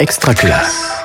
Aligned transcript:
Extraculasse. 0.00 1.02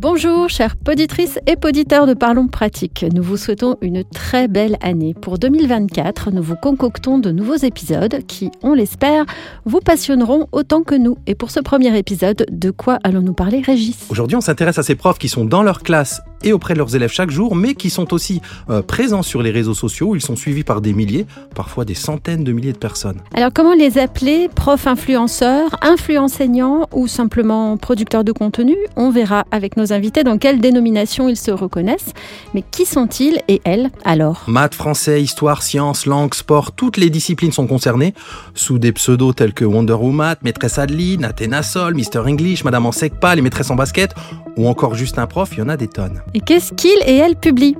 Bonjour, 0.00 0.48
chères 0.48 0.76
poditrices 0.76 1.38
et 1.46 1.54
poditeurs 1.54 2.08
de 2.08 2.14
Parlons 2.14 2.48
Pratique. 2.48 3.04
Nous 3.14 3.22
vous 3.22 3.36
souhaitons 3.36 3.76
une 3.82 4.02
très 4.02 4.48
belle 4.48 4.76
année. 4.80 5.14
Pour 5.14 5.38
2024, 5.38 6.32
nous 6.32 6.42
vous 6.42 6.56
concoctons 6.56 7.18
de 7.18 7.30
nouveaux 7.30 7.54
épisodes 7.54 8.26
qui, 8.26 8.50
on 8.64 8.74
l'espère, 8.74 9.26
vous 9.64 9.78
passionneront 9.78 10.48
autant 10.50 10.82
que 10.82 10.96
nous. 10.96 11.18
Et 11.28 11.36
pour 11.36 11.52
ce 11.52 11.60
premier 11.60 11.96
épisode, 11.96 12.46
de 12.50 12.70
quoi 12.72 12.98
allons-nous 13.04 13.34
parler, 13.34 13.60
Régis? 13.60 14.06
Aujourd'hui, 14.08 14.36
on 14.36 14.40
s'intéresse 14.40 14.78
à 14.78 14.82
ces 14.82 14.96
profs 14.96 15.18
qui 15.18 15.28
sont 15.28 15.44
dans 15.44 15.62
leur 15.62 15.84
classe 15.84 16.22
et 16.42 16.52
auprès 16.52 16.74
de 16.74 16.78
leurs 16.78 16.94
élèves 16.94 17.10
chaque 17.12 17.30
jour, 17.30 17.54
mais 17.54 17.74
qui 17.74 17.90
sont 17.90 18.14
aussi 18.14 18.40
euh, 18.68 18.82
présents 18.82 19.22
sur 19.22 19.42
les 19.42 19.50
réseaux 19.50 19.74
sociaux 19.74 20.08
où 20.08 20.16
ils 20.16 20.22
sont 20.22 20.36
suivis 20.36 20.64
par 20.64 20.80
des 20.80 20.92
milliers, 20.92 21.26
parfois 21.54 21.84
des 21.84 21.94
centaines 21.94 22.44
de 22.44 22.52
milliers 22.52 22.72
de 22.72 22.78
personnes. 22.78 23.20
Alors, 23.34 23.50
comment 23.54 23.74
les 23.74 23.98
appeler 23.98 24.48
Profs 24.54 24.86
influenceurs, 24.86 25.76
influenseignants 25.82 26.86
ou 26.92 27.06
simplement 27.06 27.76
producteurs 27.76 28.24
de 28.24 28.32
contenu? 28.32 28.76
On 28.96 29.10
verra 29.10 29.44
avec 29.50 29.76
nos 29.76 29.92
invités 29.92 30.24
dans 30.24 30.38
quelle 30.38 30.60
dénomination 30.60 31.28
ils 31.28 31.36
se 31.36 31.50
reconnaissent. 31.50 32.12
Mais 32.54 32.62
qui 32.70 32.86
sont-ils 32.86 33.40
et 33.48 33.60
elles 33.64 33.90
alors? 34.04 34.44
Maths, 34.46 34.74
français, 34.74 35.22
histoire, 35.22 35.62
sciences, 35.62 36.06
langue, 36.06 36.34
sport, 36.34 36.72
toutes 36.72 36.96
les 36.96 37.10
disciplines 37.10 37.52
sont 37.52 37.66
concernées 37.66 38.14
sous 38.54 38.78
des 38.78 38.92
pseudos 38.92 39.34
tels 39.34 39.52
que 39.52 39.64
Wonder 39.64 39.94
Woman, 39.94 40.36
Maîtresse 40.42 40.78
Adeline, 40.78 41.24
Athéna 41.24 41.62
Sol, 41.62 41.94
Mister 41.94 42.20
English, 42.20 42.64
Madame 42.64 42.86
en 42.86 42.92
pas, 43.20 43.34
les 43.34 43.42
maîtresses 43.42 43.70
en 43.70 43.76
basket 43.76 44.14
ou 44.56 44.68
encore 44.68 44.94
juste 44.94 45.18
un 45.18 45.26
prof, 45.26 45.50
il 45.52 45.60
y 45.60 45.62
en 45.62 45.68
a 45.68 45.76
des 45.76 45.88
tonnes. 45.88 46.20
Et 46.34 46.40
qu'est-ce 46.40 46.72
qu'ils 46.72 46.98
et 47.06 47.16
elles 47.16 47.36
publient 47.36 47.76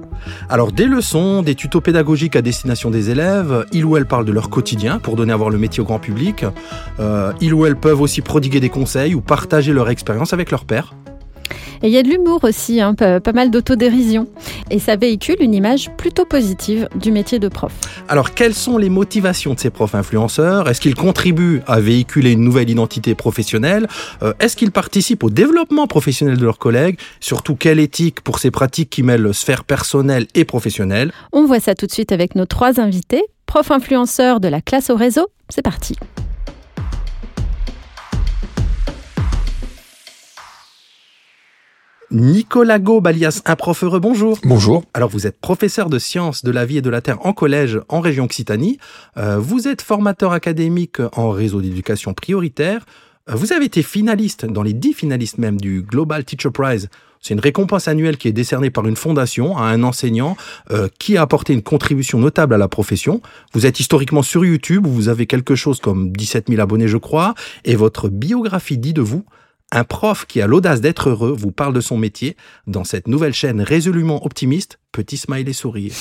alors 0.50 0.70
des 0.70 0.84
leçons, 0.84 1.40
des 1.40 1.54
tutos 1.54 1.80
pédagogiques 1.80 2.36
à 2.36 2.42
destination 2.42 2.90
des 2.90 3.08
élèves, 3.08 3.64
ils 3.72 3.86
ou 3.86 3.96
elles 3.96 4.04
parlent 4.04 4.26
de 4.26 4.32
leur 4.32 4.50
quotidien 4.50 4.98
pour 4.98 5.16
donner 5.16 5.32
à 5.32 5.36
voir 5.36 5.48
le 5.48 5.56
métier 5.56 5.80
au 5.80 5.86
grand 5.86 5.98
public, 5.98 6.44
euh, 6.98 7.32
ils 7.40 7.54
ou 7.54 7.64
elles 7.64 7.76
peuvent 7.76 8.02
aussi 8.02 8.20
prodiguer 8.20 8.60
des 8.60 8.68
conseils 8.68 9.14
ou 9.14 9.22
partager 9.22 9.72
leur 9.72 9.88
expérience 9.88 10.34
avec 10.34 10.50
leur 10.50 10.66
père. 10.66 10.94
Et 11.82 11.88
il 11.88 11.92
y 11.92 11.98
a 11.98 12.02
de 12.02 12.08
l'humour 12.08 12.44
aussi, 12.44 12.80
hein, 12.80 12.94
pas, 12.94 13.20
mal 13.32 13.50
d'autodérision. 13.50 14.26
Et 14.70 14.78
ça 14.78 14.96
véhicule 14.96 15.36
une 15.40 15.54
image 15.54 15.90
plutôt 15.96 16.24
positive 16.24 16.88
du 16.94 17.10
métier 17.12 17.38
de 17.38 17.48
prof. 17.48 17.72
Alors, 18.08 18.34
quelles 18.34 18.54
sont 18.54 18.78
les 18.78 18.88
motivations 18.88 19.54
de 19.54 19.60
ces 19.60 19.70
profs 19.70 19.94
influenceurs? 19.94 20.68
Est-ce 20.68 20.80
qu'ils 20.80 20.94
contribuent 20.94 21.62
à 21.66 21.80
véhiculer 21.80 22.32
une 22.32 22.42
nouvelle 22.42 22.70
identité 22.70 23.14
professionnelle? 23.14 23.88
Euh, 24.22 24.32
Est-ce 24.40 24.56
qu'ils 24.56 24.72
participent 24.72 25.24
au 25.24 25.30
développement 25.30 25.86
professionnel 25.86 26.36
de 26.36 26.44
leurs 26.44 26.58
collègues? 26.58 26.98
Surtout, 27.20 27.56
quelle 27.56 27.78
éthique 27.80 28.20
pour 28.20 28.38
ces 28.38 28.50
pratiques 28.50 28.90
qui 28.90 29.02
mêlent 29.02 29.32
sphère 29.32 29.64
personnelle 29.64 30.26
et 30.34 30.44
professionnelle? 30.44 31.12
On 31.32 31.46
voit 31.46 31.60
ça 31.60 31.74
tout 31.74 31.86
de 31.86 31.92
suite 31.92 32.12
avec 32.12 32.34
nos 32.34 32.46
trois 32.46 32.80
invités. 32.80 33.22
Prof 33.46 33.70
influenceurs 33.70 34.38
de 34.38 34.48
la 34.48 34.60
classe 34.60 34.90
au 34.90 34.96
réseau, 34.96 35.26
c'est 35.48 35.62
parti. 35.62 35.96
Nicolas 42.12 42.80
Gaube, 42.80 43.06
alias 43.06 43.40
un 43.44 43.54
prof 43.54 43.84
heureux, 43.84 44.00
bonjour. 44.00 44.36
Bonjour. 44.42 44.82
Alors 44.94 45.08
vous 45.08 45.28
êtes 45.28 45.40
professeur 45.40 45.88
de 45.88 46.00
sciences 46.00 46.42
de 46.42 46.50
la 46.50 46.66
vie 46.66 46.78
et 46.78 46.82
de 46.82 46.90
la 46.90 47.00
terre 47.00 47.24
en 47.24 47.32
collège 47.32 47.80
en 47.88 48.00
région 48.00 48.24
Occitanie. 48.24 48.78
Euh, 49.16 49.38
vous 49.38 49.68
êtes 49.68 49.80
formateur 49.80 50.32
académique 50.32 50.98
en 51.12 51.30
réseau 51.30 51.60
d'éducation 51.60 52.12
prioritaire. 52.12 52.84
Euh, 53.28 53.34
vous 53.36 53.52
avez 53.52 53.66
été 53.66 53.84
finaliste, 53.84 54.44
dans 54.44 54.64
les 54.64 54.72
dix 54.72 54.92
finalistes 54.92 55.38
même, 55.38 55.60
du 55.60 55.82
Global 55.82 56.24
Teacher 56.24 56.50
Prize. 56.50 56.88
C'est 57.20 57.34
une 57.34 57.40
récompense 57.40 57.86
annuelle 57.86 58.16
qui 58.16 58.26
est 58.26 58.32
décernée 58.32 58.70
par 58.70 58.88
une 58.88 58.96
fondation 58.96 59.56
à 59.56 59.66
un 59.66 59.84
enseignant 59.84 60.36
euh, 60.72 60.88
qui 60.98 61.16
a 61.16 61.22
apporté 61.22 61.52
une 61.52 61.62
contribution 61.62 62.18
notable 62.18 62.54
à 62.54 62.58
la 62.58 62.66
profession. 62.66 63.22
Vous 63.52 63.66
êtes 63.66 63.78
historiquement 63.78 64.22
sur 64.22 64.44
YouTube, 64.44 64.84
où 64.84 64.90
vous 64.90 65.08
avez 65.08 65.26
quelque 65.26 65.54
chose 65.54 65.78
comme 65.78 66.10
17 66.10 66.48
000 66.48 66.60
abonnés, 66.60 66.88
je 66.88 66.96
crois, 66.96 67.34
et 67.64 67.76
votre 67.76 68.08
biographie 68.08 68.78
dit 68.78 68.94
de 68.94 69.02
vous 69.02 69.24
un 69.72 69.84
prof 69.84 70.26
qui 70.26 70.40
a 70.40 70.46
l'audace 70.46 70.80
d'être 70.80 71.10
heureux 71.10 71.34
vous 71.36 71.52
parle 71.52 71.74
de 71.74 71.80
son 71.80 71.96
métier 71.96 72.36
dans 72.66 72.84
cette 72.84 73.06
nouvelle 73.06 73.34
chaîne 73.34 73.60
résolument 73.60 74.24
optimiste, 74.24 74.78
petit 74.92 75.16
smile 75.16 75.48
et 75.48 75.52
sourire. 75.52 75.92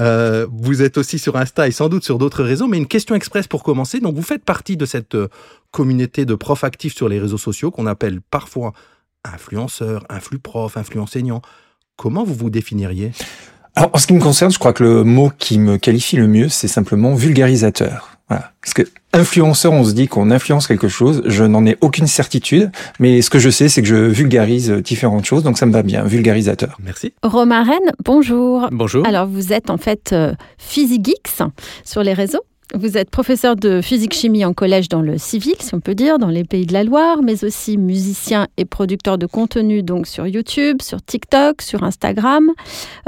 Euh, 0.00 0.46
vous 0.50 0.82
êtes 0.82 0.98
aussi 0.98 1.18
sur 1.18 1.36
Insta 1.36 1.68
et 1.68 1.72
sans 1.72 1.88
doute 1.88 2.04
sur 2.04 2.18
d'autres 2.18 2.42
réseaux, 2.42 2.66
mais 2.66 2.78
une 2.78 2.86
question 2.86 3.14
express 3.14 3.46
pour 3.46 3.62
commencer. 3.62 4.00
Donc 4.00 4.14
vous 4.14 4.22
faites 4.22 4.44
partie 4.44 4.76
de 4.76 4.86
cette 4.86 5.14
euh, 5.14 5.28
communauté 5.70 6.24
de 6.24 6.34
profs 6.34 6.64
actifs 6.64 6.94
sur 6.94 7.08
les 7.08 7.18
réseaux 7.18 7.38
sociaux 7.38 7.70
qu'on 7.70 7.86
appelle 7.86 8.20
parfois 8.20 8.72
influenceurs, 9.24 10.04
influ 10.08 10.38
prof, 10.38 10.76
influ 10.76 11.00
enseignant. 11.00 11.42
Comment 11.96 12.24
vous 12.24 12.34
vous 12.34 12.50
définiriez? 12.50 13.12
Alors, 13.76 13.90
en 13.92 13.98
ce 13.98 14.06
qui 14.06 14.12
me 14.12 14.20
concerne, 14.20 14.52
je 14.52 14.58
crois 14.58 14.72
que 14.72 14.84
le 14.84 15.04
mot 15.04 15.32
qui 15.36 15.58
me 15.58 15.78
qualifie 15.78 16.16
le 16.16 16.28
mieux, 16.28 16.48
c'est 16.48 16.68
simplement 16.68 17.14
vulgarisateur. 17.14 18.13
Voilà. 18.28 18.52
Parce 18.62 18.72
que 18.72 18.82
influenceur, 19.12 19.72
on 19.72 19.84
se 19.84 19.92
dit 19.92 20.08
qu'on 20.08 20.30
influence 20.30 20.66
quelque 20.66 20.88
chose. 20.88 21.22
Je 21.26 21.44
n'en 21.44 21.66
ai 21.66 21.76
aucune 21.80 22.06
certitude, 22.06 22.70
mais 22.98 23.20
ce 23.22 23.30
que 23.30 23.38
je 23.38 23.50
sais, 23.50 23.68
c'est 23.68 23.82
que 23.82 23.88
je 23.88 23.96
vulgarise 23.96 24.70
différentes 24.70 25.24
choses, 25.24 25.42
donc 25.42 25.58
ça 25.58 25.66
me 25.66 25.72
va 25.72 25.82
bien, 25.82 26.04
vulgarisateur. 26.04 26.78
Merci. 26.82 27.12
Romain 27.22 27.64
Rennes, 27.64 27.92
bonjour. 28.04 28.68
Bonjour. 28.72 29.06
Alors, 29.06 29.26
vous 29.26 29.52
êtes 29.52 29.70
en 29.70 29.76
fait 29.76 30.12
euh, 30.12 30.34
PhysiGeeks 30.58 31.42
sur 31.84 32.02
les 32.02 32.14
réseaux. 32.14 32.42
Vous 32.76 32.98
êtes 32.98 33.08
professeur 33.08 33.54
de 33.54 33.80
physique-chimie 33.80 34.44
en 34.44 34.52
collège 34.52 34.88
dans 34.88 35.00
le 35.00 35.16
civil, 35.16 35.54
si 35.60 35.74
on 35.74 35.80
peut 35.80 35.94
dire, 35.94 36.18
dans 36.18 36.28
les 36.28 36.42
pays 36.42 36.66
de 36.66 36.72
la 36.72 36.82
Loire, 36.82 37.22
mais 37.22 37.44
aussi 37.44 37.78
musicien 37.78 38.48
et 38.56 38.64
producteur 38.64 39.16
de 39.16 39.26
contenu 39.26 39.84
donc 39.84 40.08
sur 40.08 40.26
YouTube, 40.26 40.82
sur 40.82 41.00
TikTok, 41.00 41.62
sur 41.62 41.84
Instagram. 41.84 42.50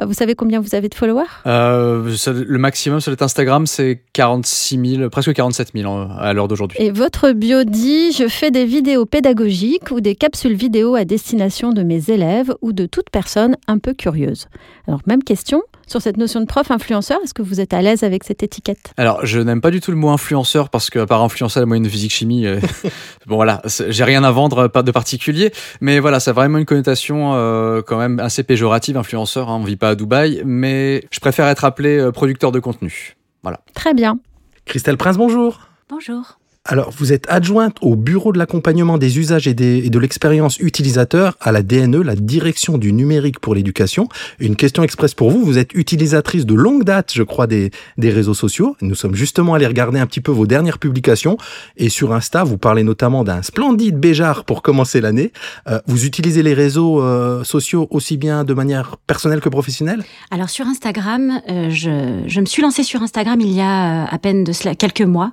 Euh, 0.00 0.06
vous 0.06 0.12
savez 0.12 0.36
combien 0.36 0.60
vous 0.60 0.76
avez 0.76 0.88
de 0.88 0.94
followers? 0.94 1.24
Euh, 1.46 2.14
Le 2.26 2.58
maximum 2.58 3.00
sur 3.00 3.14
Instagram, 3.20 3.66
c'est 3.66 4.02
46 4.12 4.96
000, 4.98 5.10
presque 5.10 5.32
47 5.32 5.72
000 5.74 5.92
à 6.16 6.32
l'heure 6.32 6.46
d'aujourd'hui. 6.46 6.78
Et 6.80 6.92
votre 6.92 7.32
bio 7.32 7.64
dit 7.64 8.12
Je 8.12 8.28
fais 8.28 8.52
des 8.52 8.66
vidéos 8.66 9.04
pédagogiques 9.04 9.90
ou 9.90 10.00
des 10.00 10.14
capsules 10.14 10.54
vidéo 10.54 10.94
à 10.94 11.04
destination 11.04 11.72
de 11.72 11.82
mes 11.82 12.08
élèves 12.10 12.54
ou 12.62 12.72
de 12.72 12.86
toute 12.86 13.10
personne 13.10 13.56
un 13.66 13.78
peu 13.78 13.94
curieuse. 13.94 14.46
Alors, 14.86 15.00
même 15.06 15.24
question 15.24 15.62
sur 15.86 16.02
cette 16.02 16.16
notion 16.16 16.40
de 16.40 16.46
prof 16.46 16.70
influenceur. 16.70 17.18
Est-ce 17.22 17.34
que 17.34 17.42
vous 17.42 17.60
êtes 17.60 17.72
à 17.72 17.80
l'aise 17.80 18.02
avec 18.02 18.24
cette 18.24 18.42
étiquette? 18.42 18.92
Alors, 18.96 19.24
je 19.24 19.40
n'aime 19.40 19.55
pas 19.60 19.70
du 19.70 19.80
tout 19.80 19.90
le 19.90 19.96
mot 19.96 20.08
influenceur 20.10 20.68
parce 20.68 20.90
que, 20.90 20.98
à 20.98 21.06
part 21.06 21.22
influencer 21.22 21.60
la 21.60 21.66
moyenne 21.66 21.84
de 21.84 21.88
physique 21.88 22.12
chimie, 22.12 22.46
euh, 22.46 22.60
bon 23.26 23.36
voilà, 23.36 23.62
j'ai 23.66 24.04
rien 24.04 24.24
à 24.24 24.30
vendre 24.30 24.68
de 24.68 24.90
particulier. 24.90 25.52
Mais 25.80 26.00
voilà, 26.00 26.20
ça 26.20 26.30
a 26.30 26.34
vraiment 26.34 26.58
une 26.58 26.64
connotation 26.64 27.34
euh, 27.34 27.82
quand 27.82 27.98
même 27.98 28.18
assez 28.20 28.42
péjorative, 28.42 28.96
influenceur. 28.96 29.50
Hein, 29.50 29.58
on 29.60 29.64
vit 29.64 29.76
pas 29.76 29.90
à 29.90 29.94
Dubaï, 29.94 30.42
mais 30.44 31.04
je 31.10 31.20
préfère 31.20 31.46
être 31.48 31.64
appelé 31.64 31.98
euh, 31.98 32.12
producteur 32.12 32.52
de 32.52 32.60
contenu. 32.60 33.16
Voilà. 33.42 33.60
Très 33.74 33.94
bien. 33.94 34.18
Christelle 34.64 34.96
Prince, 34.96 35.16
bonjour. 35.16 35.60
Bonjour. 35.88 36.38
Alors, 36.68 36.90
vous 36.90 37.12
êtes 37.12 37.26
adjointe 37.28 37.76
au 37.80 37.94
bureau 37.94 38.32
de 38.32 38.38
l'accompagnement 38.38 38.98
des 38.98 39.20
usages 39.20 39.46
et, 39.46 39.54
de 39.54 39.98
l'expérience 40.00 40.58
utilisateur 40.58 41.36
à 41.40 41.52
la 41.52 41.62
DNE, 41.62 42.02
la 42.02 42.16
direction 42.16 42.76
du 42.76 42.92
numérique 42.92 43.38
pour 43.38 43.54
l'éducation. 43.54 44.08
Une 44.40 44.56
question 44.56 44.82
express 44.82 45.14
pour 45.14 45.30
vous. 45.30 45.44
Vous 45.44 45.58
êtes 45.58 45.74
utilisatrice 45.74 46.44
de 46.44 46.54
longue 46.54 46.82
date, 46.82 47.12
je 47.14 47.22
crois, 47.22 47.46
des, 47.46 47.70
réseaux 47.98 48.34
sociaux. 48.34 48.76
Nous 48.80 48.96
sommes 48.96 49.14
justement 49.14 49.54
allés 49.54 49.66
regarder 49.66 50.00
un 50.00 50.06
petit 50.06 50.20
peu 50.20 50.32
vos 50.32 50.46
dernières 50.46 50.78
publications. 50.78 51.38
Et 51.76 51.88
sur 51.88 52.12
Insta, 52.12 52.42
vous 52.42 52.58
parlez 52.58 52.82
notamment 52.82 53.22
d'un 53.22 53.42
splendide 53.42 53.98
Béjar 54.00 54.44
pour 54.44 54.62
commencer 54.62 55.00
l'année. 55.00 55.32
Euh, 55.68 55.80
vous 55.86 56.04
utilisez 56.04 56.42
les 56.42 56.54
réseaux 56.54 57.00
euh, 57.00 57.44
sociaux 57.44 57.86
aussi 57.90 58.16
bien 58.16 58.42
de 58.42 58.54
manière 58.54 58.96
personnelle 59.06 59.40
que 59.40 59.48
professionnelle? 59.48 60.02
Alors, 60.32 60.50
sur 60.50 60.66
Instagram, 60.66 61.40
euh, 61.48 61.70
je, 61.70 62.40
me 62.40 62.46
suis 62.46 62.62
lancée 62.62 62.82
sur 62.82 63.02
Instagram 63.02 63.40
il 63.40 63.52
y 63.52 63.60
a 63.60 64.04
à 64.06 64.18
peine 64.18 64.42
de 64.42 64.52
cela, 64.52 64.74
quelques 64.74 65.02
mois. 65.02 65.32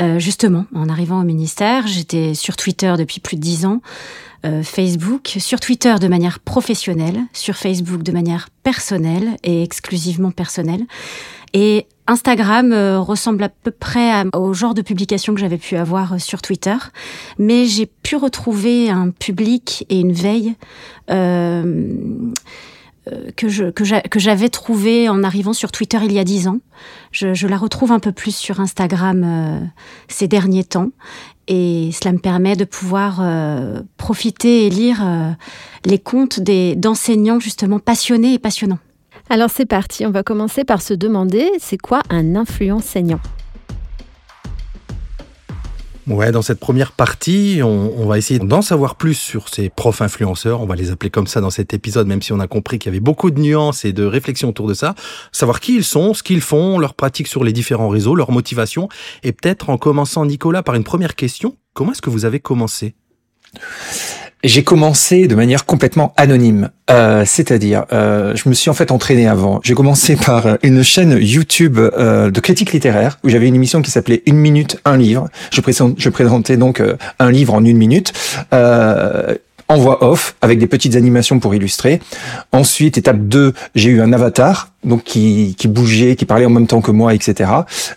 Euh, 0.00 0.18
justement, 0.18 0.66
en 0.74 0.88
arrivant 0.88 1.20
au 1.20 1.24
ministère, 1.24 1.86
j'étais 1.86 2.34
sur 2.34 2.56
Twitter 2.56 2.94
depuis 2.96 3.20
plus 3.20 3.36
de 3.36 3.40
dix 3.40 3.66
ans, 3.66 3.80
euh, 4.46 4.62
Facebook, 4.62 5.34
sur 5.38 5.58
Twitter 5.58 5.96
de 6.00 6.06
manière 6.06 6.38
professionnelle, 6.38 7.20
sur 7.32 7.56
Facebook 7.56 8.04
de 8.04 8.12
manière 8.12 8.48
personnelle 8.62 9.36
et 9.42 9.62
exclusivement 9.62 10.30
personnelle. 10.30 10.86
Et 11.52 11.86
Instagram 12.06 12.72
euh, 12.72 13.00
ressemble 13.00 13.42
à 13.42 13.48
peu 13.48 13.72
près 13.72 14.24
au 14.34 14.52
genre 14.52 14.74
de 14.74 14.82
publication 14.82 15.34
que 15.34 15.40
j'avais 15.40 15.58
pu 15.58 15.76
avoir 15.76 16.20
sur 16.20 16.42
Twitter, 16.42 16.76
mais 17.38 17.66
j'ai 17.66 17.86
pu 17.86 18.14
retrouver 18.14 18.90
un 18.90 19.10
public 19.10 19.84
et 19.88 19.98
une 19.98 20.12
veille 20.12 20.54
que 23.36 23.48
je 23.48 23.70
que 23.70 24.18
j'avais 24.18 24.48
trouvé 24.48 25.08
en 25.08 25.22
arrivant 25.22 25.52
sur 25.52 25.72
Twitter 25.72 25.98
il 26.04 26.12
y 26.12 26.18
a 26.18 26.24
dix 26.24 26.48
ans. 26.48 26.58
Je, 27.12 27.46
la 27.46 27.56
retrouve 27.56 27.92
un 27.92 27.98
peu 27.98 28.12
plus 28.12 28.36
sur 28.36 28.60
Instagram 28.60 29.22
euh, 29.24 29.60
ces 30.08 30.28
derniers 30.28 30.64
temps, 30.64 30.90
et 31.46 31.90
cela 31.92 32.12
me 32.12 32.18
permet 32.18 32.56
de 32.56 32.64
pouvoir 32.64 33.18
euh, 33.20 33.80
profiter 33.96 34.66
et 34.66 34.70
lire 34.70 35.02
les 35.84 36.02
des 36.38 36.76
d'enseignants 36.76 37.40
justement 37.40 37.78
passionnés 37.78 38.34
et 38.34 38.38
passionnants. 38.38 38.78
Alors 39.30 39.50
c'est 39.50 39.66
parti, 39.66 40.06
on 40.06 40.10
va 40.10 40.22
commencer 40.22 40.64
par 40.64 40.82
se 40.82 40.94
demander 40.94 41.50
c'est 41.58 41.78
quoi 41.78 42.00
un 42.10 42.34
influenceur? 42.36 43.18
Ouais, 46.08 46.32
dans 46.32 46.40
cette 46.40 46.58
première 46.58 46.92
partie, 46.92 47.60
on, 47.62 48.06
va 48.06 48.16
essayer 48.16 48.40
d'en 48.40 48.62
savoir 48.62 48.94
plus 48.94 49.12
sur 49.12 49.50
ces 49.50 49.68
profs 49.68 50.00
influenceurs. 50.00 50.62
On 50.62 50.66
va 50.66 50.74
les 50.74 50.90
appeler 50.90 51.10
comme 51.10 51.26
ça 51.26 51.42
dans 51.42 51.50
cet 51.50 51.74
épisode, 51.74 52.06
même 52.06 52.22
si 52.22 52.32
on 52.32 52.40
a 52.40 52.46
compris 52.46 52.78
qu'il 52.78 52.90
y 52.90 52.94
avait 52.94 53.00
beaucoup 53.00 53.30
de 53.30 53.38
nuances 53.38 53.84
et 53.84 53.92
de 53.92 54.06
réflexions 54.06 54.48
autour 54.48 54.68
de 54.68 54.72
ça. 54.72 54.94
Savoir 55.32 55.60
qui 55.60 55.76
ils 55.76 55.84
sont, 55.84 56.14
ce 56.14 56.22
qu'ils 56.22 56.40
font, 56.40 56.78
leurs 56.78 56.94
pratiques 56.94 57.28
sur 57.28 57.44
les 57.44 57.52
différents 57.52 57.90
réseaux, 57.90 58.14
leur 58.14 58.32
motivation. 58.32 58.88
Et 59.22 59.32
peut-être 59.32 59.68
en 59.68 59.76
commençant, 59.76 60.24
Nicolas, 60.24 60.62
par 60.62 60.76
une 60.76 60.84
première 60.84 61.14
question. 61.14 61.56
Comment 61.74 61.92
est-ce 61.92 62.02
que 62.02 62.10
vous 62.10 62.24
avez 62.24 62.40
commencé? 62.40 62.94
J'ai 64.44 64.62
commencé 64.62 65.26
de 65.26 65.34
manière 65.34 65.66
complètement 65.66 66.12
anonyme, 66.16 66.70
euh, 66.90 67.24
c'est-à-dire, 67.26 67.84
euh, 67.92 68.34
je 68.36 68.48
me 68.48 68.54
suis 68.54 68.70
en 68.70 68.74
fait 68.74 68.92
entraîné 68.92 69.26
avant. 69.26 69.60
J'ai 69.64 69.74
commencé 69.74 70.16
par 70.26 70.58
une 70.62 70.82
chaîne 70.82 71.18
YouTube 71.20 71.78
euh, 71.78 72.30
de 72.30 72.40
critique 72.40 72.72
littéraire 72.72 73.18
où 73.24 73.28
j'avais 73.28 73.48
une 73.48 73.54
émission 73.54 73.82
qui 73.82 73.90
s'appelait 73.90 74.22
Une 74.26 74.36
minute, 74.36 74.78
un 74.84 74.96
livre. 74.96 75.28
Je, 75.50 75.60
présente, 75.60 75.94
je 75.98 76.08
présentais 76.08 76.56
donc 76.56 76.80
euh, 76.80 76.96
un 77.18 77.30
livre 77.30 77.54
en 77.54 77.64
une 77.64 77.78
minute. 77.78 78.12
Euh, 78.52 79.34
en 79.68 79.76
voix 79.76 80.02
off 80.02 80.34
avec 80.40 80.58
des 80.58 80.66
petites 80.66 80.96
animations 80.96 81.40
pour 81.40 81.54
illustrer. 81.54 82.00
Ensuite, 82.52 82.96
étape 82.96 83.20
2, 83.20 83.52
j'ai 83.74 83.90
eu 83.90 84.00
un 84.00 84.12
avatar 84.12 84.70
donc 84.84 85.02
qui, 85.02 85.56
qui 85.58 85.66
bougeait, 85.66 86.14
qui 86.14 86.24
parlait 86.24 86.46
en 86.46 86.50
même 86.50 86.68
temps 86.68 86.80
que 86.80 86.92
moi, 86.92 87.12
etc. 87.12 87.50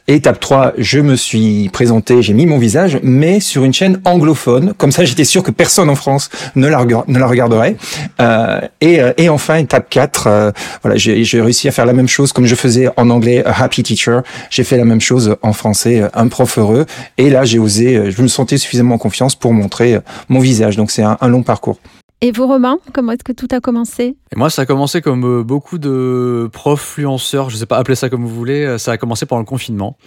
étape 0.08 0.40
3, 0.40 0.74
je 0.78 1.00
me 1.00 1.16
suis 1.16 1.70
présenté, 1.70 2.22
j'ai 2.24 2.34
mis 2.34 2.48
mon 2.48 2.58
visage, 2.58 3.00
mais 3.04 3.40
sur 3.40 3.64
une 3.64 3.74
chaîne 3.74 4.02
anglophone. 4.04 4.74
Comme 4.78 4.92
ça, 4.92 5.06
j'étais 5.06 5.24
sûr 5.24 5.44
que 5.44 5.52
personne 5.52 5.90
en 5.90 5.96
France 5.96 6.30
ne 6.56 6.68
la, 6.68 6.80
regarderait. 6.80 7.76
Euh, 8.20 8.62
et, 8.82 9.00
euh, 9.00 9.14
et 9.18 9.30
enfin, 9.30 9.58
étape 9.58 9.90
4, 9.90 10.28
euh, 10.28 10.52
voilà, 10.82 10.98
j'ai 10.98 11.42
réussi 11.42 11.68
à 11.68 11.72
faire 11.72 11.86
la 11.86 11.94
même 11.94 12.08
chose 12.08 12.34
comme 12.34 12.46
je 12.46 12.56
faisais 12.56 12.90
en 12.98 13.10
anglais, 13.10 13.44
a 13.46 13.64
happy 13.64 13.84
teacher. 13.84 14.22
J'ai 14.50 14.64
fait 14.64 14.78
la 14.78 14.86
même 14.86 15.02
chose 15.02 15.36
en 15.44 15.54
français, 15.54 16.04
un 16.14 16.28
prof 16.28 16.58
heureux. 16.58 16.86
Et 17.18 17.30
là, 17.30 17.44
j'ai 17.44 17.60
osé, 17.60 18.12
je 18.12 18.22
me 18.22 18.28
sentais 18.28 18.58
suffisamment 18.58 18.96
en 18.96 19.00
confiance 19.00 19.36
pour 19.36 19.54
montrer 19.54 20.00
mon 20.30 20.40
visage. 20.40 20.78
Donc 20.78 20.90
c'est 20.90 21.04
un 21.04 21.28
long 21.28 21.44
parcours. 21.44 21.80
Et 22.24 22.32
vous, 22.32 22.46
Romain, 22.46 22.78
comment 22.94 23.14
est-ce 23.14 23.24
que 23.24 23.32
tout 23.32 23.48
a 23.50 23.60
commencé? 23.60 24.16
Moi, 24.36 24.52
ça 24.52 24.62
a 24.62 24.66
commencé 24.68 25.02
comme 25.02 25.40
euh, 25.40 25.44
beaucoup 25.44 25.80
de 25.80 26.48
profs 26.54 26.92
influenceurs, 26.92 27.50
je 27.50 27.56
ne 27.56 27.60
sais 27.60 27.66
pas 27.66 27.78
appeler 27.78 27.96
ça 27.96 28.10
comme 28.10 28.24
vous 28.24 28.36
voulez, 28.36 28.64
euh, 28.66 28.78
ça 28.78 28.92
a 28.92 28.98
commencé 28.98 29.26
pendant 29.26 29.40
le 29.40 29.46
confinement, 29.46 29.98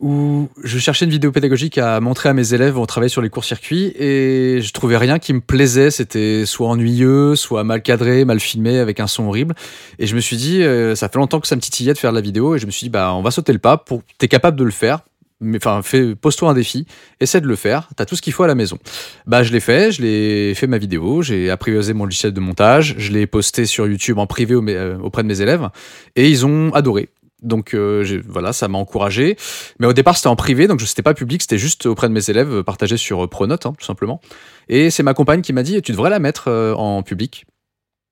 où 0.00 0.48
je 0.62 0.78
cherchais 0.78 1.04
une 1.04 1.10
vidéo 1.10 1.32
pédagogique 1.32 1.76
à 1.76 2.00
montrer 2.00 2.28
à 2.28 2.32
mes 2.32 2.54
élèves, 2.54 2.78
on 2.78 2.86
travaillait 2.86 3.10
sur 3.10 3.20
les 3.20 3.28
courts-circuits, 3.28 3.92
et 3.98 4.60
je 4.62 4.72
trouvais 4.72 4.96
rien 4.96 5.18
qui 5.18 5.32
me 5.34 5.40
plaisait, 5.40 5.90
c'était 5.90 6.46
soit 6.46 6.68
ennuyeux, 6.68 7.34
soit 7.34 7.64
mal 7.64 7.82
cadré, 7.82 8.24
mal 8.24 8.40
filmé, 8.40 8.78
avec 8.78 9.00
un 9.00 9.06
son 9.06 9.24
horrible. 9.24 9.54
Et 9.98 10.06
je 10.06 10.14
me 10.14 10.20
suis 10.20 10.36
dit, 10.36 10.62
euh, 10.62 10.94
ça 10.94 11.08
fait 11.08 11.18
longtemps 11.18 11.40
que 11.40 11.48
ça 11.48 11.56
me 11.56 11.60
titillait 11.60 11.92
de 11.92 11.98
faire 11.98 12.12
de 12.12 12.16
la 12.16 12.22
vidéo, 12.22 12.54
et 12.54 12.58
je 12.58 12.66
me 12.66 12.70
suis 12.70 12.84
dit, 12.84 12.90
bah, 12.90 13.12
on 13.14 13.22
va 13.22 13.30
sauter 13.30 13.52
le 13.52 13.58
pas, 13.58 13.76
pour... 13.76 14.02
t'es 14.18 14.28
capable 14.28 14.56
de 14.56 14.64
le 14.64 14.70
faire, 14.70 15.00
mais 15.40 15.58
enfin, 15.58 15.80
pose-toi 16.20 16.50
un 16.50 16.54
défi, 16.54 16.86
essaie 17.20 17.40
de 17.40 17.46
le 17.46 17.56
faire, 17.56 17.88
t'as 17.96 18.04
tout 18.04 18.16
ce 18.16 18.22
qu'il 18.22 18.32
faut 18.32 18.42
à 18.42 18.46
la 18.46 18.54
maison. 18.54 18.78
Bah, 19.26 19.42
je 19.42 19.52
l'ai 19.52 19.60
fait, 19.60 19.92
je 19.92 20.02
l'ai 20.02 20.54
fait 20.54 20.66
ma 20.66 20.78
vidéo, 20.78 21.22
j'ai 21.22 21.50
apprivoisé 21.50 21.94
mon 21.94 22.04
logiciel 22.04 22.32
de 22.32 22.40
montage, 22.40 22.94
je 22.98 23.12
l'ai 23.12 23.26
posté 23.26 23.66
sur 23.66 23.86
YouTube 23.86 24.18
en 24.18 24.26
privé 24.26 24.54
euh, 24.54 24.98
auprès 24.98 25.22
de 25.22 25.28
mes 25.28 25.40
élèves, 25.40 25.68
et 26.16 26.28
ils 26.28 26.44
ont 26.44 26.72
adoré. 26.74 27.10
Donc 27.42 27.74
euh, 27.74 28.20
voilà, 28.26 28.52
ça 28.52 28.66
m'a 28.66 28.78
encouragé. 28.78 29.36
Mais 29.78 29.86
au 29.86 29.92
départ, 29.92 30.16
c'était 30.16 30.28
en 30.28 30.36
privé, 30.36 30.66
donc 30.66 30.80
c'était 30.80 31.02
pas 31.02 31.14
public, 31.14 31.40
c'était 31.42 31.58
juste 31.58 31.86
auprès 31.86 32.08
de 32.08 32.12
mes 32.12 32.30
élèves, 32.30 32.62
partagé 32.64 32.96
sur 32.96 33.28
Pronote, 33.28 33.66
hein, 33.66 33.74
tout 33.78 33.84
simplement. 33.84 34.20
Et 34.68 34.90
c'est 34.90 35.02
ma 35.02 35.14
compagne 35.14 35.40
qui 35.40 35.52
m'a 35.52 35.62
dit, 35.62 35.80
tu 35.82 35.92
devrais 35.92 36.10
la 36.10 36.18
mettre 36.18 36.48
euh, 36.48 36.74
en 36.74 37.02
public. 37.02 37.46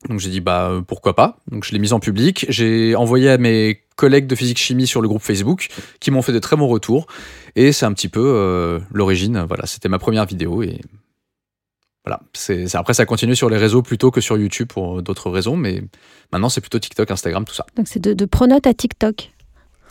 Donc 0.08 0.20
j'ai 0.20 0.30
dit 0.30 0.40
bah 0.40 0.70
euh, 0.70 0.80
pourquoi 0.82 1.14
pas. 1.14 1.38
Donc 1.50 1.64
je 1.64 1.72
l'ai 1.72 1.78
mise 1.78 1.92
en 1.92 2.00
public. 2.00 2.46
J'ai 2.48 2.94
envoyé 2.94 3.30
à 3.30 3.38
mes 3.38 3.82
collègues 3.96 4.26
de 4.26 4.34
physique 4.34 4.58
chimie 4.58 4.86
sur 4.86 5.00
le 5.00 5.08
groupe 5.08 5.22
Facebook 5.22 5.68
qui 6.00 6.10
m'ont 6.10 6.22
fait 6.22 6.32
de 6.32 6.38
très 6.38 6.56
bons 6.56 6.68
retours. 6.68 7.06
Et 7.54 7.72
c'est 7.72 7.86
un 7.86 7.92
petit 7.92 8.08
peu 8.08 8.22
euh, 8.24 8.80
l'origine. 8.92 9.44
Voilà, 9.48 9.66
c'était 9.66 9.88
ma 9.88 9.98
première 9.98 10.26
vidéo 10.26 10.62
et 10.62 10.80
voilà. 12.04 12.20
C'est 12.32 12.74
après 12.76 12.94
ça 12.94 13.04
continue 13.04 13.34
sur 13.34 13.50
les 13.50 13.56
réseaux 13.56 13.82
plutôt 13.82 14.10
que 14.10 14.20
sur 14.20 14.36
YouTube 14.36 14.68
pour 14.68 15.02
d'autres 15.02 15.30
raisons, 15.30 15.56
mais 15.56 15.82
maintenant 16.32 16.48
c'est 16.48 16.60
plutôt 16.60 16.78
TikTok, 16.78 17.10
Instagram, 17.10 17.44
tout 17.44 17.54
ça. 17.54 17.66
Donc 17.76 17.88
c'est 17.88 18.00
de, 18.00 18.12
de 18.12 18.24
Pronote 18.24 18.66
à 18.66 18.74
TikTok. 18.74 19.30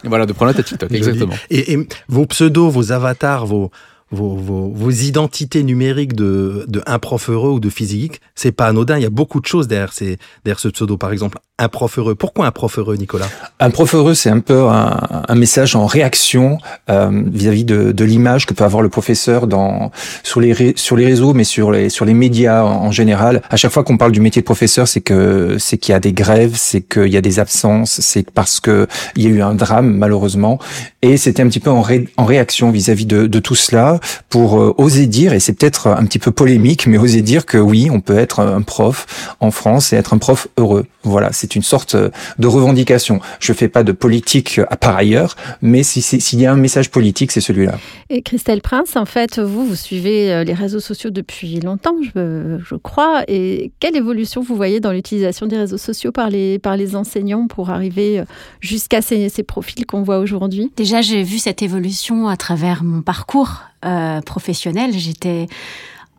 voilà, 0.04 0.26
de 0.26 0.34
Pronote 0.34 0.58
à 0.60 0.64
TikTok, 0.64 0.92
exactement. 0.94 1.36
Et, 1.50 1.74
et, 1.74 1.88
vos 2.08 2.26
pseudos, 2.26 2.70
vos 2.70 2.92
avatars, 2.92 3.46
vos 3.46 3.72
vos, 4.16 4.36
vos, 4.36 4.70
vos, 4.70 4.90
identités 4.90 5.64
numériques 5.64 6.16
de, 6.16 6.66
de 6.68 6.82
un 6.88 7.00
prof 7.00 7.30
heureux 7.30 7.52
ou 7.52 7.60
de 7.60 7.70
physique, 7.70 8.22
c'est 8.34 8.52
pas 8.52 8.68
anodin. 8.68 8.98
Il 8.98 9.04
y 9.04 9.06
a 9.06 9.12
beaucoup 9.12 9.40
de 9.40 9.46
choses 9.46 9.68
derrière, 9.68 9.94
ces, 9.94 10.18
derrière 10.44 10.60
ce 10.60 10.70
pseudo. 10.70 10.98
Par 10.98 11.12
exemple, 11.12 11.38
un 11.58 11.70
prof 11.70 11.98
heureux. 11.98 12.16
Pourquoi 12.16 12.48
un 12.48 12.52
prof 12.52 12.78
heureux, 12.78 12.98
Nicolas? 12.98 13.30
Un 13.62 13.70
prof 13.70 13.96
heureux, 13.96 14.14
c'est 14.14 14.30
un 14.30 14.42
peu 14.42 14.64
un, 14.64 15.24
un, 15.28 15.36
message 15.36 15.76
en 15.76 15.86
réaction 15.86 16.58
euh, 16.90 17.24
vis-à-vis 17.28 17.64
de, 17.64 17.94
de 17.94 18.04
l'image 18.04 18.46
que 18.46 18.54
peut 18.54 18.66
avoir 18.66 18.82
le 18.82 18.90
professeur 18.90 19.48
dans 19.48 19.92
sur 20.24 20.42
les 20.42 20.74
sur 20.76 20.98
les 20.98 21.06
réseaux, 21.06 21.34
mais 21.34 21.46
sur 21.46 21.72
les 21.72 21.90
sur 21.90 22.04
les 22.04 22.14
médias 22.14 22.64
en, 22.64 22.92
général. 22.92 23.42
À 23.50 23.56
chaque 23.56 23.72
fois 23.72 23.86
qu'on 23.86 23.98
parle 23.98 24.12
du 24.12 24.20
métier 24.20 24.42
de 24.42 24.46
professeur, 24.46 24.88
c'est 24.88 25.00
que 25.00 25.56
c'est 25.58 25.78
qu'il 25.78 25.94
y 25.94 25.96
a 25.96 26.02
des 26.02 26.12
grèves, 26.12 26.56
c'est 26.56 26.82
qu'il 26.82 27.08
y 27.08 27.18
a 27.18 27.22
des 27.22 27.40
absences, 27.40 28.02
c'est 28.02 28.30
parce 28.32 28.60
que 28.60 28.88
il 29.16 29.24
y 29.24 29.28
a 29.28 29.30
eu 29.30 29.42
un 29.42 29.56
drame 29.56 29.96
malheureusement. 29.96 30.60
Et 31.02 31.16
c'était 31.18 31.44
un 31.44 31.48
petit 31.48 31.60
peu 31.60 31.70
en, 31.70 31.82
ré, 31.82 32.10
en 32.18 32.26
réaction 32.26 32.72
vis-à-vis 32.72 33.06
de, 33.06 33.28
de, 33.28 33.40
tout 33.40 33.56
cela 33.56 34.00
pour 34.30 34.60
euh, 34.60 34.74
oser 34.78 35.08
dire, 35.08 35.34
et 35.34 35.40
c'est 35.40 35.54
peut-être 35.54 35.88
un 35.88 36.06
petit 36.06 36.20
peu 36.20 36.32
polémique, 36.32 36.88
mais 36.88 36.98
oser 36.98 37.22
dire 37.22 37.46
que 37.46 37.58
oui, 37.58 37.90
on 37.92 38.02
peut 38.02 38.18
être 38.18 38.40
un 38.40 38.62
prof 38.62 39.36
en 39.40 39.52
France 39.52 39.94
et 39.94 39.96
être 39.96 40.14
un 40.14 40.18
prof 40.18 40.48
heureux. 40.58 40.86
Voilà, 41.04 41.32
c'est 41.32 41.56
une 41.56 41.64
sorte 41.64 41.96
de 41.96 42.48
revendication. 42.48 43.20
Je 43.40 43.54
fais 43.54 43.68
pas 43.68 43.84
de 43.84 43.92
politique 43.92 44.60
à 44.70 44.76
part 44.76 44.96
ailleurs, 44.96 45.36
mais 45.62 45.84
s'il 45.84 46.40
y 46.40 46.46
a 46.46 46.52
un 46.52 46.58
message 46.58 46.90
politique, 46.90 47.32
c'est 47.32 47.42
celui-là. 47.42 47.78
Et 48.10 48.22
Christelle 48.22 48.62
Prince, 48.62 48.96
en 48.96 49.06
fait, 49.06 49.40
vous, 49.40 49.66
vous 49.66 49.76
suivez 49.76 50.34
euh, 50.34 50.44
les 50.44 50.54
réseaux 50.54 50.80
sociaux 50.80 51.12
depuis 51.12 51.60
longtemps, 51.60 51.96
je, 52.16 52.58
je 52.64 52.76
crois. 52.76 53.24
Et 53.28 53.72
quelle 53.80 53.96
évolution 53.96 54.42
vous 54.42 54.56
voyez 54.56 54.80
dans 54.80 54.92
l'utilisation 54.92 55.46
des 55.46 55.58
réseaux 55.58 55.78
sociaux 55.78 56.12
par 56.12 56.30
les, 56.30 56.60
par 56.60 56.78
les 56.78 56.96
enseignants 56.96 57.48
pour 57.48 57.70
arriver 57.70 58.20
euh, 58.20 58.26
jusqu'à 58.60 59.02
ces, 59.02 59.30
ces 59.30 59.44
profils 59.44 59.86
qu'on 59.86 60.04
voit 60.04 60.20
aujourd'hui? 60.20 60.72
Déjà, 60.76 61.02
j'ai 61.02 61.24
vu 61.24 61.38
cette 61.38 61.62
évolution 61.62 62.28
à 62.28 62.38
travers 62.38 62.84
mon 62.84 63.02
parcours 63.02 63.62
euh, 63.86 64.20
professionnel. 64.22 64.92
J'étais 64.98 65.46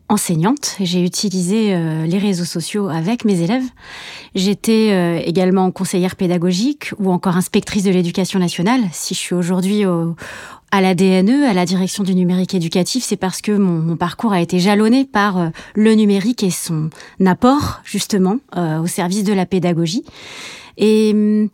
enseignante. 0.09 0.77
J'ai 0.79 1.03
utilisé 1.05 1.75
euh, 1.75 2.07
les 2.07 2.19
réseaux 2.19 2.45
sociaux 2.45 2.89
avec 2.89 3.25
mes 3.25 3.41
élèves. 3.41 3.65
J'étais 4.37 4.91
euh, 4.93 5.21
également 5.25 5.73
conseillère 5.73 6.15
pédagogique 6.15 6.93
ou 7.01 7.11
encore 7.11 7.37
inspectrice 7.37 7.83
de 7.83 7.91
l'éducation 7.91 8.39
nationale. 8.39 8.83
Si 8.93 9.15
je 9.15 9.19
suis 9.19 9.35
aujourd'hui 9.35 9.83
à 10.71 10.81
la 10.81 10.95
DNE, 10.95 11.45
à 11.45 11.55
la 11.55 11.67
direction 11.67 12.05
du 12.05 12.15
numérique 12.15 12.55
éducatif, 12.55 13.03
c'est 13.03 13.17
parce 13.17 13.41
que 13.41 13.51
mon, 13.51 13.97
parcours 13.97 14.33
a 14.33 14.41
été 14.41 14.61
jalonné 14.61 15.05
par 15.05 15.51
le 15.75 15.95
numérique 15.95 16.45
et 16.45 16.51
son 16.51 16.91
apport 17.25 17.81
justement 17.85 18.37
au 18.57 18.87
service 18.87 19.25
de 19.25 19.33
la 19.33 19.45
pédagogie. 19.45 20.05
Et 20.77 21.11
hum, 21.13 21.49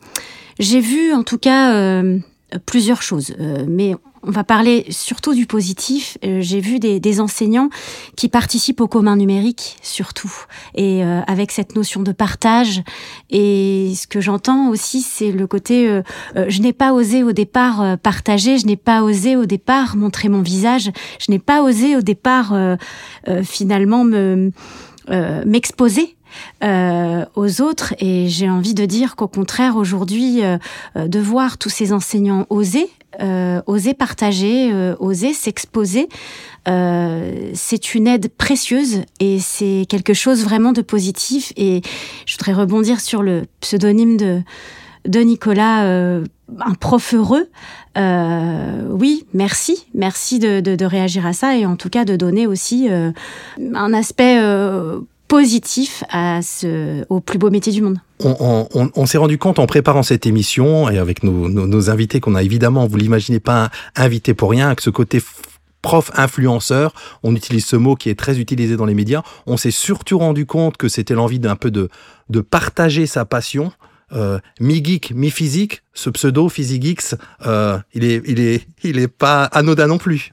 j'ai 0.59 0.79
vu 0.79 1.11
en 1.13 1.23
tout 1.23 1.39
cas 1.39 2.03
plusieurs 2.67 3.01
choses, 3.01 3.33
mais 3.67 3.95
on 4.25 4.31
va 4.31 4.43
parler 4.43 4.85
surtout 4.89 5.33
du 5.33 5.45
positif. 5.45 6.17
Euh, 6.23 6.39
j'ai 6.41 6.59
vu 6.59 6.79
des, 6.79 7.19
enseignants 7.19 7.69
qui 8.15 8.27
participent 8.27 8.81
au 8.81 8.87
commun 8.87 9.15
numérique, 9.15 9.77
surtout, 9.83 10.33
et 10.73 11.03
euh, 11.03 11.21
avec 11.27 11.51
cette 11.51 11.75
notion 11.75 12.01
de 12.01 12.11
partage. 12.11 12.81
Et 13.29 13.93
ce 13.95 14.07
que 14.07 14.19
j'entends 14.19 14.69
aussi, 14.69 15.01
c'est 15.01 15.31
le 15.31 15.45
côté 15.45 15.87
euh, 15.87 16.01
je 16.47 16.61
n'ai 16.61 16.73
pas 16.73 16.93
osé 16.93 17.23
au 17.23 17.33
départ 17.33 17.97
partager, 17.99 18.57
je 18.57 18.65
n'ai 18.65 18.77
pas 18.77 19.03
osé 19.03 19.35
au 19.35 19.45
départ 19.45 19.95
montrer 19.95 20.29
mon 20.29 20.41
visage, 20.41 20.91
je 21.19 21.31
n'ai 21.31 21.39
pas 21.39 21.61
osé 21.61 21.95
au 21.95 22.01
départ 22.01 22.55
finalement 23.43 24.03
me 24.03 24.51
m'exposer 25.45 26.15
euh, 26.63 27.25
aux 27.35 27.61
autres. 27.61 27.93
Et 27.99 28.27
j'ai 28.29 28.49
envie 28.49 28.73
de 28.73 28.85
dire 28.85 29.15
qu'au 29.15 29.27
contraire, 29.27 29.75
aujourd'hui, 29.75 30.43
euh, 30.43 30.57
de 30.95 31.19
voir 31.19 31.57
tous 31.57 31.69
ces 31.69 31.93
enseignants 31.93 32.45
oser, 32.49 32.89
euh, 33.21 33.61
oser 33.67 33.93
partager, 33.93 34.71
euh, 34.71 34.95
oser 34.99 35.33
s'exposer, 35.33 36.09
euh, 36.67 37.51
c'est 37.53 37.93
une 37.93 38.07
aide 38.07 38.29
précieuse 38.29 39.01
et 39.19 39.39
c'est 39.39 39.85
quelque 39.87 40.13
chose 40.13 40.43
vraiment 40.43 40.71
de 40.71 40.81
positif. 40.81 41.53
Et 41.57 41.81
je 42.25 42.35
voudrais 42.35 42.53
rebondir 42.53 43.01
sur 43.01 43.21
le 43.21 43.43
pseudonyme 43.59 44.17
de, 44.17 44.41
de 45.07 45.19
Nicolas, 45.19 45.83
euh, 45.85 46.23
un 46.59 46.73
prof 46.73 47.13
heureux. 47.13 47.49
Euh, 47.97 48.87
oui, 48.89 49.25
merci, 49.33 49.85
merci 49.93 50.39
de, 50.39 50.59
de, 50.61 50.75
de, 50.75 50.85
réagir 50.85 51.25
à 51.27 51.33
ça 51.33 51.55
et 51.55 51.65
en 51.65 51.75
tout 51.75 51.89
cas 51.89 52.05
de 52.05 52.15
donner 52.15 52.47
aussi 52.47 52.89
euh, 52.89 53.11
un 53.75 53.93
aspect 53.93 54.39
positif 55.33 56.03
à 56.11 56.43
ce, 56.43 57.05
au 57.09 57.19
plus 57.19 57.39
beau 57.39 57.49
métier 57.49 57.73
du 57.73 57.81
monde. 57.81 57.97
On, 58.19 59.05
s'est 59.07 59.17
rendu 59.17 59.39
compte 59.39 59.57
en 59.57 59.65
préparant 59.65 60.03
cette 60.03 60.27
émission 60.27 60.91
et 60.91 60.99
avec 60.99 61.23
nos, 61.23 61.49
nos, 61.49 61.89
invités 61.89 62.19
qu'on 62.19 62.35
a 62.35 62.43
évidemment, 62.43 62.85
vous 62.85 62.97
l'imaginez 62.97 63.39
pas, 63.39 63.71
invités 63.95 64.35
pour 64.35 64.51
rien, 64.51 64.75
que 64.75 64.83
ce 64.83 64.91
côté 64.91 65.23
prof 65.81 66.11
influenceur, 66.13 66.93
on 67.23 67.35
utilise 67.35 67.65
ce 67.65 67.75
mot 67.75 67.95
qui 67.95 68.11
est 68.11 68.15
très 68.15 68.37
utilisé 68.37 68.77
dans 68.77 68.85
les 68.85 68.93
médias. 68.93 69.23
On 69.47 69.57
s'est 69.57 69.71
surtout 69.71 70.19
rendu 70.19 70.45
compte 70.45 70.77
que 70.77 70.87
c'était 70.87 71.15
l'envie 71.15 71.39
d'un 71.39 71.55
peu 71.55 71.71
de, 71.71 71.89
de 72.29 72.41
partager 72.41 73.07
sa 73.07 73.25
passion. 73.25 73.71
Euh, 74.11 74.37
mi-geek, 74.59 75.13
mi-physique, 75.15 75.81
ce 75.95 76.11
pseudo 76.11 76.47
PhysiGeeks, 76.47 77.15
euh, 77.47 77.79
il, 77.95 78.03
est, 78.03 78.21
il, 78.27 78.39
est, 78.39 78.67
il 78.83 78.99
est 78.99 79.07
pas 79.07 79.45
anodin 79.45 79.87
non 79.87 79.97
plus. 79.97 80.31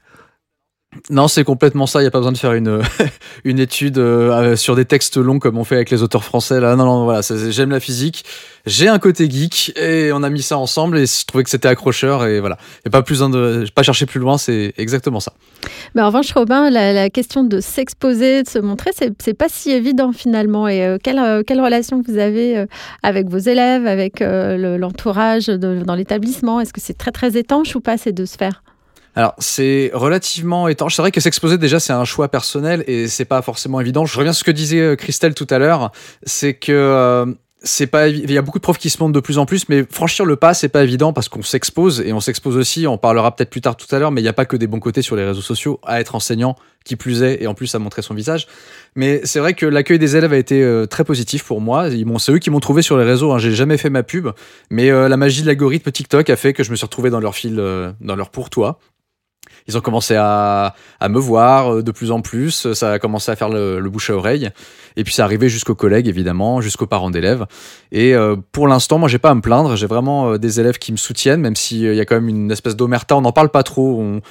Non, 1.09 1.29
c'est 1.29 1.45
complètement 1.45 1.87
ça. 1.87 1.99
Il 1.99 2.03
n'y 2.03 2.07
a 2.07 2.11
pas 2.11 2.19
besoin 2.19 2.33
de 2.33 2.37
faire 2.37 2.51
une, 2.51 2.81
une 3.45 3.59
étude 3.59 3.97
euh, 3.97 4.57
sur 4.57 4.75
des 4.75 4.83
textes 4.83 5.15
longs 5.15 5.39
comme 5.39 5.57
on 5.57 5.63
fait 5.63 5.75
avec 5.75 5.89
les 5.89 6.03
auteurs 6.03 6.25
français. 6.25 6.59
Là, 6.59 6.75
non, 6.75 6.83
non, 6.83 7.03
voilà. 7.05 7.21
J'aime 7.49 7.71
la 7.71 7.79
physique. 7.79 8.25
J'ai 8.65 8.89
un 8.89 8.99
côté 8.99 9.29
geek 9.29 9.71
et 9.77 10.11
on 10.13 10.21
a 10.21 10.29
mis 10.29 10.41
ça 10.41 10.57
ensemble 10.57 10.97
et 10.97 11.05
je 11.05 11.25
trouvais 11.25 11.45
que 11.45 11.49
c'était 11.49 11.69
accrocheur 11.69 12.25
et 12.25 12.41
voilà. 12.41 12.57
A 12.85 12.89
pas 12.89 13.01
besoin 13.01 13.29
de, 13.29 13.65
pas 13.73 13.83
chercher 13.83 14.05
plus 14.05 14.19
loin. 14.19 14.37
C'est 14.37 14.73
exactement 14.77 15.21
ça. 15.21 15.33
Mais 15.95 16.01
en 16.01 16.07
revanche, 16.07 16.31
Robin, 16.33 16.69
la, 16.69 17.09
question 17.09 17.45
de 17.45 17.61
s'exposer, 17.61 18.43
de 18.43 18.49
se 18.49 18.59
montrer, 18.59 18.91
c'est 18.93 19.33
pas 19.33 19.47
si 19.47 19.71
évident 19.71 20.11
finalement. 20.11 20.67
Et 20.67 20.83
euh, 20.83 20.97
quelle, 21.01 21.19
euh, 21.19 21.41
quelle, 21.45 21.61
relation 21.61 22.01
vous 22.05 22.17
avez 22.17 22.65
avec 23.01 23.29
vos 23.29 23.37
élèves, 23.37 23.87
avec 23.87 24.19
l'entourage 24.19 25.47
dans 25.47 25.95
l'établissement? 25.95 26.59
Est-ce 26.59 26.73
que 26.73 26.81
c'est 26.81 26.97
très 26.97 27.11
très 27.11 27.37
étanche 27.37 27.75
ou 27.77 27.79
pas 27.79 27.97
ces 27.97 28.11
deux 28.11 28.25
sphères? 28.25 28.61
Alors, 29.15 29.33
c'est 29.39 29.91
relativement 29.93 30.67
étanche. 30.67 30.95
C'est 30.95 31.01
vrai 31.01 31.11
que 31.11 31.19
s'exposer, 31.19 31.57
déjà, 31.57 31.79
c'est 31.79 31.93
un 31.93 32.05
choix 32.05 32.29
personnel 32.29 32.83
et 32.87 33.07
c'est 33.07 33.25
pas 33.25 33.41
forcément 33.41 33.81
évident. 33.81 34.05
Je 34.05 34.17
reviens 34.17 34.31
à 34.31 34.33
ce 34.33 34.43
que 34.43 34.51
disait 34.51 34.79
euh, 34.79 34.95
Christelle 34.95 35.33
tout 35.33 35.47
à 35.49 35.57
l'heure. 35.57 35.91
C'est 36.23 36.53
que 36.53 36.71
euh, 36.71 37.25
c'est 37.63 37.87
pas 37.87 38.07
il 38.07 38.31
y 38.31 38.37
a 38.37 38.41
beaucoup 38.41 38.57
de 38.57 38.63
profs 38.63 38.79
qui 38.79 38.89
se 38.89 38.97
montrent 39.01 39.13
de 39.13 39.19
plus 39.19 39.37
en 39.37 39.45
plus 39.45 39.69
mais 39.69 39.85
franchir 39.87 40.25
le 40.25 40.35
pas 40.35 40.55
c'est 40.55 40.67
pas 40.67 40.83
évident 40.83 41.13
parce 41.13 41.29
qu'on 41.29 41.43
s'expose 41.43 42.01
et 42.01 42.11
on 42.11 42.19
s'expose 42.19 42.57
aussi 42.57 42.87
on 42.87 42.97
parlera 42.97 43.35
peut-être 43.35 43.51
plus 43.51 43.61
tard 43.61 43.77
tout 43.77 43.93
à 43.93 43.99
l'heure 43.99 44.09
mais 44.09 44.19
il 44.19 44.23
n'y 44.23 44.29
a 44.29 44.33
pas 44.33 44.45
que 44.45 44.57
des 44.57 44.65
bons 44.65 44.79
côtés 44.79 45.03
sur 45.03 45.15
les 45.15 45.23
réseaux 45.23 45.41
sociaux 45.41 45.79
à 45.83 46.01
être 46.01 46.15
enseignant 46.15 46.55
qui 46.85 46.95
plus 46.95 47.21
est 47.21 47.43
et 47.43 47.45
en 47.45 47.53
plus 47.53 47.75
à 47.75 47.79
montrer 47.79 48.01
son 48.01 48.15
visage 48.15 48.47
mais 48.95 49.21
c'est 49.25 49.39
vrai 49.39 49.53
que 49.53 49.67
l'accueil 49.67 49.99
des 49.99 50.17
élèves 50.17 50.33
a 50.33 50.37
été 50.37 50.63
euh, 50.63 50.87
très 50.87 51.03
positif 51.03 51.43
pour 51.43 51.61
moi 51.61 51.89
ils 51.89 52.07
m'ont 52.07 52.17
c'est 52.17 52.31
eux 52.31 52.39
qui 52.39 52.49
m'ont 52.49 52.59
trouvé 52.59 52.81
sur 52.81 52.97
les 52.97 53.05
réseaux 53.05 53.31
hein. 53.31 53.37
j'ai 53.37 53.53
jamais 53.53 53.77
fait 53.77 53.91
ma 53.91 54.01
pub 54.01 54.29
mais 54.71 54.89
la 54.89 55.17
magie 55.17 55.43
de 55.43 55.47
l'algorithme 55.47 55.91
TikTok 55.91 56.31
a 56.31 56.35
fait 56.35 56.53
que 56.53 56.63
je 56.63 56.71
me 56.71 56.75
suis 56.75 56.85
retrouvé 56.85 57.11
dans 57.11 57.19
leur 57.19 57.35
fil 57.35 57.57
dans 58.01 58.15
leur 58.15 58.31
pourtois 58.31 58.79
ils 59.67 59.77
ont 59.77 59.81
commencé 59.81 60.15
à, 60.17 60.73
me 61.07 61.19
voir 61.19 61.73
euh, 61.75 61.83
de 61.83 61.91
plus 61.91 62.11
en 62.11 62.21
plus. 62.21 62.73
Ça 62.73 62.93
a 62.93 62.99
commencé 62.99 63.31
à 63.31 63.35
faire 63.35 63.49
le, 63.49 63.81
bouche 63.89 64.09
à 64.09 64.15
oreille. 64.15 64.49
Et 64.95 65.03
puis 65.03 65.13
ça 65.13 65.23
arrivait 65.23 65.49
jusqu'aux 65.49 65.75
collègues, 65.75 66.07
évidemment, 66.07 66.61
jusqu'aux 66.61 66.87
parents 66.87 67.11
d'élèves. 67.11 67.45
Et 67.91 68.13
euh, 68.13 68.35
pour 68.51 68.67
l'instant, 68.67 68.97
moi, 68.97 69.07
j'ai 69.07 69.19
pas 69.19 69.29
à 69.29 69.35
me 69.35 69.41
plaindre. 69.41 69.75
J'ai 69.75 69.87
vraiment 69.87 70.31
euh, 70.31 70.37
des 70.37 70.59
élèves 70.59 70.77
qui 70.77 70.91
me 70.91 70.97
soutiennent, 70.97 71.41
même 71.41 71.55
s'il 71.55 71.93
y 71.93 71.99
a 71.99 72.05
quand 72.05 72.15
même 72.15 72.29
une 72.29 72.51
espèce 72.51 72.75
d'omerta. 72.75 73.15
On 73.15 73.21
n'en 73.21 73.31
parle 73.31 73.49
pas 73.49 73.63
trop. 73.63 74.21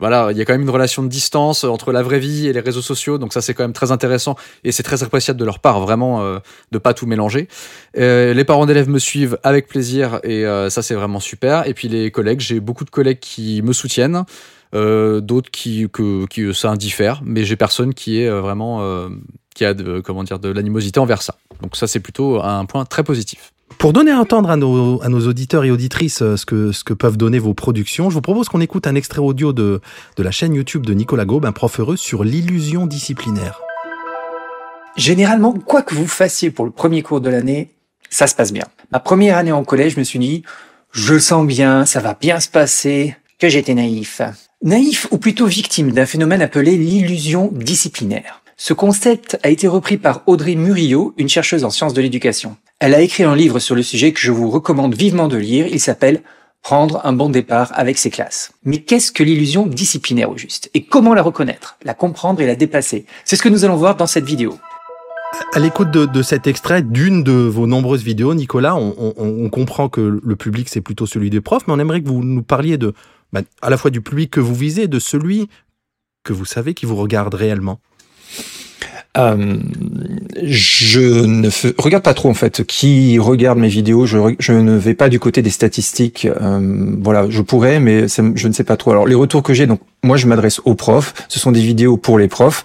Voilà, 0.00 0.30
il 0.32 0.36
y 0.36 0.40
a 0.40 0.44
quand 0.44 0.54
même 0.54 0.62
une 0.62 0.70
relation 0.70 1.04
de 1.04 1.08
distance 1.08 1.62
entre 1.62 1.92
la 1.92 2.02
vraie 2.02 2.18
vie 2.18 2.48
et 2.48 2.52
les 2.52 2.58
réseaux 2.58 2.82
sociaux, 2.82 3.16
donc 3.16 3.32
ça 3.32 3.40
c'est 3.40 3.54
quand 3.54 3.62
même 3.62 3.72
très 3.72 3.92
intéressant 3.92 4.34
et 4.64 4.72
c'est 4.72 4.82
très 4.82 5.04
appréciable 5.04 5.38
de 5.38 5.44
leur 5.44 5.60
part, 5.60 5.80
vraiment 5.80 6.20
euh, 6.20 6.40
de 6.72 6.78
pas 6.78 6.94
tout 6.94 7.06
mélanger. 7.06 7.46
Euh, 7.96 8.34
les 8.34 8.44
parents 8.44 8.66
d'élèves 8.66 8.88
me 8.88 8.98
suivent 8.98 9.38
avec 9.44 9.68
plaisir 9.68 10.18
et 10.24 10.44
ça 10.68 10.82
c'est 10.82 10.94
vraiment 10.94 11.20
super. 11.20 11.68
Et 11.68 11.74
puis 11.74 11.86
les 11.86 12.10
collègues, 12.10 12.40
j'ai 12.40 12.58
beaucoup 12.58 12.84
de 12.84 12.90
collègues 12.90 13.20
qui 13.20 13.62
me 13.62 13.72
soutiennent. 13.72 14.24
Euh, 14.74 15.20
d'autres 15.20 15.50
qui, 15.52 15.88
que, 15.92 16.26
qui 16.26 16.52
ça 16.52 16.70
indiffère, 16.70 17.22
mais 17.24 17.44
j'ai 17.44 17.54
personne 17.54 17.94
qui 17.94 18.20
est 18.20 18.28
euh, 18.28 18.40
vraiment 18.40 18.82
euh, 18.82 19.08
qui 19.54 19.64
a 19.64 19.72
de, 19.72 20.00
comment 20.00 20.24
dire 20.24 20.40
de 20.40 20.48
l'animosité 20.48 20.98
envers 20.98 21.22
ça. 21.22 21.36
Donc 21.62 21.76
ça 21.76 21.86
c'est 21.86 22.00
plutôt 22.00 22.42
un 22.42 22.64
point 22.64 22.84
très 22.84 23.04
positif. 23.04 23.52
Pour 23.78 23.92
donner 23.92 24.10
à 24.10 24.18
entendre 24.18 24.50
à 24.50 24.56
nos, 24.56 25.00
à 25.02 25.08
nos 25.08 25.28
auditeurs 25.28 25.64
et 25.64 25.70
auditrices 25.70 26.18
ce 26.18 26.44
que, 26.44 26.72
ce 26.72 26.82
que 26.82 26.92
peuvent 26.92 27.16
donner 27.16 27.38
vos 27.38 27.54
productions, 27.54 28.10
je 28.10 28.14
vous 28.14 28.20
propose 28.20 28.48
qu'on 28.48 28.60
écoute 28.60 28.88
un 28.88 28.96
extrait 28.96 29.20
audio 29.20 29.52
de, 29.52 29.80
de 30.16 30.22
la 30.22 30.32
chaîne 30.32 30.54
YouTube 30.54 30.84
de 30.84 30.92
Nicolas 30.92 31.24
Gaube, 31.24 31.44
un 31.44 31.52
prof 31.52 31.78
heureux, 31.78 31.96
sur 31.96 32.24
l'illusion 32.24 32.86
disciplinaire. 32.86 33.60
Généralement, 34.96 35.52
quoi 35.52 35.82
que 35.82 35.94
vous 35.94 36.06
fassiez 36.06 36.50
pour 36.50 36.64
le 36.64 36.70
premier 36.70 37.02
cours 37.02 37.20
de 37.20 37.30
l'année, 37.30 37.74
ça 38.10 38.26
se 38.26 38.34
passe 38.34 38.52
bien. 38.52 38.64
Ma 38.92 39.00
première 39.00 39.36
année 39.36 39.52
en 39.52 39.64
collège, 39.64 39.94
je 39.94 39.98
me 39.98 40.04
suis 40.04 40.18
dit, 40.18 40.42
je 40.92 41.18
sens 41.18 41.46
bien, 41.46 41.84
ça 41.84 42.00
va 42.00 42.14
bien 42.14 42.38
se 42.40 42.48
passer, 42.48 43.16
que 43.38 43.48
j'étais 43.48 43.74
naïf. 43.74 44.20
Naïf 44.64 45.06
ou 45.10 45.18
plutôt 45.18 45.44
victime 45.44 45.92
d'un 45.92 46.06
phénomène 46.06 46.40
appelé 46.40 46.78
l'illusion 46.78 47.50
disciplinaire. 47.52 48.40
Ce 48.56 48.72
concept 48.72 49.38
a 49.42 49.50
été 49.50 49.68
repris 49.68 49.98
par 49.98 50.22
Audrey 50.24 50.54
Murillo, 50.54 51.12
une 51.18 51.28
chercheuse 51.28 51.64
en 51.64 51.70
sciences 51.70 51.92
de 51.92 52.00
l'éducation. 52.00 52.56
Elle 52.80 52.94
a 52.94 53.02
écrit 53.02 53.24
un 53.24 53.36
livre 53.36 53.58
sur 53.58 53.74
le 53.74 53.82
sujet 53.82 54.12
que 54.12 54.20
je 54.20 54.32
vous 54.32 54.48
recommande 54.48 54.94
vivement 54.94 55.28
de 55.28 55.36
lire. 55.36 55.66
Il 55.66 55.80
s'appelle 55.80 56.22
Prendre 56.62 57.02
un 57.04 57.12
bon 57.12 57.28
départ 57.28 57.72
avec 57.74 57.98
ses 57.98 58.08
classes. 58.08 58.52
Mais 58.64 58.78
qu'est-ce 58.78 59.12
que 59.12 59.22
l'illusion 59.22 59.66
disciplinaire 59.66 60.30
au 60.30 60.38
juste? 60.38 60.70
Et 60.72 60.86
comment 60.86 61.12
la 61.12 61.20
reconnaître, 61.20 61.76
la 61.84 61.92
comprendre 61.92 62.40
et 62.40 62.46
la 62.46 62.56
dépasser? 62.56 63.04
C'est 63.26 63.36
ce 63.36 63.42
que 63.42 63.50
nous 63.50 63.66
allons 63.66 63.76
voir 63.76 63.96
dans 63.96 64.06
cette 64.06 64.24
vidéo. 64.24 64.56
À 65.52 65.58
l'écoute 65.58 65.90
de, 65.90 66.22
cet 66.22 66.46
extrait 66.46 66.80
d'une 66.80 67.22
de 67.22 67.32
vos 67.32 67.66
nombreuses 67.66 68.02
vidéos, 68.02 68.32
Nicolas, 68.32 68.76
on, 68.76 68.94
on 69.18 69.50
comprend 69.50 69.90
que 69.90 70.20
le 70.22 70.36
public 70.36 70.70
c'est 70.70 70.80
plutôt 70.80 71.04
celui 71.04 71.28
des 71.28 71.42
profs, 71.42 71.66
mais 71.66 71.74
on 71.74 71.78
aimerait 71.78 72.00
que 72.00 72.08
vous 72.08 72.24
nous 72.24 72.42
parliez 72.42 72.78
de 72.78 72.94
bah, 73.34 73.42
à 73.62 73.68
la 73.68 73.76
fois 73.76 73.90
du 73.90 74.00
public 74.00 74.30
que 74.30 74.38
vous 74.38 74.54
visez, 74.54 74.86
de 74.86 75.00
celui 75.00 75.48
que 76.22 76.32
vous 76.32 76.44
savez 76.44 76.72
qui 76.72 76.86
vous 76.86 76.94
regarde 76.94 77.34
réellement 77.34 77.80
euh, 79.16 79.58
je 80.42 81.24
ne 81.24 81.48
regarde 81.80 82.02
pas 82.02 82.14
trop 82.14 82.28
en 82.28 82.34
fait 82.34 82.64
qui 82.64 83.18
regarde 83.20 83.58
mes 83.58 83.68
vidéos. 83.68 84.06
Je, 84.06 84.52
ne 84.52 84.76
vais 84.76 84.94
pas 84.94 85.08
du 85.08 85.20
côté 85.20 85.40
des 85.40 85.50
statistiques. 85.50 86.26
Euh, 86.26 86.96
voilà, 87.00 87.26
je 87.30 87.40
pourrais, 87.40 87.78
mais 87.78 88.06
je 88.08 88.48
ne 88.48 88.52
sais 88.52 88.64
pas 88.64 88.76
trop. 88.76 88.90
Alors 88.90 89.06
les 89.06 89.14
retours 89.14 89.44
que 89.44 89.54
j'ai, 89.54 89.66
donc 89.66 89.80
moi 90.02 90.16
je 90.16 90.26
m'adresse 90.26 90.60
aux 90.64 90.74
profs. 90.74 91.14
Ce 91.28 91.38
sont 91.38 91.52
des 91.52 91.60
vidéos 91.60 91.96
pour 91.96 92.18
les 92.18 92.26
profs. 92.26 92.64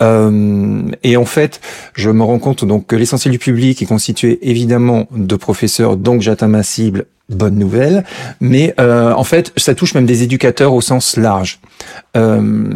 Euh, 0.00 0.90
et 1.02 1.18
en 1.18 1.26
fait, 1.26 1.60
je 1.92 2.08
me 2.08 2.22
rends 2.22 2.38
compte 2.38 2.64
donc 2.64 2.86
que 2.86 2.96
l'essentiel 2.96 3.32
du 3.32 3.38
public 3.38 3.82
est 3.82 3.86
constitué 3.86 4.38
évidemment 4.48 5.06
de 5.10 5.36
professeurs. 5.36 5.98
Donc 5.98 6.22
j'atteins 6.22 6.48
ma 6.48 6.62
cible 6.62 7.04
bonne 7.30 7.56
nouvelle, 7.56 8.04
mais 8.40 8.74
euh, 8.78 9.12
en 9.12 9.24
fait, 9.24 9.52
ça 9.56 9.74
touche 9.74 9.94
même 9.94 10.06
des 10.06 10.22
éducateurs 10.22 10.74
au 10.74 10.80
sens 10.80 11.16
large. 11.16 11.60
Euh, 12.16 12.68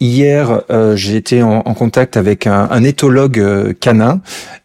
hier, 0.00 0.62
euh, 0.70 0.96
j'ai 0.96 1.22
en, 1.42 1.62
contact 1.74 2.16
avec 2.16 2.46
un, 2.46 2.68
un 2.70 2.84
éthologue 2.84 3.38
euh, 3.38 3.72
canin 3.72 4.20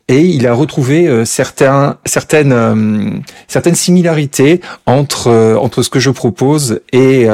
et 0.08 0.22
il 0.22 0.48
a 0.48 0.54
retrouvé 0.54 1.08
euh, 1.08 1.26
certains, 1.26 1.98
certaines, 2.06 2.54
euh, 2.54 3.10
certaines 3.48 3.76
similarités 3.76 4.62
entre, 4.86 5.58
entre 5.60 5.82
ce 5.84 5.90
que 5.90 6.00
je 6.00 6.10
propose 6.10 6.82
et, 6.94 7.28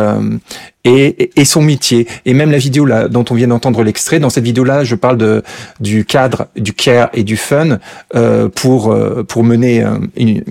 et, 0.84 1.30
et, 1.36 1.46
son 1.46 1.62
métier. 1.62 2.08
Et 2.25 2.34
même 2.34 2.51
la 2.51 2.58
vidéo 2.58 2.86
là, 2.86 3.08
dont 3.08 3.24
on 3.30 3.36
vient 3.36 3.48
d'entendre 3.48 3.84
l'extrait, 3.84 4.20
dans 4.20 4.30
cette 4.30 4.44
vidéo-là, 4.44 4.84
je 4.84 4.96
parle 4.96 5.18
de, 5.18 5.44
du 5.80 6.03
cadre, 6.03 6.48
du 6.56 6.74
care 6.74 7.10
et 7.13 7.24
du 7.24 7.38
fun 7.38 7.77
euh, 8.15 8.50
pour, 8.50 8.96
pour 9.27 9.44
mener 9.44 9.86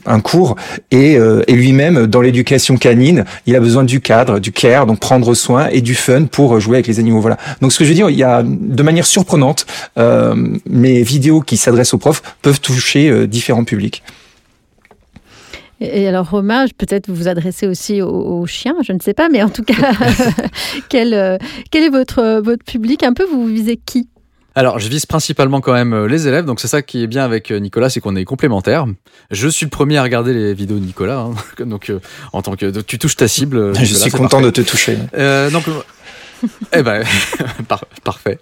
un 0.06 0.20
cours. 0.20 0.56
Et, 0.90 1.14
et 1.14 1.52
lui-même, 1.54 2.06
dans 2.06 2.20
l'éducation 2.20 2.76
canine, 2.76 3.24
il 3.46 3.56
a 3.56 3.60
besoin 3.60 3.84
du 3.84 4.00
cadre, 4.00 4.38
du 4.38 4.52
care, 4.52 4.86
donc 4.86 5.00
prendre 5.00 5.34
soin, 5.34 5.68
et 5.68 5.80
du 5.80 5.94
fun 5.94 6.24
pour 6.24 6.58
jouer 6.60 6.76
avec 6.76 6.86
les 6.86 6.98
animaux. 6.98 7.20
Voilà. 7.20 7.36
Donc 7.60 7.72
ce 7.72 7.78
que 7.78 7.84
je 7.84 7.90
veux 7.90 7.96
dire, 7.96 8.08
il 8.08 8.16
y 8.16 8.24
a 8.24 8.42
de 8.42 8.82
manière 8.82 9.06
surprenante 9.06 9.66
euh, 9.98 10.34
mes 10.68 11.02
vidéos 11.02 11.40
qui 11.40 11.56
s'adressent 11.56 11.94
aux 11.94 11.98
profs 11.98 12.11
peuvent 12.42 12.60
toucher 12.60 13.08
euh, 13.08 13.26
différents 13.26 13.64
publics. 13.64 14.02
Et 15.80 16.06
alors, 16.06 16.30
Romain, 16.30 16.66
peut-être 16.78 17.08
vous 17.08 17.14
vous 17.14 17.28
adressez 17.28 17.66
aussi 17.66 18.02
aux, 18.02 18.46
chiens, 18.46 18.76
je 18.84 18.92
ne 18.92 19.00
sais 19.00 19.14
pas, 19.14 19.28
mais 19.28 19.42
en 19.42 19.48
tout 19.48 19.64
cas, 19.64 19.74
quel, 20.88 21.12
euh, 21.12 21.38
quel 21.72 21.82
est 21.82 21.88
votre, 21.88 22.40
votre 22.40 22.64
public? 22.64 23.02
Un 23.02 23.12
peu, 23.12 23.24
vous 23.24 23.46
visez 23.46 23.80
qui? 23.84 24.08
Alors, 24.54 24.78
je 24.78 24.88
vise 24.88 25.06
principalement 25.06 25.60
quand 25.60 25.72
même 25.72 26.06
les 26.06 26.28
élèves, 26.28 26.44
donc 26.44 26.60
c'est 26.60 26.68
ça 26.68 26.82
qui 26.82 27.02
est 27.02 27.06
bien 27.08 27.24
avec 27.24 27.50
Nicolas, 27.50 27.90
c'est 27.90 28.00
qu'on 28.00 28.14
est 28.14 28.24
complémentaires. 28.24 28.86
Je 29.32 29.48
suis 29.48 29.66
le 29.66 29.70
premier 29.70 29.96
à 29.96 30.02
regarder 30.04 30.34
les 30.34 30.54
vidéos 30.54 30.78
de 30.78 30.84
Nicolas, 30.84 31.20
hein. 31.20 31.34
donc 31.64 31.90
en 32.32 32.42
tant 32.42 32.54
que 32.54 32.80
tu 32.82 32.98
touches 32.98 33.16
ta 33.16 33.26
cible. 33.26 33.74
je 33.74 33.94
suis 33.94 34.10
content 34.10 34.40
de 34.40 34.50
te 34.50 34.60
toucher. 34.60 34.98
donc 35.52 35.64
eh 36.72 36.82
ben, 36.82 37.04
parfait. 38.04 38.38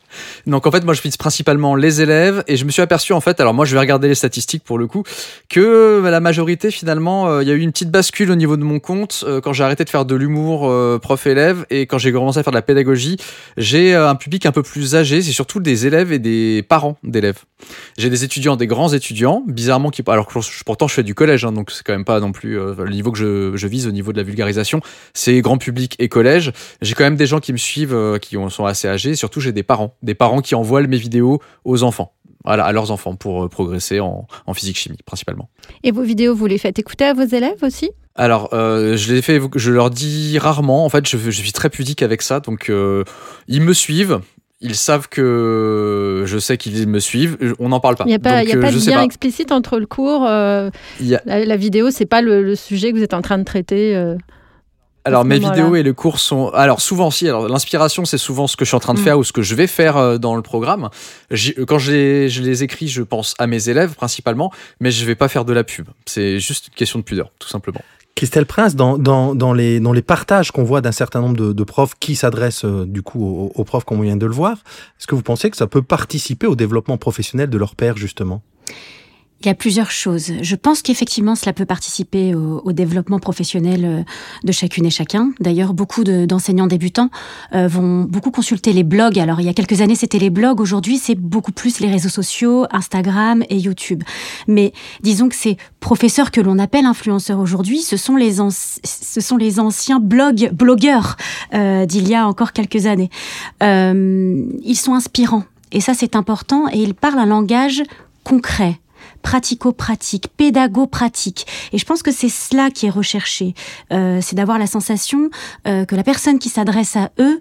Donc 0.46 0.66
en 0.66 0.70
fait, 0.70 0.84
moi 0.84 0.94
je 0.94 1.02
vise 1.02 1.16
principalement 1.16 1.74
les 1.74 2.00
élèves 2.00 2.42
et 2.46 2.56
je 2.56 2.64
me 2.64 2.70
suis 2.70 2.82
aperçu 2.82 3.12
en 3.12 3.20
fait, 3.20 3.40
alors 3.40 3.54
moi 3.54 3.64
je 3.64 3.74
vais 3.74 3.80
regarder 3.80 4.08
les 4.08 4.14
statistiques 4.14 4.64
pour 4.64 4.78
le 4.78 4.86
coup, 4.86 5.02
que 5.48 6.02
la 6.04 6.20
majorité 6.20 6.70
finalement, 6.70 7.28
euh, 7.28 7.42
il 7.42 7.48
y 7.48 7.52
a 7.52 7.54
eu 7.54 7.60
une 7.60 7.72
petite 7.72 7.90
bascule 7.90 8.30
au 8.30 8.34
niveau 8.34 8.56
de 8.56 8.64
mon 8.64 8.80
compte 8.80 9.24
euh, 9.26 9.40
quand 9.40 9.52
j'ai 9.52 9.64
arrêté 9.64 9.84
de 9.84 9.90
faire 9.90 10.04
de 10.04 10.14
l'humour 10.14 10.68
euh, 10.68 10.98
prof-élève 10.98 11.66
et 11.70 11.86
quand 11.86 11.98
j'ai 11.98 12.12
commencé 12.12 12.38
à 12.38 12.42
faire 12.42 12.52
de 12.52 12.56
la 12.56 12.62
pédagogie, 12.62 13.16
j'ai 13.56 13.94
un 13.94 14.14
public 14.14 14.46
un 14.46 14.52
peu 14.52 14.62
plus 14.62 14.94
âgé, 14.94 15.22
c'est 15.22 15.32
surtout 15.32 15.60
des 15.60 15.86
élèves 15.86 16.12
et 16.12 16.18
des 16.18 16.64
parents 16.68 16.96
d'élèves. 17.02 17.40
J'ai 17.98 18.08
des 18.08 18.24
étudiants, 18.24 18.56
des 18.56 18.66
grands 18.66 18.92
étudiants, 18.92 19.42
bizarrement 19.46 19.90
qui, 19.90 20.02
alors 20.06 20.28
pourtant 20.64 20.88
je 20.88 20.94
fais 20.94 21.02
du 21.02 21.14
collège, 21.14 21.44
hein, 21.44 21.52
donc 21.52 21.70
c'est 21.70 21.84
quand 21.84 21.92
même 21.92 22.04
pas 22.04 22.20
non 22.20 22.32
plus 22.32 22.54
le 22.54 22.90
niveau 22.90 23.12
que 23.12 23.18
je, 23.18 23.56
je 23.56 23.66
vise 23.66 23.86
au 23.86 23.92
niveau 23.92 24.12
de 24.12 24.16
la 24.16 24.22
vulgarisation, 24.22 24.80
c'est 25.12 25.40
grand 25.40 25.58
public 25.58 25.96
et 25.98 26.08
collège. 26.08 26.52
J'ai 26.80 26.94
quand 26.94 27.04
même 27.04 27.16
des 27.16 27.26
gens 27.26 27.40
qui 27.40 27.52
me 27.52 27.58
suivent 27.58 27.89
euh, 27.92 28.18
qui 28.18 28.36
sont 28.48 28.64
assez 28.64 28.88
âgés. 28.88 29.14
Surtout, 29.14 29.40
j'ai 29.40 29.52
des 29.52 29.62
parents, 29.62 29.94
des 30.02 30.14
parents 30.14 30.40
qui 30.40 30.54
envoient 30.54 30.82
mes 30.82 30.96
vidéos 30.96 31.40
aux 31.64 31.82
enfants. 31.82 32.12
Voilà, 32.44 32.64
à 32.64 32.72
leurs 32.72 32.90
enfants 32.90 33.16
pour 33.16 33.44
euh, 33.44 33.48
progresser 33.48 34.00
en, 34.00 34.26
physique-chimie 34.54 34.98
principalement. 35.04 35.50
Et 35.82 35.90
vos 35.90 36.02
vidéos, 36.02 36.34
vous 36.34 36.46
les 36.46 36.56
faites 36.56 36.78
écouter 36.78 37.04
à 37.04 37.12
vos 37.12 37.24
élèves 37.24 37.62
aussi? 37.62 37.90
Alors, 38.14 38.50
euh, 38.54 38.96
je 38.96 39.12
les 39.12 39.20
fais, 39.20 39.40
je 39.56 39.70
leur 39.70 39.90
dis 39.90 40.38
rarement. 40.38 40.84
En 40.84 40.88
fait, 40.88 41.06
je, 41.06 41.30
suis 41.30 41.52
très 41.52 41.68
pudique 41.68 42.02
avec 42.02 42.22
ça, 42.22 42.40
donc 42.40 42.70
ils 43.48 43.62
me 43.62 43.72
suivent. 43.72 44.20
Ils 44.62 44.76
savent 44.76 45.08
que 45.08 46.24
je 46.26 46.38
sais 46.38 46.58
qu'ils 46.58 46.86
me 46.86 46.98
suivent. 46.98 47.38
On 47.58 47.70
n'en 47.70 47.80
parle 47.80 47.96
pas. 47.96 48.04
Il 48.04 48.08
n'y 48.08 48.14
a 48.14 48.18
pas, 48.18 48.42
y 48.44 48.52
a 48.52 48.58
pas 48.58 48.72
de 48.72 48.90
lien 48.90 49.02
explicite 49.02 49.52
entre 49.52 49.78
le 49.78 49.86
cours. 49.86 50.24
la, 50.24 51.56
vidéo, 51.56 51.90
c'est 51.90 52.06
pas 52.06 52.22
le, 52.22 52.42
le, 52.42 52.54
sujet 52.54 52.90
que 52.90 52.96
vous 52.96 53.02
êtes 53.02 53.14
en 53.14 53.22
train 53.22 53.38
de 53.38 53.44
traiter. 53.44 54.16
Alors 55.04 55.24
mes 55.24 55.38
vidéos 55.38 55.76
et 55.76 55.82
les 55.82 55.94
cours 55.94 56.20
sont 56.20 56.50
alors 56.50 56.80
souvent 56.80 57.10
si 57.10 57.26
alors 57.26 57.48
l'inspiration 57.48 58.04
c'est 58.04 58.18
souvent 58.18 58.46
ce 58.46 58.56
que 58.56 58.64
je 58.64 58.70
suis 58.70 58.76
en 58.76 58.80
train 58.80 58.94
de 58.94 59.00
Mm. 59.00 59.04
faire 59.04 59.18
ou 59.18 59.24
ce 59.24 59.32
que 59.32 59.40
je 59.42 59.54
vais 59.54 59.66
faire 59.66 59.96
euh, 59.96 60.18
dans 60.18 60.36
le 60.36 60.42
programme. 60.42 60.90
Quand 61.66 61.78
je 61.78 61.90
les, 61.92 62.28
je 62.28 62.42
les 62.42 62.62
écris, 62.62 62.88
je 62.88 63.02
pense 63.02 63.34
à 63.38 63.46
mes 63.46 63.68
élèves 63.68 63.94
principalement, 63.94 64.52
mais 64.78 64.90
je 64.90 65.04
vais 65.06 65.14
pas 65.14 65.28
faire 65.28 65.44
de 65.44 65.52
la 65.52 65.64
pub. 65.64 65.88
C'est 66.06 66.38
juste 66.38 66.68
une 66.68 66.74
question 66.74 66.98
de 66.98 67.04
pudeur, 67.04 67.30
tout 67.38 67.48
simplement. 67.48 67.80
Christelle 68.14 68.44
Prince, 68.44 68.74
dans, 68.74 68.98
dans, 68.98 69.34
dans, 69.34 69.54
les, 69.54 69.80
dans 69.80 69.92
les 69.92 70.02
partages 70.02 70.50
qu'on 70.50 70.64
voit 70.64 70.82
d'un 70.82 70.92
certain 70.92 71.22
nombre 71.22 71.36
de, 71.36 71.52
de 71.54 71.64
profs 71.64 71.94
qui 71.98 72.14
s'adressent 72.16 72.66
euh, 72.66 72.84
du 72.84 73.00
coup 73.00 73.24
aux, 73.24 73.52
aux 73.54 73.64
profs 73.64 73.84
comme 73.84 74.00
on 74.00 74.02
vient 74.02 74.16
de 74.16 74.26
le 74.26 74.32
voir, 74.32 74.58
est-ce 74.98 75.06
que 75.06 75.14
vous 75.14 75.22
pensez 75.22 75.48
que 75.50 75.56
ça 75.56 75.66
peut 75.66 75.80
participer 75.80 76.46
au 76.46 76.54
développement 76.56 76.98
professionnel 76.98 77.48
de 77.48 77.56
leur 77.56 77.74
père 77.76 77.96
justement? 77.96 78.42
Il 79.42 79.46
y 79.46 79.48
a 79.48 79.54
plusieurs 79.54 79.90
choses. 79.90 80.32
Je 80.42 80.54
pense 80.54 80.82
qu'effectivement, 80.82 81.34
cela 81.34 81.54
peut 81.54 81.64
participer 81.64 82.34
au, 82.34 82.60
au 82.62 82.72
développement 82.72 83.18
professionnel 83.18 83.84
euh, 83.86 84.02
de 84.44 84.52
chacune 84.52 84.84
et 84.84 84.90
chacun. 84.90 85.32
D'ailleurs, 85.40 85.72
beaucoup 85.72 86.04
de- 86.04 86.26
d'enseignants 86.26 86.66
débutants 86.66 87.08
euh, 87.54 87.66
vont 87.66 88.02
beaucoup 88.02 88.30
consulter 88.30 88.74
les 88.74 88.82
blogs. 88.82 89.18
Alors, 89.18 89.40
il 89.40 89.46
y 89.46 89.48
a 89.48 89.54
quelques 89.54 89.80
années, 89.80 89.94
c'était 89.94 90.18
les 90.18 90.28
blogs. 90.28 90.60
Aujourd'hui, 90.60 90.98
c'est 90.98 91.14
beaucoup 91.14 91.52
plus 91.52 91.80
les 91.80 91.88
réseaux 91.90 92.10
sociaux, 92.10 92.66
Instagram 92.70 93.42
et 93.48 93.56
YouTube. 93.56 94.02
Mais 94.46 94.74
disons 95.02 95.30
que 95.30 95.34
ces 95.36 95.56
professeurs 95.80 96.32
que 96.32 96.42
l'on 96.42 96.58
appelle 96.58 96.84
influenceurs 96.84 97.38
aujourd'hui, 97.38 97.80
ce 97.80 97.96
sont 97.96 98.16
les 98.16 98.36
ce 98.84 99.20
sont 99.22 99.38
les 99.38 99.58
anciens 99.58 100.00
blog 100.00 100.50
blogueurs 100.52 101.16
euh, 101.54 101.86
d'il 101.86 102.06
y 102.08 102.14
a 102.14 102.26
encore 102.28 102.52
quelques 102.52 102.84
années. 102.84 103.08
Euh, 103.62 104.44
ils 104.64 104.76
sont 104.76 104.92
inspirants. 104.92 105.44
Et 105.72 105.80
ça, 105.80 105.94
c'est 105.94 106.14
important. 106.14 106.68
Et 106.72 106.82
ils 106.82 106.94
parlent 106.94 107.18
un 107.18 107.26
langage 107.26 107.82
concret 108.22 108.78
pratico-pratique, 109.22 110.28
pédago-pratique. 110.36 111.46
Et 111.72 111.78
je 111.78 111.84
pense 111.84 112.02
que 112.02 112.12
c'est 112.12 112.28
cela 112.28 112.70
qui 112.70 112.86
est 112.86 112.90
recherché. 112.90 113.54
Euh, 113.92 114.20
c'est 114.22 114.36
d'avoir 114.36 114.58
la 114.58 114.66
sensation 114.66 115.30
euh, 115.66 115.84
que 115.84 115.96
la 115.96 116.02
personne 116.02 116.38
qui 116.38 116.48
s'adresse 116.48 116.96
à 116.96 117.10
eux 117.18 117.38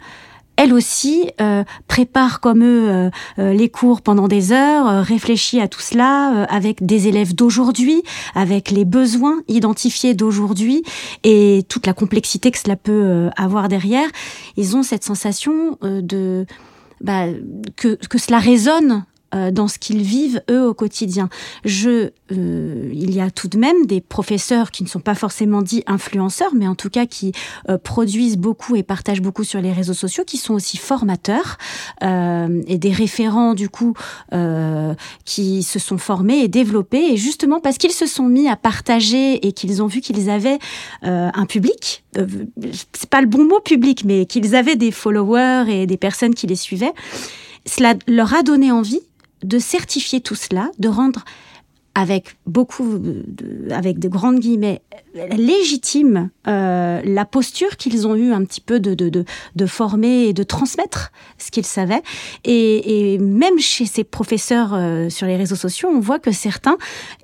elle 0.60 0.74
aussi 0.74 1.32
euh, 1.40 1.64
prépare 1.88 2.42
comme 2.42 2.64
eux 2.66 2.90
euh, 2.90 3.10
euh, 3.40 3.54
les 3.54 3.70
cours 3.70 4.02
pendant 4.02 4.28
des 4.28 4.52
heures, 4.52 4.90
euh, 4.90 5.02
réfléchit 5.02 5.62
à 5.62 5.70
tout 5.70 5.80
cela 5.80 6.34
euh, 6.34 6.46
avec 6.50 6.86
des 6.86 7.08
élèves 7.08 7.34
d'aujourd'hui, 7.34 8.04
avec 8.36 8.70
les 8.70 8.84
besoins 8.84 9.40
identifiés 9.48 10.16
d'aujourd'hui 10.16 10.84
et 11.24 11.64
toute 11.70 11.88
la 11.88 11.94
complexité 11.94 12.52
que 12.52 12.58
cela 12.58 12.76
peut 12.76 13.30
avoir 13.38 13.70
derrière. 13.70 14.10
Ils 14.58 14.76
ont 14.76 14.84
cette 14.84 15.06
sensation 15.06 15.78
de 15.82 16.46
bah, 17.00 17.28
que, 17.78 17.96
que 17.96 18.18
cela 18.18 18.40
résonne 18.40 19.06
dans 19.32 19.68
ce 19.68 19.78
qu'ils 19.78 20.02
vivent 20.02 20.42
eux 20.50 20.68
au 20.68 20.74
quotidien. 20.74 21.30
Je, 21.66 22.12
euh, 22.32 22.90
il 22.94 23.14
y 23.14 23.22
a 23.22 23.30
tout 23.30 23.48
de 23.48 23.58
même 23.58 23.86
des 23.86 24.02
professeurs 24.02 24.72
qui 24.72 24.84
ne 24.84 24.88
sont 24.88 25.00
pas 25.00 25.16
forcément 25.16 25.62
dits 25.62 25.84
influenceurs, 25.88 26.54
mais 26.56 26.68
en 26.68 26.76
tout 26.76 26.90
cas 26.90 27.06
qui 27.06 27.32
euh, 27.70 27.78
produisent 27.78 28.38
beaucoup 28.38 28.76
et 28.76 28.84
partagent 28.84 29.22
beaucoup 29.22 29.44
sur 29.44 29.62
les 29.62 29.72
réseaux 29.72 29.94
sociaux, 29.94 30.24
qui 30.26 30.38
sont 30.38 30.54
aussi 30.54 30.78
formateurs 30.78 31.58
euh, 32.04 32.62
et 32.68 32.78
des 32.78 32.92
référents 32.92 33.54
du 33.54 33.70
coup 33.70 33.94
euh, 34.34 34.94
qui 35.26 35.64
se 35.64 35.80
sont 35.80 35.98
formés 35.98 36.40
et 36.40 36.48
développés 36.48 37.14
et 37.14 37.18
justement 37.18 37.60
parce 37.60 37.78
qu'ils 37.78 37.92
se 37.92 38.06
sont 38.06 38.28
mis 38.28 38.48
à 38.48 38.56
partager 38.56 39.46
et 39.46 39.52
qu'ils 39.52 39.82
ont 39.82 39.88
vu 39.88 40.02
qu'ils 40.02 40.30
avaient 40.30 40.60
euh, 41.04 41.30
un 41.34 41.46
public, 41.46 42.04
euh, 42.18 42.28
c'est 42.94 43.10
pas 43.10 43.22
le 43.22 43.28
bon 43.28 43.44
mot 43.44 43.60
public, 43.60 44.04
mais 44.06 44.26
qu'ils 44.26 44.56
avaient 44.56 44.76
des 44.76 44.92
followers 44.92 45.66
et 45.68 45.86
des 45.86 45.98
personnes 45.98 46.36
qui 46.36 46.48
les 46.48 46.56
suivaient. 46.56 46.94
Cela 47.66 47.96
leur 48.08 48.34
a 48.34 48.44
donné 48.44 48.72
envie 48.72 49.02
de 49.44 49.60
certifier 49.60 50.22
tout 50.22 50.36
cela, 50.36 50.70
de 50.80 50.88
rendre 50.88 51.24
avec 51.96 52.38
beaucoup, 52.46 53.02
avec 53.72 54.00
de 54.00 54.08
grandes 54.08 54.40
guillemets, 54.40 54.82
légitime 55.14 56.30
euh, 56.48 57.02
la 57.04 57.26
posture 57.26 57.78
qu'ils 57.78 58.08
ont 58.08 58.16
eu 58.16 58.32
un 58.32 58.44
petit 58.44 58.62
peu 58.62 58.80
de, 58.80 58.94
de, 58.94 59.26
de, 59.56 59.66
former 59.66 60.26
et 60.26 60.34
de 60.34 60.44
transmettre 60.44 61.12
ce 61.38 61.52
qu'ils 61.52 61.66
savaient. 61.66 62.02
Et, 62.44 63.18
même 63.20 63.60
chez 63.60 63.86
ces 63.86 64.04
professeurs 64.04 64.74
euh, 64.74 65.10
sur 65.10 65.28
les 65.28 65.36
réseaux 65.36 65.56
sociaux, 65.56 65.90
on 65.92 66.00
voit 66.00 66.20
que 66.20 66.32
certains 66.32 66.78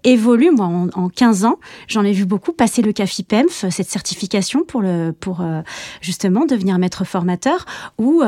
évoluent. 0.03 0.51
Moi, 0.51 0.65
en, 0.65 0.89
en 0.93 1.09
15 1.09 1.45
ans, 1.45 1.59
j'en 1.87 2.03
ai 2.03 2.11
vu 2.11 2.25
beaucoup 2.25 2.51
passer 2.51 2.81
le 2.81 2.91
CAFIPEMF, 2.91 3.65
cette 3.69 3.89
certification 3.89 4.63
pour, 4.63 4.81
le, 4.81 5.11
pour 5.17 5.41
euh, 5.41 5.61
justement 6.01 6.45
devenir 6.45 6.77
maître 6.77 7.03
formateur 7.05 7.65
ou 7.97 8.23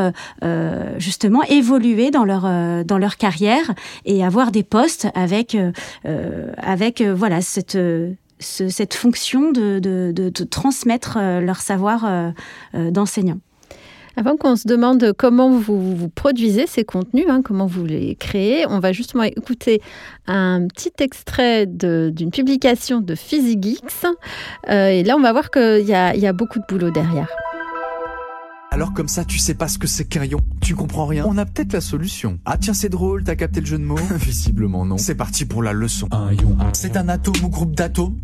justement 0.98 1.44
évoluer 1.44 2.12
dans 2.12 2.26
leur, 2.26 2.44
dans 2.86 2.98
leur 2.98 3.18
carrière 3.18 3.74
et 4.06 4.24
avoir 4.24 4.52
des 4.52 4.64
postes 4.64 5.08
avec, 5.16 5.58
avec 6.58 7.02
voilà, 7.02 7.42
cette, 7.42 7.78
ce- 8.40 8.70
cette 8.70 8.94
fonction 8.94 9.52
de, 9.52 9.80
de, 9.80 10.12
de, 10.14 10.44
transmettre 10.44 11.18
euh, 11.20 11.40
leur 11.42 11.58
savoir 11.58 12.06
euh, 12.06 12.30
euh, 12.76 12.92
d'enseignant. 12.92 13.40
Avant 14.16 14.36
qu'on 14.36 14.56
se 14.56 14.68
demande 14.68 15.14
comment 15.16 15.52
vous, 15.52 15.96
vous 15.96 16.10
produisez 16.10 16.66
ces 16.66 16.84
contenus, 16.84 17.26
hein, 17.30 17.42
comment 17.44 17.68
vous 17.68 17.86
les 17.86 18.16
créez, 18.16 18.66
on 18.68 18.80
va 18.80 18.92
justement 18.92 19.22
écouter 19.24 19.80
un 20.26 20.66
petit 20.68 20.92
extrait 21.00 21.68
d'une 21.68 22.32
publication 22.32 23.00
de 23.00 23.14
PhysiGeeks. 23.14 24.06
Et 24.68 25.04
là, 25.04 25.16
on 25.16 25.22
va 25.22 25.32
voir 25.34 25.52
qu'il 25.52 25.82
y 25.86 25.92
y 25.92 26.28
a 26.28 26.34
beaucoup 26.34 26.58
de 26.58 26.64
boulot 26.68 26.90
derrière. 26.90 27.28
Alors 28.72 28.94
comme 28.94 29.08
ça, 29.08 29.24
tu 29.26 29.40
sais 29.40 29.54
pas 29.54 29.68
ce 29.68 29.78
que 29.80 29.88
c'est 29.88 30.06
qu'un 30.06 30.24
ion 30.26 30.42
Tu 30.62 30.76
comprends 30.76 31.06
rien 31.06 31.26
On 31.28 31.38
a 31.38 31.46
peut-être 31.46 31.74
la 31.74 31.82
solution. 31.82 32.38
Ah 32.46 32.58
tiens, 32.60 32.74
c'est 32.74 32.90
drôle, 32.90 33.24
t'as 33.24 33.36
capté 33.36 33.62
le 33.62 33.66
jeu 33.66 33.78
de 33.78 33.84
mots 33.84 33.96
Visiblement 34.20 34.86
non. 34.86 34.98
C'est 34.98 35.16
parti 35.16 35.46
pour 35.46 35.64
la 35.64 35.74
leçon. 35.74 36.08
un 36.12 36.32
ion. 36.34 36.56
C'est 36.74 36.98
un 36.98 37.10
atome 37.10 37.44
ou 37.44 37.50
groupe 37.50 37.76
d'atomes 37.76 38.16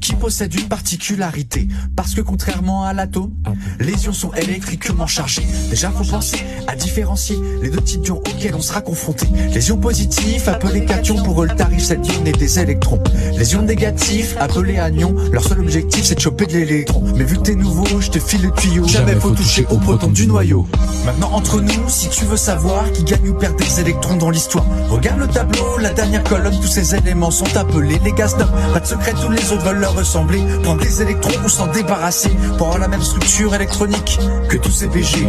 qui 0.00 0.14
possède 0.14 0.54
une 0.54 0.68
particularité. 0.68 1.68
Parce 1.96 2.14
que 2.14 2.20
contrairement 2.20 2.84
à 2.84 2.94
l'atome, 2.94 3.32
les 3.80 4.04
ions 4.04 4.12
sont 4.12 4.32
électriquement 4.34 5.06
chargés. 5.06 5.46
Déjà, 5.68 5.90
faut 5.90 6.04
penser 6.04 6.38
à 6.68 6.76
différencier 6.76 7.36
les 7.60 7.68
deux 7.68 7.80
types 7.82 8.02
d'ions 8.02 8.18
auxquels 8.18 8.54
on 8.54 8.62
sera 8.62 8.80
confronté. 8.80 9.26
Les 9.52 9.68
ions 9.68 9.78
positifs, 9.78 10.48
appelés 10.48 10.86
cations, 10.86 11.22
pour 11.22 11.42
eux 11.42 11.48
le 11.48 11.56
tarif 11.56 11.82
c'est 11.82 12.00
d'ions 12.00 12.24
et 12.24 12.32
des 12.32 12.58
électrons. 12.60 13.02
Les 13.36 13.52
ions 13.52 13.62
négatifs, 13.62 14.36
appelés 14.38 14.78
anions, 14.78 15.14
leur 15.32 15.44
seul 15.44 15.60
objectif 15.60 16.04
c'est 16.04 16.14
de 16.14 16.20
choper 16.20 16.46
de 16.46 16.52
l'électron. 16.52 17.02
Mais 17.16 17.24
vu 17.24 17.36
que 17.36 17.42
t'es 17.42 17.54
nouveau, 17.56 18.00
je 18.00 18.10
te 18.10 18.18
file 18.18 18.42
le 18.42 18.50
tuyau. 18.52 18.86
Jamais 18.86 19.14
faut 19.16 19.32
toucher 19.32 19.66
au 19.70 19.76
du 19.96 20.26
noyau. 20.26 20.66
Maintenant, 21.06 21.30
entre 21.32 21.60
nous, 21.62 21.88
si 21.88 22.10
tu 22.10 22.24
veux 22.26 22.36
savoir 22.36 22.92
qui 22.92 23.04
gagne 23.04 23.30
ou 23.30 23.34
perd 23.34 23.56
des 23.56 23.80
électrons 23.80 24.16
dans 24.16 24.28
l'histoire, 24.28 24.66
regarde 24.90 25.18
le 25.20 25.26
tableau, 25.26 25.78
la 25.80 25.92
dernière 25.94 26.22
colonne, 26.24 26.54
tous 26.60 26.66
ces 26.68 26.94
éléments 26.94 27.30
sont 27.30 27.56
appelés 27.56 27.98
les 28.04 28.12
gaz 28.12 28.36
d'homme. 28.36 28.50
Pas 28.74 28.80
de 28.80 28.86
secret, 28.86 29.12
tous 29.12 29.30
les 29.30 29.50
autres 29.50 29.64
veulent 29.64 29.78
leur 29.80 29.96
ressembler. 29.96 30.40
Prendre 30.62 30.82
des 30.82 31.00
électrons 31.00 31.32
ou 31.44 31.48
s'en 31.48 31.68
débarrasser 31.68 32.28
pour 32.58 32.66
avoir 32.66 32.78
la 32.80 32.88
même 32.88 33.00
structure 33.02 33.54
électronique 33.54 34.18
que 34.50 34.58
tous 34.58 34.70
ces 34.70 34.88
BG. 34.88 35.26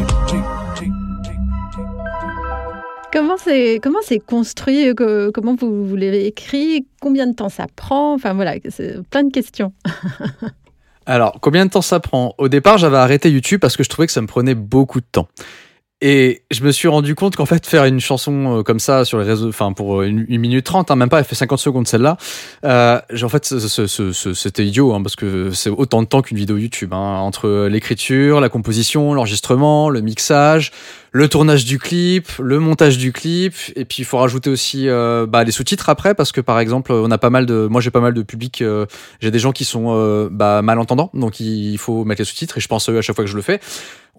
Comment 3.13 3.37
c'est 3.41 3.79
comment 3.81 3.99
c'est 4.03 4.19
construit 4.19 4.93
que- 4.93 5.31
Comment 5.33 5.55
vous, 5.55 5.85
vous 5.87 5.95
l'avez 5.95 6.27
écrit 6.27 6.85
Combien 7.01 7.27
de 7.27 7.33
temps 7.33 7.49
ça 7.49 7.65
prend? 7.75 8.13
Enfin 8.13 8.33
voilà, 8.33 8.55
plein 9.09 9.23
de 9.23 9.31
questions. 9.31 9.71
Alors, 11.09 11.39
combien 11.41 11.65
de 11.65 11.71
temps 11.71 11.81
ça 11.81 11.99
prend? 11.99 12.35
Au 12.37 12.49
départ, 12.49 12.77
j'avais 12.77 12.97
arrêté 12.97 13.31
YouTube 13.31 13.59
parce 13.59 13.75
que 13.75 13.83
je 13.83 13.89
trouvais 13.89 14.05
que 14.05 14.13
ça 14.13 14.21
me 14.21 14.27
prenait 14.27 14.53
beaucoup 14.53 14.99
de 14.99 15.05
temps. 15.11 15.27
Et 16.01 16.43
je 16.49 16.63
me 16.63 16.71
suis 16.71 16.87
rendu 16.87 17.13
compte 17.13 17.35
qu'en 17.35 17.45
fait, 17.45 17.65
faire 17.65 17.83
une 17.83 17.99
chanson 17.99 18.59
euh, 18.59 18.63
comme 18.63 18.79
ça 18.79 19.03
sur 19.03 19.19
les 19.19 19.25
réseaux, 19.25 19.49
enfin 19.49 19.73
pour 19.73 20.03
une, 20.03 20.25
une 20.29 20.39
minute 20.39 20.65
trente, 20.65 20.91
hein, 20.91 20.95
même 20.95 21.09
pas, 21.09 21.19
elle 21.19 21.25
fait 21.25 21.35
50 21.35 21.59
secondes 21.59 21.87
celle-là, 21.89 22.15
euh, 22.63 23.01
en 23.21 23.29
fait, 23.29 23.45
c'était 24.33 24.65
idiot, 24.65 24.93
hein, 24.93 25.01
parce 25.01 25.17
que 25.17 25.51
c'est 25.51 25.69
autant 25.69 26.01
de 26.01 26.07
temps 26.07 26.21
qu'une 26.21 26.37
vidéo 26.37 26.55
YouTube, 26.55 26.93
hein, 26.93 27.19
entre 27.19 27.67
l'écriture, 27.67 28.39
la 28.39 28.47
composition, 28.47 29.13
l'enregistrement, 29.13 29.89
le 29.89 29.99
mixage, 29.99 30.71
le 31.11 31.27
tournage 31.27 31.65
du 31.65 31.79
clip, 31.79 32.27
le 32.39 32.59
montage 32.59 32.97
du 32.97 33.11
clip, 33.11 33.53
et 33.75 33.85
puis 33.85 33.97
il 33.99 34.05
faut 34.05 34.17
rajouter 34.17 34.49
aussi 34.49 34.87
euh, 34.87 35.25
bah, 35.25 35.43
les 35.43 35.51
sous-titres 35.51 35.89
après, 35.89 36.13
parce 36.13 36.31
que 36.31 36.41
par 36.41 36.59
exemple, 36.59 36.91
on 36.91 37.09
a 37.11 37.17
pas 37.17 37.29
mal 37.29 37.45
de, 37.45 37.67
moi 37.69 37.81
j'ai 37.81 37.91
pas 37.91 37.99
mal 37.99 38.13
de 38.13 38.21
public, 38.21 38.61
euh, 38.61 38.85
j'ai 39.19 39.31
des 39.31 39.39
gens 39.39 39.51
qui 39.51 39.65
sont 39.65 39.87
euh, 39.89 40.29
bah, 40.31 40.61
malentendants, 40.61 41.09
donc 41.13 41.39
il 41.39 41.77
faut 41.77 42.05
mettre 42.05 42.21
les 42.21 42.25
sous-titres, 42.25 42.57
et 42.57 42.61
je 42.61 42.67
pense 42.67 42.87
à 42.89 42.91
eux 42.91 42.97
à 42.97 43.01
chaque 43.01 43.15
fois 43.15 43.25
que 43.25 43.31
je 43.31 43.35
le 43.35 43.41
fais. 43.41 43.59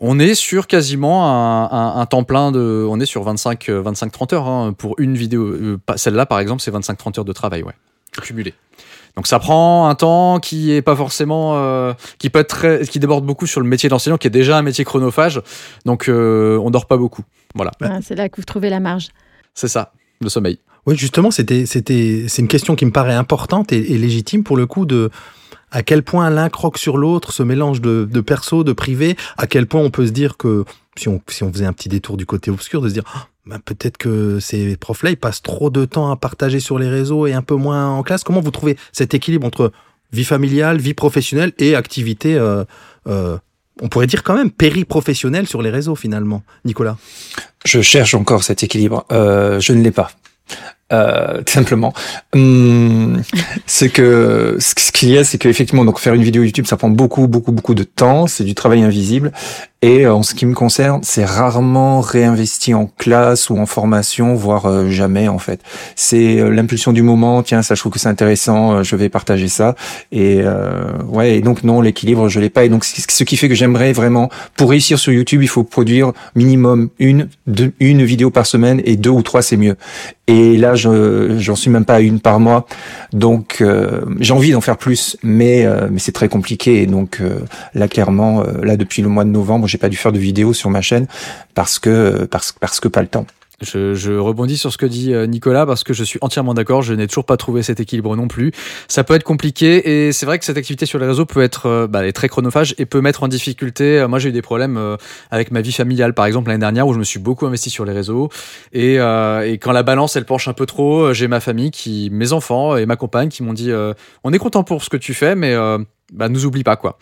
On 0.02 0.18
est 0.18 0.34
sur 0.34 0.66
quasiment 0.66 1.26
un, 1.26 1.64
un- 1.70 2.00
un 2.00 2.06
temps 2.06 2.24
plein 2.24 2.52
de, 2.52 2.86
on 2.88 2.98
est 3.00 3.06
sur 3.06 3.22
25, 3.22 3.68
euh, 3.68 3.82
25-30 3.82 4.34
heures 4.34 4.48
hein, 4.48 4.72
pour 4.76 4.94
une 4.98 5.14
vidéo. 5.14 5.44
Euh, 5.44 5.78
pas- 5.84 5.98
Celle-là, 5.98 6.24
par 6.26 6.40
exemple, 6.40 6.62
c'est 6.62 6.70
25-30 6.70 7.18
heures 7.18 7.24
de 7.26 7.32
travail, 7.32 7.62
ouais, 7.62 7.74
cumulé. 8.22 8.54
Donc 9.16 9.26
ça 9.26 9.38
prend 9.40 9.88
un 9.88 9.94
temps 9.96 10.38
qui 10.38 10.72
est 10.72 10.82
pas 10.82 10.96
forcément, 10.96 11.52
euh, 11.56 11.92
qui 12.18 12.30
peut 12.30 12.38
être 12.38 12.48
très, 12.48 12.86
qui 12.86 12.98
déborde 12.98 13.26
beaucoup 13.26 13.46
sur 13.46 13.60
le 13.60 13.66
métier 13.66 13.88
d'enseignant, 13.88 14.16
qui 14.16 14.26
est 14.28 14.30
déjà 14.30 14.56
un 14.56 14.62
métier 14.62 14.84
chronophage. 14.84 15.42
Donc 15.84 16.08
euh, 16.08 16.58
on 16.62 16.70
dort 16.70 16.86
pas 16.86 16.96
beaucoup. 16.96 17.22
Voilà, 17.54 17.72
Ah, 17.82 17.98
c'est 18.02 18.14
là 18.14 18.28
que 18.28 18.36
vous 18.36 18.44
trouvez 18.44 18.70
la 18.70 18.80
marge. 18.80 19.08
c'est 19.54 19.68
ça, 19.68 19.92
le 20.22 20.28
sommeil. 20.28 20.60
Oui, 20.86 20.96
justement, 20.96 21.30
c'était, 21.30 21.66
c'était, 21.66 22.24
c'est 22.28 22.40
une 22.40 22.48
question 22.48 22.74
qui 22.74 22.86
me 22.86 22.92
paraît 22.92 23.12
importante 23.14 23.70
et, 23.72 23.92
et 23.92 23.98
légitime 23.98 24.44
pour 24.44 24.56
le 24.56 24.64
coup 24.66 24.86
de 24.86 25.10
à 25.70 25.82
quel 25.82 26.02
point 26.02 26.30
l'un 26.30 26.48
croque 26.48 26.78
sur 26.78 26.96
l'autre, 26.96 27.32
ce 27.32 27.42
mélange 27.42 27.80
de, 27.80 28.08
de 28.10 28.20
perso, 28.20 28.64
de 28.64 28.72
privé, 28.72 29.16
à 29.38 29.46
quel 29.46 29.66
point 29.66 29.80
on 29.80 29.90
peut 29.90 30.06
se 30.06 30.12
dire 30.12 30.36
que 30.36 30.64
si 30.96 31.08
on, 31.08 31.20
faisait 31.26 31.66
un 31.66 31.72
petit 31.72 31.88
détour 31.88 32.16
du 32.16 32.26
côté 32.26 32.50
obscur, 32.50 32.80
de 32.80 32.88
se 32.88 32.94
dire 32.94 33.04
Ah, 33.14 33.28
bah, 33.46 33.58
peut-être 33.64 33.96
que 33.96 34.38
ces 34.40 34.76
profs-là, 34.76 35.10
ils 35.10 35.16
passent 35.16 35.42
trop 35.42 35.70
de 35.70 35.84
temps 35.84 36.10
à 36.10 36.16
partager 36.16 36.60
sur 36.60 36.78
les 36.78 36.88
réseaux 36.88 37.26
et 37.26 37.32
un 37.32 37.42
peu 37.42 37.54
moins 37.54 37.88
en 37.88 38.02
classe. 38.02 38.22
Comment 38.24 38.40
vous 38.40 38.50
trouvez 38.50 38.76
cet 38.92 39.14
équilibre 39.14 39.46
entre 39.46 39.72
vie 40.12 40.24
familiale, 40.24 40.78
vie 40.78 40.94
professionnelle 40.94 41.52
et 41.58 41.74
activité 41.74 42.34
euh, 42.34 42.64
euh, 43.06 43.38
on 43.80 43.88
pourrait 43.88 44.06
dire 44.06 44.22
quand 44.22 44.34
même 44.34 44.50
périprofessionnel 44.50 45.46
sur 45.46 45.62
les 45.62 45.70
réseaux 45.70 45.94
finalement, 45.94 46.42
Nicolas? 46.64 46.98
Je 47.64 47.80
cherche 47.80 48.14
encore 48.14 48.42
cet 48.42 48.62
équilibre. 48.62 49.06
Euh, 49.10 49.58
je 49.60 49.72
ne 49.72 49.82
l'ai 49.82 49.90
pas. 49.90 50.10
Euh, 50.92 51.42
tout 51.42 51.52
simplement. 51.52 51.92
Hum, 52.34 53.22
c'est 53.66 53.88
que 53.90 54.56
ce 54.58 54.92
qu'il 54.92 55.10
y 55.10 55.18
a, 55.18 55.24
c'est 55.24 55.38
qu'effectivement, 55.38 55.84
donc 55.84 55.98
faire 55.98 56.14
une 56.14 56.22
vidéo 56.22 56.42
YouTube, 56.42 56.66
ça 56.66 56.76
prend 56.76 56.90
beaucoup, 56.90 57.28
beaucoup, 57.28 57.52
beaucoup 57.52 57.74
de 57.74 57.84
temps. 57.84 58.26
C'est 58.26 58.44
du 58.44 58.54
travail 58.54 58.82
invisible. 58.82 59.32
Et 59.82 60.04
euh, 60.04 60.14
en 60.14 60.22
ce 60.22 60.34
qui 60.34 60.44
me 60.44 60.54
concerne, 60.54 61.00
c'est 61.02 61.24
rarement 61.24 62.00
réinvesti 62.00 62.74
en 62.74 62.86
classe 62.86 63.48
ou 63.48 63.56
en 63.56 63.64
formation, 63.64 64.34
voire 64.34 64.66
euh, 64.66 64.90
jamais 64.90 65.28
en 65.28 65.38
fait. 65.38 65.60
C'est 65.96 66.38
euh, 66.38 66.50
l'impulsion 66.50 66.92
du 66.92 67.02
moment. 67.02 67.42
Tiens, 67.42 67.62
ça, 67.62 67.74
je 67.74 67.80
trouve 67.80 67.92
que 67.92 67.98
c'est 67.98 68.08
intéressant. 68.08 68.82
je 68.82 68.96
vais 68.96 69.08
partager 69.08 69.48
ça. 69.48 69.74
Et 70.12 70.42
ouais. 71.08 71.36
Et 71.36 71.40
donc 71.40 71.64
non, 71.64 71.80
l'équilibre, 71.80 72.28
je 72.28 72.40
l'ai 72.40 72.50
pas. 72.50 72.64
Et 72.64 72.68
donc 72.68 72.84
ce 72.84 73.24
qui 73.24 73.36
fait 73.36 73.48
que 73.48 73.54
j'aimerais 73.54 73.92
vraiment, 73.92 74.28
pour 74.56 74.70
réussir 74.70 74.98
sur 74.98 75.12
YouTube, 75.12 75.42
il 75.42 75.48
faut 75.48 75.64
produire 75.64 76.12
minimum 76.34 76.90
une, 76.98 77.28
une 77.78 78.04
vidéo 78.04 78.30
par 78.30 78.46
semaine 78.46 78.82
et 78.84 78.96
deux 78.96 79.10
ou 79.10 79.22
trois, 79.22 79.42
c'est 79.42 79.56
mieux. 79.56 79.76
Et 80.30 80.56
là, 80.56 80.76
j'en 80.76 81.56
suis 81.56 81.70
même 81.70 81.84
pas 81.84 81.96
à 81.96 82.00
une 82.00 82.20
par 82.20 82.38
mois. 82.38 82.64
Donc 83.12 83.64
j'ai 84.20 84.32
envie 84.32 84.52
d'en 84.52 84.60
faire 84.60 84.76
plus, 84.76 85.16
mais 85.24 85.66
mais 85.90 85.98
c'est 85.98 86.12
très 86.12 86.28
compliqué. 86.28 86.82
Et 86.82 86.86
donc 86.86 87.20
là, 87.74 87.88
clairement, 87.88 88.44
là 88.62 88.76
depuis 88.76 89.02
le 89.02 89.08
mois 89.08 89.24
de 89.24 89.30
novembre 89.30 89.66
j'ai 89.66 89.78
pas 89.78 89.88
dû 89.88 89.96
faire 89.96 90.12
de 90.12 90.18
vidéo 90.18 90.52
sur 90.52 90.70
ma 90.70 90.82
chaîne 90.82 91.06
parce 91.54 91.80
que 91.80 92.28
parce 92.30 92.80
que 92.80 92.88
pas 92.88 93.02
le 93.02 93.08
temps. 93.08 93.26
Je, 93.62 93.94
je, 93.94 94.12
rebondis 94.12 94.56
sur 94.56 94.72
ce 94.72 94.78
que 94.78 94.86
dit 94.86 95.12
euh, 95.12 95.26
Nicolas 95.26 95.66
parce 95.66 95.84
que 95.84 95.92
je 95.92 96.02
suis 96.02 96.18
entièrement 96.22 96.54
d'accord. 96.54 96.80
Je 96.80 96.94
n'ai 96.94 97.06
toujours 97.06 97.26
pas 97.26 97.36
trouvé 97.36 97.62
cet 97.62 97.78
équilibre 97.78 98.16
non 98.16 98.26
plus. 98.26 98.52
Ça 98.88 99.04
peut 99.04 99.14
être 99.14 99.22
compliqué 99.22 100.06
et 100.06 100.12
c'est 100.12 100.24
vrai 100.24 100.38
que 100.38 100.46
cette 100.46 100.56
activité 100.56 100.86
sur 100.86 100.98
les 100.98 101.06
réseaux 101.06 101.26
peut 101.26 101.42
être 101.42 101.66
euh, 101.66 101.86
bah, 101.86 102.10
très 102.12 102.28
chronophage 102.28 102.74
et 102.78 102.86
peut 102.86 103.02
mettre 103.02 103.22
en 103.22 103.28
difficulté. 103.28 103.98
Euh, 103.98 104.08
moi, 104.08 104.18
j'ai 104.18 104.30
eu 104.30 104.32
des 104.32 104.40
problèmes 104.40 104.96
avec 105.30 105.50
ma 105.50 105.60
vie 105.60 105.72
familiale, 105.72 106.14
par 106.14 106.24
exemple 106.24 106.48
l'année 106.48 106.60
dernière 106.60 106.86
où 106.88 106.94
je 106.94 106.98
me 106.98 107.04
suis 107.04 107.18
beaucoup 107.18 107.46
investi 107.46 107.68
sur 107.68 107.84
les 107.84 107.92
réseaux 107.92 108.30
et, 108.72 108.94
et 108.94 109.58
quand 109.58 109.72
la 109.72 109.82
balance 109.82 110.16
elle 110.16 110.24
penche 110.24 110.48
un 110.48 110.52
peu 110.52 110.66
trop, 110.66 111.12
j'ai 111.12 111.28
ma 111.28 111.40
famille 111.40 111.70
qui, 111.70 112.08
mes 112.12 112.32
enfants 112.32 112.76
et 112.76 112.86
ma 112.86 112.96
compagne 112.96 113.28
qui 113.28 113.42
m'ont 113.42 113.52
dit 113.52 113.70
on 114.24 114.32
est 114.32 114.38
content 114.38 114.64
pour 114.64 114.82
ce 114.82 114.88
que 114.90 114.96
tu 114.96 115.14
fais, 115.14 115.34
mais 115.34 115.54
bah, 116.12 116.28
nous 116.28 116.46
oublie 116.46 116.64
pas 116.64 116.76
quoi. 116.76 116.98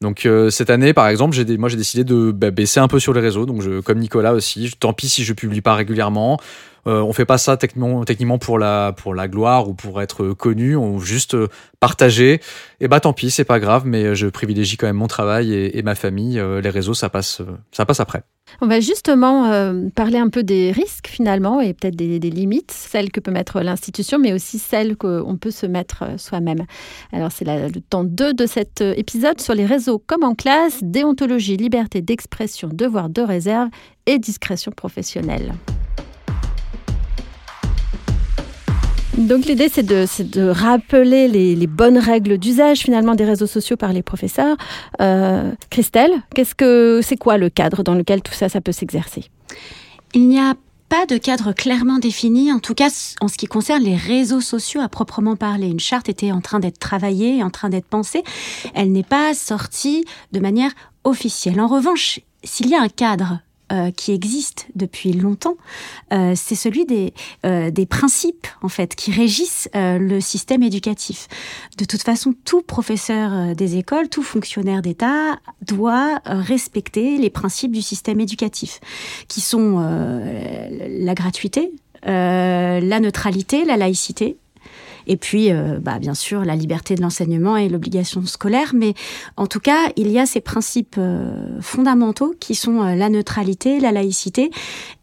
Donc 0.00 0.24
euh, 0.24 0.48
cette 0.48 0.70
année, 0.70 0.94
par 0.94 1.08
exemple, 1.08 1.34
j'ai 1.34 1.58
moi 1.58 1.68
j'ai 1.68 1.76
décidé 1.76 2.04
de 2.04 2.32
bah, 2.32 2.50
baisser 2.50 2.80
un 2.80 2.88
peu 2.88 2.98
sur 2.98 3.12
les 3.12 3.20
réseaux. 3.20 3.44
Donc 3.44 3.60
je, 3.60 3.80
comme 3.80 3.98
Nicolas 3.98 4.32
aussi, 4.32 4.72
tant 4.80 4.92
pis 4.92 5.08
si 5.08 5.24
je 5.24 5.32
publie 5.32 5.60
pas 5.60 5.74
régulièrement. 5.74 6.38
Euh, 6.86 7.00
on 7.00 7.12
fait 7.12 7.26
pas 7.26 7.38
ça 7.38 7.56
techniquement, 7.56 8.04
techniquement 8.04 8.38
pour 8.38 8.58
la 8.58 8.92
pour 8.96 9.14
la 9.14 9.28
gloire 9.28 9.68
ou 9.68 9.74
pour 9.74 10.00
être 10.00 10.32
connu. 10.32 10.76
On 10.76 10.98
juste 10.98 11.34
euh, 11.34 11.48
partager. 11.78 12.40
Et 12.80 12.88
bah 12.88 13.00
tant 13.00 13.12
pis, 13.12 13.30
c'est 13.30 13.44
pas 13.44 13.60
grave. 13.60 13.82
Mais 13.86 14.14
je 14.14 14.26
privilégie 14.26 14.76
quand 14.76 14.86
même 14.86 14.96
mon 14.96 15.06
travail 15.06 15.52
et, 15.52 15.82
ma 15.82 15.94
famille. 15.94 16.38
Euh, 16.38 16.60
les 16.60 16.70
réseaux, 16.70 16.94
ça 16.94 17.10
passe 17.10 17.42
ça 17.72 17.84
passe 17.84 18.00
après. 18.00 18.22
On 18.60 18.66
va 18.66 18.80
justement 18.80 19.50
parler 19.94 20.18
un 20.18 20.28
peu 20.28 20.42
des 20.42 20.72
risques 20.72 21.08
finalement 21.08 21.60
et 21.60 21.74
peut-être 21.74 21.96
des, 21.96 22.18
des, 22.18 22.30
limites, 22.30 22.70
celles 22.70 23.10
que 23.10 23.20
peut 23.20 23.30
mettre 23.30 23.60
l'institution, 23.60 24.18
mais 24.18 24.32
aussi 24.32 24.58
celles 24.58 24.96
qu'on 24.96 25.36
peut 25.40 25.50
se 25.50 25.66
mettre 25.66 26.04
soi-même. 26.18 26.64
Alors 27.12 27.32
c'est 27.32 27.44
le 27.44 27.80
temps 27.80 28.04
2 28.04 28.34
de 28.34 28.46
cet 28.46 28.80
épisode 28.80 29.40
sur 29.40 29.54
les 29.54 29.66
réseaux 29.66 29.98
comme 29.98 30.24
en 30.24 30.34
classe, 30.34 30.78
déontologie, 30.82 31.56
liberté 31.56 32.02
d'expression, 32.02 32.68
devoir 32.72 33.08
de 33.08 33.22
réserve 33.22 33.68
et 34.06 34.18
discrétion 34.18 34.72
professionnelle. 34.72 35.52
Donc 39.18 39.46
l'idée, 39.46 39.68
c'est 39.68 39.82
de, 39.82 40.48
rappeler 40.48 41.28
les, 41.28 41.66
bonnes 41.66 41.98
règles 41.98 42.38
d'usage 42.38 42.78
finalement 42.78 43.14
des 43.14 43.24
réseaux 43.24 43.46
sociaux 43.46 43.76
par 43.76 43.92
les 43.92 44.02
professeurs. 44.02 44.56
Euh, 45.00 45.52
Christelle, 45.70 46.12
qu'est-ce 46.34 46.54
que 46.54 47.00
c'est 47.02 47.16
quoi 47.16 47.36
le 47.36 47.50
cadre 47.50 47.82
dans 47.82 47.94
lequel 47.94 48.22
tout 48.22 48.32
ça, 48.32 48.48
ça 48.48 48.60
peut 48.60 48.72
s'exercer? 48.72 49.24
Il 50.14 50.28
n'y 50.28 50.38
a 50.38 50.54
pas 50.88 51.06
de 51.06 51.18
cadre 51.18 51.52
clairement 51.52 51.98
défini, 51.98 52.52
en 52.52 52.58
tout 52.58 52.74
cas 52.74 52.88
en 53.20 53.28
ce 53.28 53.36
qui 53.36 53.46
concerne 53.46 53.82
les 53.82 53.96
réseaux 53.96 54.40
sociaux 54.40 54.80
à 54.80 54.88
proprement 54.88 55.36
parler. 55.36 55.68
Une 55.68 55.80
charte 55.80 56.08
était 56.08 56.32
en 56.32 56.40
train 56.40 56.58
d'être 56.58 56.78
travaillée, 56.78 57.44
en 57.44 57.50
train 57.50 57.68
d'être 57.68 57.86
pensée. 57.86 58.24
Elle 58.74 58.90
n'est 58.90 59.04
pas 59.04 59.34
sortie 59.34 60.04
de 60.32 60.40
manière 60.40 60.72
officielle. 61.04 61.60
En 61.60 61.68
revanche, 61.68 62.20
s'il 62.42 62.68
y 62.68 62.74
a 62.74 62.82
un 62.82 62.88
cadre 62.88 63.38
euh, 63.72 63.92
qui 63.92 64.12
existe 64.12 64.66
depuis 64.74 65.12
longtemps, 65.12 65.56
euh, 66.12 66.32
c'est 66.34 66.56
celui 66.56 66.86
des, 66.86 67.14
euh, 67.46 67.70
des 67.70 67.86
principes 67.86 68.48
en 68.62 68.68
fait 68.68 68.96
qui 68.96 69.12
régissent 69.12 69.68
le 69.74 70.18
système 70.20 70.64
éducatif. 70.64 71.28
De 71.78 71.84
toute 71.84 72.02
façon, 72.02 72.34
tout 72.44 72.62
professeur 72.62 73.54
des 73.54 73.76
écoles, 73.76 74.08
tout 74.08 74.24
fonctionnaire 74.24 74.82
d'État 74.82 75.38
doit 75.62 76.20
respecter 76.24 77.16
les 77.16 77.30
principes 77.30 77.72
du 77.72 77.82
système 77.82 78.18
éducatif, 78.18 78.80
qui 79.28 79.40
sont 79.40 79.78
la 79.78 81.14
gratuité, 81.14 81.72
la 82.02 83.00
neutralité, 83.00 83.64
la 83.64 83.76
laïcité, 83.76 84.36
et 85.06 85.16
puis, 85.16 85.52
euh, 85.52 85.78
bah, 85.80 85.98
bien 85.98 86.14
sûr, 86.14 86.44
la 86.44 86.56
liberté 86.56 86.94
de 86.94 87.02
l'enseignement 87.02 87.56
et 87.56 87.68
l'obligation 87.68 88.24
scolaire. 88.26 88.72
Mais 88.74 88.94
en 89.36 89.46
tout 89.46 89.60
cas, 89.60 89.90
il 89.96 90.10
y 90.10 90.18
a 90.18 90.26
ces 90.26 90.40
principes 90.40 90.96
euh, 90.98 91.60
fondamentaux 91.60 92.34
qui 92.38 92.54
sont 92.54 92.82
euh, 92.82 92.94
la 92.94 93.08
neutralité, 93.08 93.80
la 93.80 93.92
laïcité. 93.92 94.50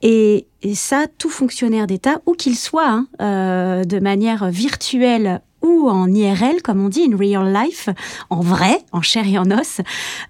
Et, 0.02 0.48
ça, 0.74 1.06
tout 1.18 1.30
fonctionnaire 1.30 1.88
d'État, 1.88 2.20
où 2.26 2.34
qu'il 2.34 2.58
soit, 2.58 2.90
hein, 2.90 3.08
de 3.20 4.00
manière 4.00 4.50
virtuelle 4.50 5.40
ou 5.62 5.88
en 5.88 6.12
IRL, 6.14 6.62
comme 6.62 6.84
on 6.84 6.90
dit, 6.90 7.08
in 7.10 7.16
real 7.16 7.54
life, 7.54 7.88
en 8.30 8.42
vrai, 8.42 8.80
en 8.92 9.02
chair 9.02 9.26
et 9.26 9.38
en 9.38 9.50
os, 9.50 9.80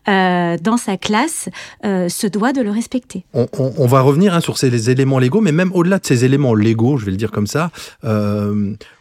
dans 0.05 0.77
sa 0.77 0.97
classe, 0.97 1.49
se 1.83 2.27
doit 2.27 2.53
de 2.53 2.61
le 2.61 2.69
respecter. 2.69 3.25
On, 3.33 3.87
va 3.87 4.01
revenir 4.01 4.35
hein, 4.35 4.41
sur 4.41 4.59
ces 4.59 4.91
éléments 4.91 5.17
légaux, 5.17 5.41
mais 5.41 5.53
même 5.53 5.71
au-delà 5.73 5.97
de 5.97 6.05
ces 6.05 6.23
éléments 6.23 6.53
légaux, 6.53 6.97
je 6.97 7.05
vais 7.05 7.11
le 7.11 7.17
dire 7.17 7.31
comme 7.31 7.47
ça, 7.47 7.71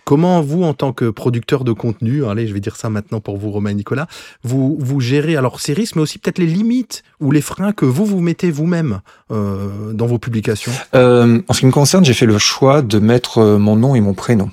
comment 0.07 0.41
vous, 0.41 0.63
en 0.63 0.73
tant 0.73 0.95
que 0.95 1.11
producteur 1.11 1.65
de 1.65 1.73
contenu, 1.73 2.25
allez, 2.25 2.47
je 2.47 2.55
vais 2.55 2.61
dire 2.61 2.77
ça 2.77 2.89
maintenant 2.89 3.21
pour 3.21 3.37
vous, 3.37 3.51
Romain 3.51 3.71
et 3.71 3.75
Nicolas, 3.75 4.07
vous, 4.43 5.01
gérez 5.01 5.37
alors 5.37 5.61
ces 5.61 5.75
risques, 5.75 5.97
mais 5.97 6.03
aussi 6.03 6.19
peut-être 6.19 6.39
les 6.39 6.47
limites 6.47 7.03
ou 7.21 7.31
les 7.31 7.43
freins 7.43 7.73
que 7.73 7.85
vous 7.85 8.07
vous 8.07 8.21
mettez 8.21 8.51
vous-même 8.51 9.01
dans 9.31 10.07
vos 10.07 10.19
publications? 10.19 10.73
En 10.95 11.53
ce 11.53 11.61
qui 11.61 11.67
me 11.67 11.73
concerne, 11.73 12.05
j'ai 12.05 12.15
fait 12.15 12.27
le 12.27 12.39
choix 12.39 12.81
de 12.81 12.99
mettre 12.99 13.59
mon 13.59 13.77
nom 13.77 13.95
et 13.95 14.01
mon 14.01 14.15
prénom. 14.15 14.51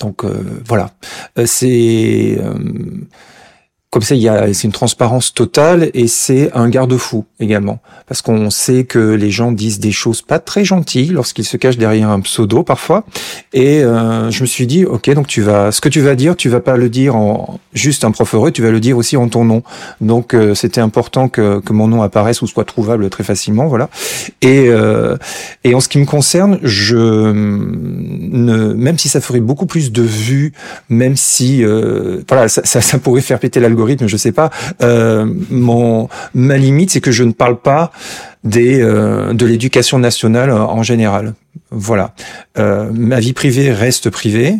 Donc 0.00 0.24
euh, 0.24 0.42
voilà, 0.66 0.90
euh, 1.38 1.44
c'est 1.46 2.38
euh, 2.38 2.54
comme 3.96 4.02
ça, 4.02 4.14
il 4.14 4.20
y 4.20 4.28
a, 4.28 4.52
c'est 4.52 4.64
une 4.64 4.72
transparence 4.72 5.32
totale 5.32 5.90
et 5.94 6.06
c'est 6.06 6.50
un 6.52 6.68
garde-fou 6.68 7.24
également. 7.40 7.78
Parce 8.06 8.20
qu'on 8.20 8.50
sait 8.50 8.84
que 8.84 8.98
les 8.98 9.30
gens 9.30 9.52
disent 9.52 9.80
des 9.80 9.90
choses 9.90 10.20
pas 10.20 10.38
très 10.38 10.66
gentilles 10.66 11.08
lorsqu'ils 11.08 11.46
se 11.46 11.56
cachent 11.56 11.78
derrière 11.78 12.10
un 12.10 12.20
pseudo 12.20 12.62
parfois. 12.62 13.06
Et 13.54 13.82
euh, 13.82 14.30
je 14.30 14.42
me 14.42 14.46
suis 14.46 14.66
dit, 14.66 14.84
ok, 14.84 15.08
donc 15.14 15.28
tu 15.28 15.40
vas, 15.40 15.72
ce 15.72 15.80
que 15.80 15.88
tu 15.88 16.02
vas 16.02 16.14
dire, 16.14 16.36
tu 16.36 16.50
vas 16.50 16.60
pas 16.60 16.76
le 16.76 16.90
dire 16.90 17.16
en 17.16 17.58
juste 17.72 18.04
un 18.04 18.10
prof 18.10 18.34
heureux, 18.34 18.50
tu 18.50 18.60
vas 18.60 18.70
le 18.70 18.80
dire 18.80 18.98
aussi 18.98 19.16
en 19.16 19.30
ton 19.30 19.46
nom. 19.46 19.62
Donc 20.02 20.34
euh, 20.34 20.54
c'était 20.54 20.82
important 20.82 21.30
que, 21.30 21.60
que 21.60 21.72
mon 21.72 21.88
nom 21.88 22.02
apparaisse 22.02 22.42
ou 22.42 22.46
soit 22.46 22.66
trouvable 22.66 23.08
très 23.08 23.24
facilement, 23.24 23.66
voilà. 23.66 23.88
Et 24.42 24.66
euh, 24.68 25.16
et 25.64 25.74
en 25.74 25.80
ce 25.80 25.88
qui 25.88 25.98
me 25.98 26.04
concerne, 26.04 26.58
je 26.62 27.32
ne, 27.32 28.74
même 28.74 28.98
si 28.98 29.08
ça 29.08 29.22
ferait 29.22 29.40
beaucoup 29.40 29.64
plus 29.64 29.90
de 29.90 30.02
vues, 30.02 30.52
même 30.90 31.16
si 31.16 31.64
euh, 31.64 32.20
voilà, 32.28 32.48
ça, 32.48 32.60
ça, 32.66 32.82
ça 32.82 32.98
pourrait 32.98 33.22
faire 33.22 33.38
péter 33.38 33.58
l'algorithme 33.58 33.85
je 34.06 34.16
sais 34.16 34.32
pas. 34.32 34.50
Euh, 34.82 35.26
mon 35.50 36.08
ma 36.34 36.56
limite, 36.56 36.90
c'est 36.90 37.00
que 37.00 37.12
je 37.12 37.24
ne 37.24 37.32
parle 37.32 37.58
pas 37.58 37.92
des 38.44 38.80
euh, 38.80 39.32
de 39.32 39.46
l'éducation 39.46 39.98
nationale 39.98 40.50
en 40.52 40.82
général. 40.82 41.34
Voilà. 41.70 42.14
Euh, 42.58 42.90
ma 42.92 43.20
vie 43.20 43.32
privée 43.32 43.72
reste 43.72 44.10
privée. 44.10 44.56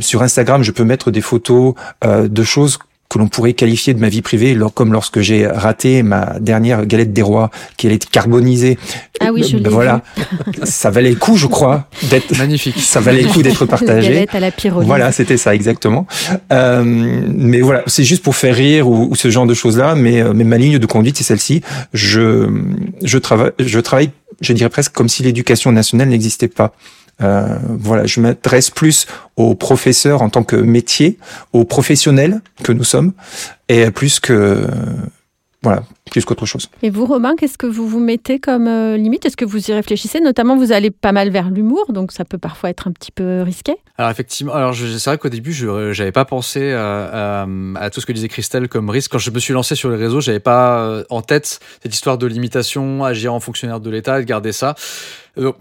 sur 0.00 0.22
Instagram, 0.22 0.62
je 0.62 0.72
peux 0.72 0.84
mettre 0.84 1.10
des 1.10 1.20
photos 1.20 1.74
de 2.04 2.42
choses 2.42 2.78
que 3.08 3.18
l'on 3.18 3.28
pourrait 3.28 3.54
qualifier 3.54 3.94
de 3.94 4.00
ma 4.00 4.08
vie 4.08 4.20
privée, 4.20 4.56
comme 4.74 4.92
lorsque 4.92 5.20
j'ai 5.20 5.46
raté 5.46 6.02
ma 6.02 6.38
dernière 6.40 6.84
galette 6.84 7.12
des 7.12 7.22
rois, 7.22 7.50
qui 7.76 7.86
allait 7.86 7.96
être 7.96 8.10
carbonisée. 8.10 8.78
Ah 9.20 9.30
oui, 9.32 9.42
je 9.42 9.56
ben 9.56 9.70
voilà, 9.70 10.02
ça 10.64 10.90
valait 10.90 11.10
le 11.10 11.16
coup, 11.16 11.36
je 11.36 11.46
crois, 11.46 11.88
d'être 12.10 12.36
magnifique. 12.36 12.78
Ça 12.88 13.00
valait 13.00 13.22
le 13.22 13.28
coup 13.28 13.42
d'être 13.42 13.66
partagé. 13.66 14.08
galette 14.08 14.34
à 14.34 14.40
la 14.40 14.50
pyrolyse. 14.50 14.86
Voilà, 14.86 15.12
c'était 15.12 15.36
ça 15.36 15.54
exactement. 15.54 16.06
Euh, 16.52 16.82
mais 16.84 17.60
voilà, 17.60 17.82
c'est 17.86 18.04
juste 18.04 18.22
pour 18.22 18.34
faire 18.34 18.54
rire 18.54 18.88
ou, 18.88 19.14
ce 19.14 19.30
genre 19.30 19.46
de 19.46 19.54
choses-là. 19.54 19.94
Mais, 19.94 20.20
euh, 20.20 20.32
mais 20.34 20.44
ma 20.44 20.56
ligne 20.56 20.78
de 20.78 20.86
conduite, 20.86 21.16
c'est 21.16 21.24
celle-ci. 21.24 21.62
Je 21.92 22.48
je 23.02 23.18
travaille, 23.18 23.52
je 23.58 23.80
travaille, 23.80 24.10
je 24.40 24.52
dirais 24.52 24.70
presque 24.70 24.92
comme 24.92 25.08
si 25.08 25.22
l'éducation 25.22 25.72
nationale 25.72 26.08
n'existait 26.08 26.48
pas. 26.48 26.72
Euh, 27.20 27.58
voilà, 27.68 28.06
je 28.06 28.20
m'adresse 28.20 28.70
plus 28.70 29.06
aux 29.36 29.54
professeurs 29.54 30.22
en 30.22 30.30
tant 30.30 30.44
que 30.44 30.56
métier, 30.56 31.18
aux 31.52 31.64
professionnels 31.64 32.40
que 32.62 32.72
nous 32.72 32.84
sommes, 32.84 33.12
et 33.68 33.90
plus 33.90 34.20
que 34.20 34.66
voilà, 35.62 35.82
plus 36.10 36.24
qu'autre 36.24 36.46
chose. 36.46 36.68
Et 36.82 36.90
vous, 36.90 37.06
Romain, 37.06 37.34
qu'est-ce 37.36 37.58
que 37.58 37.66
vous 37.66 37.86
vous 37.86 38.00
mettez 38.00 38.38
comme 38.38 38.66
euh, 38.66 38.96
limite? 38.96 39.26
Est-ce 39.26 39.36
que 39.36 39.44
vous 39.44 39.70
y 39.70 39.72
réfléchissez? 39.72 40.20
Notamment, 40.20 40.56
vous 40.56 40.72
allez 40.72 40.90
pas 40.90 41.12
mal 41.12 41.30
vers 41.30 41.50
l'humour, 41.50 41.92
donc 41.92 42.12
ça 42.12 42.24
peut 42.24 42.38
parfois 42.38 42.70
être 42.70 42.88
un 42.88 42.92
petit 42.92 43.10
peu 43.12 43.42
risqué. 43.42 43.74
Alors 43.96 44.10
effectivement, 44.10 44.52
alors 44.54 44.74
c'est 44.74 45.04
vrai 45.10 45.18
qu'au 45.18 45.28
début, 45.28 45.52
je 45.52 45.92
j'avais 45.92 46.12
pas 46.12 46.24
pensé 46.24 46.72
à, 46.72 47.42
à- 47.42 47.46
à 47.76 47.90
tout 47.90 48.00
ce 48.00 48.06
que 48.06 48.12
disait 48.12 48.28
Christelle 48.28 48.68
comme 48.68 48.90
risque. 48.90 49.12
Quand 49.12 49.18
je 49.18 49.30
me 49.30 49.38
suis 49.38 49.52
lancé 49.54 49.74
sur 49.74 49.90
les 49.90 49.96
réseaux, 49.96 50.20
j'avais 50.20 50.40
pas 50.40 50.80
euh, 50.80 51.04
en 51.10 51.22
tête 51.22 51.60
cette 51.82 51.94
histoire 51.94 52.18
de 52.18 52.26
limitation, 52.26 53.04
agir 53.04 53.34
en 53.34 53.40
fonctionnaire 53.40 53.80
de 53.80 53.90
l'État 53.90 54.18
et 54.18 54.22
de 54.22 54.28
garder 54.28 54.52
ça. 54.52 54.74
Euh, 55.38 55.52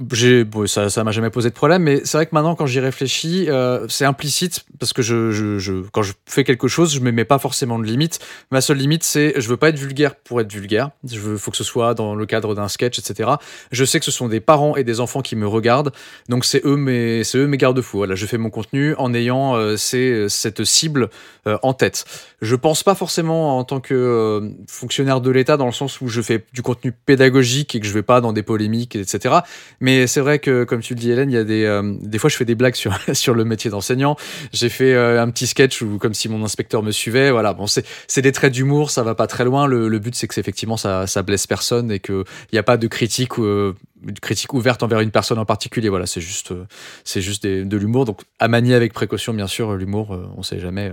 bon, 0.43 0.65
ça, 0.67 0.89
ça 0.89 1.03
m'a 1.03 1.11
jamais 1.11 1.29
posé 1.29 1.49
de 1.49 1.53
problème, 1.53 1.83
mais 1.83 2.01
c'est 2.03 2.17
vrai 2.17 2.25
que 2.25 2.33
maintenant, 2.33 2.55
quand 2.55 2.65
j'y 2.65 2.79
réfléchis, 2.79 3.45
euh, 3.49 3.85
c'est 3.89 4.05
implicite 4.05 4.65
parce 4.79 4.91
que 4.91 5.01
je, 5.03 5.31
je, 5.31 5.59
je, 5.59 5.73
quand 5.91 6.01
je 6.01 6.13
fais 6.25 6.43
quelque 6.43 6.67
chose, 6.67 6.93
je 6.93 6.99
me 6.99 7.11
mets 7.11 7.25
pas 7.25 7.37
forcément 7.37 7.77
de 7.77 7.83
limite. 7.85 8.19
Ma 8.49 8.61
seule 8.61 8.77
limite, 8.77 9.03
c'est 9.03 9.33
je 9.39 9.47
veux 9.47 9.57
pas 9.57 9.69
être 9.69 9.77
vulgaire 9.77 10.15
pour 10.15 10.36
être 10.41 10.51
vulgaire. 10.51 10.91
Veux, 11.03 11.37
faut 11.37 11.51
que 11.51 11.57
ce 11.57 11.63
soit 11.63 11.93
dans 11.93 12.15
le 12.15 12.25
cadre 12.25 12.55
d'un 12.55 12.67
sketch, 12.67 12.99
etc. 12.99 13.31
Je 13.71 13.85
sais 13.85 13.99
que 13.99 14.05
ce 14.05 14.11
sont 14.11 14.27
des 14.27 14.39
parents 14.39 14.75
et 14.75 14.83
des 14.83 14.99
enfants 14.99 15.21
qui 15.21 15.35
me 15.35 15.47
regardent, 15.47 15.91
donc 16.29 16.45
c'est 16.45 16.65
eux 16.65 16.75
mes, 16.75 17.23
mes 17.33 17.57
garde-fous. 17.57 17.97
Voilà, 17.97 18.15
je 18.15 18.25
fais 18.25 18.37
mon 18.37 18.49
contenu 18.49 18.95
en 18.95 19.13
ayant 19.13 19.55
euh, 19.55 19.75
cette 19.77 20.63
cible 20.63 21.09
euh, 21.47 21.57
en 21.63 21.73
tête. 21.73 22.05
Je 22.41 22.55
pense 22.55 22.83
pas 22.83 22.93
forcément 22.93 23.57
en 23.57 23.63
tant 23.63 23.79
que 23.79 23.93
euh, 23.93 24.49
fonctionnaire 24.67 25.21
de 25.21 25.31
l'État 25.31 25.55
dans 25.55 25.65
le 25.65 25.71
sens 25.71 26.01
où 26.01 26.09
je 26.09 26.21
fais 26.21 26.43
du 26.53 26.61
contenu 26.61 26.91
pédagogique 26.91 27.73
et 27.73 27.79
que 27.79 27.87
je 27.87 27.93
vais 27.93 28.03
pas 28.03 28.19
dans 28.21 28.33
des 28.33 28.43
polémiques, 28.43 28.95
etc. 28.95 29.35
Mais 29.79 30.07
c'est 30.07 30.19
vrai 30.19 30.39
que, 30.39 30.65
comme 30.65 30.81
tu 30.81 30.93
le 30.93 30.99
dis, 30.99 31.11
Hélène, 31.11 31.31
il 31.31 31.35
y 31.35 31.37
a 31.37 31.43
des, 31.43 31.63
euh, 31.63 31.95
des 32.01 32.19
fois 32.19 32.29
je 32.29 32.35
fais 32.35 32.45
des 32.45 32.55
blagues 32.55 32.75
sur, 32.75 32.97
sur 33.13 33.33
le 33.33 33.45
métier 33.45 33.71
d'enseignant. 33.71 34.17
J'ai 34.51 34.69
fait 34.69 34.95
un 34.95 35.29
petit 35.29 35.47
sketch 35.47 35.81
où, 35.81 35.97
comme 35.97 36.13
si 36.13 36.27
mon 36.27 36.43
inspecteur 36.43 36.83
me 36.83 36.91
suivait. 36.91 37.31
Voilà, 37.31 37.53
bon, 37.53 37.65
c'est 37.67 38.21
des 38.21 38.31
traits 38.31 38.53
d'humour, 38.53 38.91
ça 38.91 39.03
va 39.03 39.15
pas 39.15 39.27
très 39.27 39.45
loin. 39.45 39.67
Le 39.67 39.99
but, 39.99 40.15
c'est 40.15 40.26
que 40.27 40.33
c'est 40.33 40.41
effectivement 40.41 40.77
ça, 40.77 41.07
ça 41.07 41.23
blesse 41.23 41.47
personne 41.47 41.91
et 41.91 41.99
qu'il 41.99 42.23
n'y 42.53 42.59
a 42.59 42.63
pas 42.63 42.77
de 42.77 42.87
critique. 42.87 43.39
euh, 43.39 43.73
critique 44.21 44.53
ouverte 44.53 44.83
envers 44.83 44.99
une 44.99 45.11
personne 45.11 45.39
en 45.39 45.45
particulier. 45.45 45.89
Voilà, 45.89 46.05
c'est 46.05 46.21
juste, 46.21 46.51
euh, 46.51 46.65
c'est 47.03 47.21
juste 47.21 47.45
de 47.45 47.77
l'humour. 47.77 48.05
Donc, 48.05 48.21
à 48.39 48.47
manier 48.47 48.75
avec 48.75 48.93
précaution, 48.93 49.33
bien 49.33 49.47
sûr, 49.47 49.75
l'humour, 49.75 50.13
euh, 50.13 50.27
on 50.37 50.43
sait 50.43 50.59
jamais. 50.59 50.91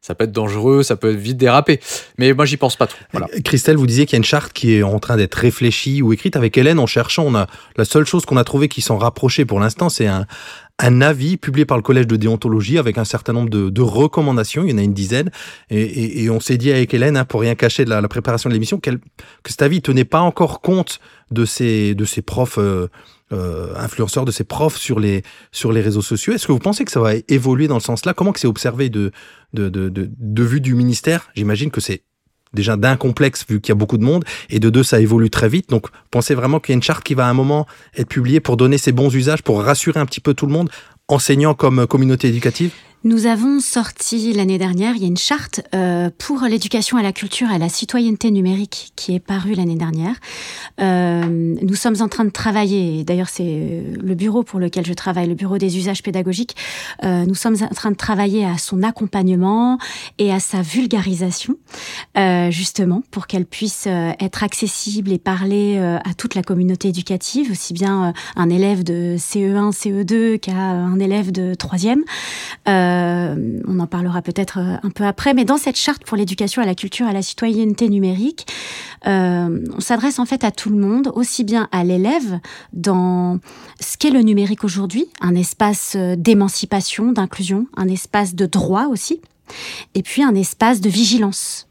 ça 0.00 0.14
peut 0.14 0.24
être 0.24 0.32
dangereux, 0.32 0.82
ça 0.82 0.96
peut 0.96 1.10
vite 1.10 1.36
déraper. 1.36 1.80
Mais 2.18 2.32
moi, 2.32 2.44
j'y 2.44 2.56
pense 2.56 2.76
pas 2.76 2.86
trop. 2.86 2.98
Christelle, 3.44 3.76
vous 3.76 3.86
disiez 3.86 4.06
qu'il 4.06 4.14
y 4.14 4.16
a 4.16 4.18
une 4.18 4.24
charte 4.24 4.52
qui 4.52 4.74
est 4.74 4.82
en 4.82 4.98
train 5.00 5.16
d'être 5.16 5.34
réfléchie 5.34 6.02
ou 6.02 6.12
écrite 6.12 6.36
avec 6.36 6.56
Hélène 6.56 6.78
en 6.78 6.86
cherchant. 6.86 7.24
On 7.24 7.34
a 7.34 7.48
la 7.76 7.84
seule 7.84 8.06
chose 8.06 8.24
qu'on 8.24 8.36
a 8.36 8.44
trouvé 8.44 8.68
qui 8.68 8.82
s'en 8.82 8.98
rapprochait 8.98 9.44
pour 9.44 9.58
l'instant, 9.58 9.88
c'est 9.88 10.06
un, 10.06 10.26
un 10.78 11.00
avis 11.00 11.36
publié 11.36 11.64
par 11.64 11.76
le 11.78 11.82
collège 11.82 12.06
de 12.06 12.16
déontologie 12.16 12.78
avec 12.78 12.98
un 12.98 13.04
certain 13.04 13.32
nombre 13.32 13.48
de, 13.48 13.82
recommandations. 13.82 14.64
Il 14.64 14.70
y 14.70 14.74
en 14.74 14.78
a 14.78 14.82
une 14.82 14.92
dizaine. 14.92 15.30
Et, 15.70 16.28
on 16.28 16.40
s'est 16.40 16.58
dit 16.58 16.70
avec 16.70 16.92
Hélène, 16.92 17.16
hein, 17.16 17.24
pour 17.24 17.40
rien 17.40 17.54
cacher 17.54 17.84
de 17.84 17.90
la, 17.90 18.06
préparation 18.08 18.50
de 18.50 18.54
l'émission, 18.54 18.78
que 18.78 18.90
cet 19.46 19.62
avis 19.62 19.80
tenait 19.80 20.04
pas 20.04 20.20
encore 20.20 20.60
compte 20.60 21.00
de 21.30 21.44
ces, 21.44 21.94
profs. 22.24 22.58
euh, 22.58 22.88
euh, 23.32 23.74
influenceurs 23.76 24.24
de 24.24 24.30
ces 24.30 24.44
profs 24.44 24.76
sur 24.76 25.00
les 25.00 25.22
réseaux 25.52 26.02
sociaux. 26.02 26.32
Est-ce 26.32 26.46
que 26.46 26.52
vous 26.52 26.60
pensez 26.60 26.84
que 26.84 26.92
ça 26.92 27.00
va 27.00 27.14
évoluer 27.26 27.66
dans 27.66 27.74
le 27.74 27.80
sens 27.80 28.04
là 28.04 28.14
Comment 28.14 28.30
que 28.32 28.38
c'est 28.38 28.46
observé 28.46 28.88
de 28.88 29.10
vue 29.52 30.60
du 30.60 30.74
ministère? 30.74 31.30
J'imagine 31.34 31.72
que 31.72 31.80
c'est 31.80 32.02
déjà 32.54 32.76
d'un 32.76 32.96
complexe 32.96 33.44
vu 33.48 33.60
qu'il 33.60 33.70
y 33.70 33.72
a 33.72 33.76
beaucoup 33.76 33.98
de 33.98 34.04
monde 34.04 34.24
et 34.50 34.60
de 34.60 34.70
deux 34.70 34.82
ça 34.82 35.00
évolue 35.00 35.30
très 35.30 35.48
vite. 35.48 35.70
Donc 35.70 35.86
pensez 36.10 36.34
vraiment 36.34 36.60
qu'il 36.60 36.72
y 36.72 36.74
a 36.74 36.76
une 36.76 36.82
charte 36.82 37.04
qui 37.04 37.14
va 37.14 37.26
à 37.26 37.30
un 37.30 37.34
moment 37.34 37.66
être 37.96 38.08
publiée 38.08 38.40
pour 38.40 38.56
donner 38.56 38.78
ses 38.78 38.92
bons 38.92 39.14
usages, 39.14 39.42
pour 39.42 39.62
rassurer 39.62 40.00
un 40.00 40.06
petit 40.06 40.20
peu 40.20 40.34
tout 40.34 40.46
le 40.46 40.52
monde, 40.52 40.70
enseignants 41.08 41.54
comme 41.54 41.86
communauté 41.86 42.28
éducative. 42.28 42.72
Nous 43.04 43.26
avons 43.26 43.60
sorti 43.60 44.32
l'année 44.32 44.58
dernière, 44.58 44.96
il 44.96 45.02
y 45.02 45.04
a 45.04 45.08
une 45.08 45.16
charte 45.16 45.60
euh, 45.74 46.10
pour 46.18 46.42
l'éducation 46.42 46.96
à 46.96 47.02
la 47.02 47.12
culture 47.12 47.48
et 47.50 47.54
à 47.54 47.58
la 47.58 47.68
citoyenneté 47.68 48.30
numérique 48.30 48.92
qui 48.96 49.14
est 49.14 49.20
parue 49.20 49.54
l'année 49.54 49.76
dernière. 49.76 50.16
Euh, 50.80 51.24
nous 51.24 51.74
sommes 51.74 51.96
en 52.00 52.08
train 52.08 52.24
de 52.24 52.30
travailler, 52.30 53.04
d'ailleurs 53.04 53.28
c'est 53.28 53.44
euh, 53.46 53.94
le 54.02 54.14
bureau 54.14 54.42
pour 54.42 54.58
lequel 54.58 54.84
je 54.84 54.92
travaille, 54.92 55.28
le 55.28 55.34
bureau 55.34 55.58
des 55.58 55.76
usages 55.78 56.02
pédagogiques, 56.02 56.56
nous 57.02 57.34
sommes 57.34 57.56
en 57.62 57.74
train 57.74 57.90
de 57.90 57.96
travailler 57.96 58.44
à 58.44 58.58
son 58.58 58.82
accompagnement 58.82 59.78
et 60.18 60.32
à 60.32 60.40
sa 60.40 60.62
vulgarisation, 60.62 61.56
justement, 62.50 63.02
pour 63.10 63.26
qu'elle 63.26 63.46
puisse 63.46 63.86
être 63.86 64.42
accessible 64.42 65.12
et 65.12 65.18
parler 65.18 65.78
à 65.78 66.14
toute 66.14 66.34
la 66.34 66.42
communauté 66.42 66.88
éducative, 66.88 67.50
aussi 67.50 67.74
bien 67.74 68.12
un 68.36 68.50
élève 68.50 68.82
de 68.82 69.16
CE1, 69.18 69.72
CE2 69.72 70.38
qu'à 70.38 70.54
un 70.54 70.98
élève 70.98 71.32
de 71.32 71.54
troisième. 71.54 72.02
Euh, 72.68 72.85
on 73.66 73.78
en 73.78 73.86
parlera 73.86 74.22
peut-être 74.22 74.58
euh, 74.58 74.76
un 74.82 74.90
peu 74.90 75.04
après, 75.04 75.34
mais 75.34 75.44
dans 75.44 75.56
cette 75.56 75.76
charte 75.76 76.04
pour 76.04 76.16
l'éducation 76.16 76.62
à 76.62 76.66
la 76.66 76.74
culture 76.74 77.06
à 77.06 77.12
la 77.12 77.22
citoyenneté 77.22 77.88
numérique, 77.88 78.46
euh, 79.06 79.64
on 79.74 79.80
s'adresse 79.80 80.18
en 80.18 80.26
fait 80.26 80.44
à 80.44 80.50
tout 80.50 80.70
le 80.70 80.76
monde, 80.76 81.12
aussi 81.14 81.44
bien 81.44 81.68
à 81.72 81.84
l'élève 81.84 82.40
dans 82.72 83.38
ce 83.80 83.96
qu'est 83.96 84.10
le 84.10 84.20
numérique 84.20 84.64
aujourd'hui, 84.64 85.06
un 85.20 85.34
espace 85.34 85.94
euh, 85.96 86.16
d'émancipation, 86.16 87.12
d'inclusion, 87.12 87.66
un 87.76 87.88
espace 87.88 88.34
de 88.34 88.46
droit 88.46 88.86
aussi, 88.86 89.20
et 89.94 90.02
puis 90.02 90.22
un 90.22 90.34
espace 90.34 90.80
de 90.80 90.88
vigilance. 90.88 91.65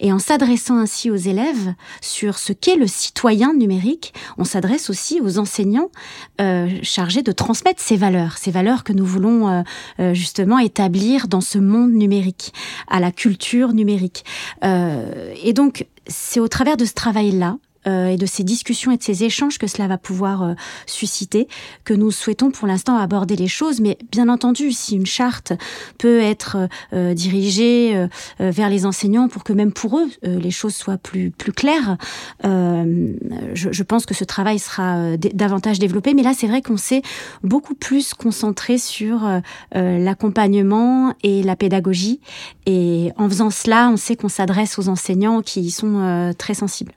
Et 0.00 0.12
en 0.12 0.18
s'adressant 0.18 0.78
ainsi 0.78 1.10
aux 1.10 1.16
élèves 1.16 1.74
sur 2.00 2.38
ce 2.38 2.52
qu'est 2.52 2.76
le 2.76 2.86
citoyen 2.86 3.54
numérique, 3.54 4.14
on 4.38 4.44
s'adresse 4.44 4.90
aussi 4.90 5.20
aux 5.20 5.38
enseignants 5.38 5.90
euh, 6.40 6.68
chargés 6.82 7.22
de 7.22 7.32
transmettre 7.32 7.80
ces 7.80 7.96
valeurs, 7.96 8.38
ces 8.38 8.50
valeurs 8.50 8.84
que 8.84 8.92
nous 8.92 9.04
voulons 9.04 9.48
euh, 9.48 9.62
euh, 10.00 10.14
justement 10.14 10.58
établir 10.58 11.28
dans 11.28 11.40
ce 11.40 11.58
monde 11.58 11.92
numérique, 11.92 12.52
à 12.88 13.00
la 13.00 13.12
culture 13.12 13.72
numérique. 13.72 14.24
Euh, 14.64 15.34
et 15.42 15.52
donc, 15.52 15.86
c'est 16.06 16.40
au 16.40 16.48
travers 16.48 16.76
de 16.76 16.84
ce 16.84 16.94
travail-là 16.94 17.56
euh, 17.86 18.08
et 18.08 18.16
de 18.16 18.26
ces 18.26 18.44
discussions 18.44 18.92
et 18.92 18.96
de 18.96 19.02
ces 19.02 19.24
échanges 19.24 19.58
que 19.58 19.66
cela 19.66 19.88
va 19.88 19.98
pouvoir 19.98 20.42
euh, 20.42 20.54
susciter, 20.86 21.48
que 21.84 21.94
nous 21.94 22.10
souhaitons 22.10 22.50
pour 22.50 22.66
l'instant 22.66 22.96
aborder 22.96 23.36
les 23.36 23.48
choses. 23.48 23.80
Mais 23.80 23.98
bien 24.12 24.28
entendu, 24.28 24.72
si 24.72 24.96
une 24.96 25.06
charte 25.06 25.52
peut 25.98 26.20
être 26.20 26.68
euh, 26.92 27.14
dirigée 27.14 27.96
euh, 27.96 28.08
euh, 28.40 28.50
vers 28.50 28.70
les 28.70 28.86
enseignants 28.86 29.28
pour 29.28 29.44
que 29.44 29.52
même 29.52 29.72
pour 29.72 29.98
eux, 29.98 30.08
euh, 30.24 30.38
les 30.38 30.50
choses 30.50 30.74
soient 30.74 30.98
plus, 30.98 31.30
plus 31.30 31.52
claires, 31.52 31.96
euh, 32.44 33.12
je, 33.54 33.72
je 33.72 33.82
pense 33.82 34.06
que 34.06 34.14
ce 34.14 34.24
travail 34.24 34.58
sera 34.58 34.96
euh, 34.96 35.16
davantage 35.16 35.78
développé. 35.78 36.14
Mais 36.14 36.22
là, 36.22 36.32
c'est 36.34 36.46
vrai 36.46 36.62
qu'on 36.62 36.76
s'est 36.76 37.02
beaucoup 37.42 37.74
plus 37.74 38.14
concentré 38.14 38.78
sur 38.78 39.26
euh, 39.26 39.40
euh, 39.76 39.98
l'accompagnement 39.98 41.14
et 41.22 41.42
la 41.42 41.56
pédagogie. 41.56 42.20
Et 42.66 43.10
en 43.16 43.28
faisant 43.28 43.50
cela, 43.50 43.90
on 43.90 43.96
sait 43.96 44.16
qu'on 44.16 44.28
s'adresse 44.28 44.78
aux 44.78 44.88
enseignants 44.88 45.42
qui 45.42 45.60
y 45.60 45.70
sont 45.70 45.96
euh, 45.98 46.32
très 46.32 46.54
sensibles. 46.54 46.92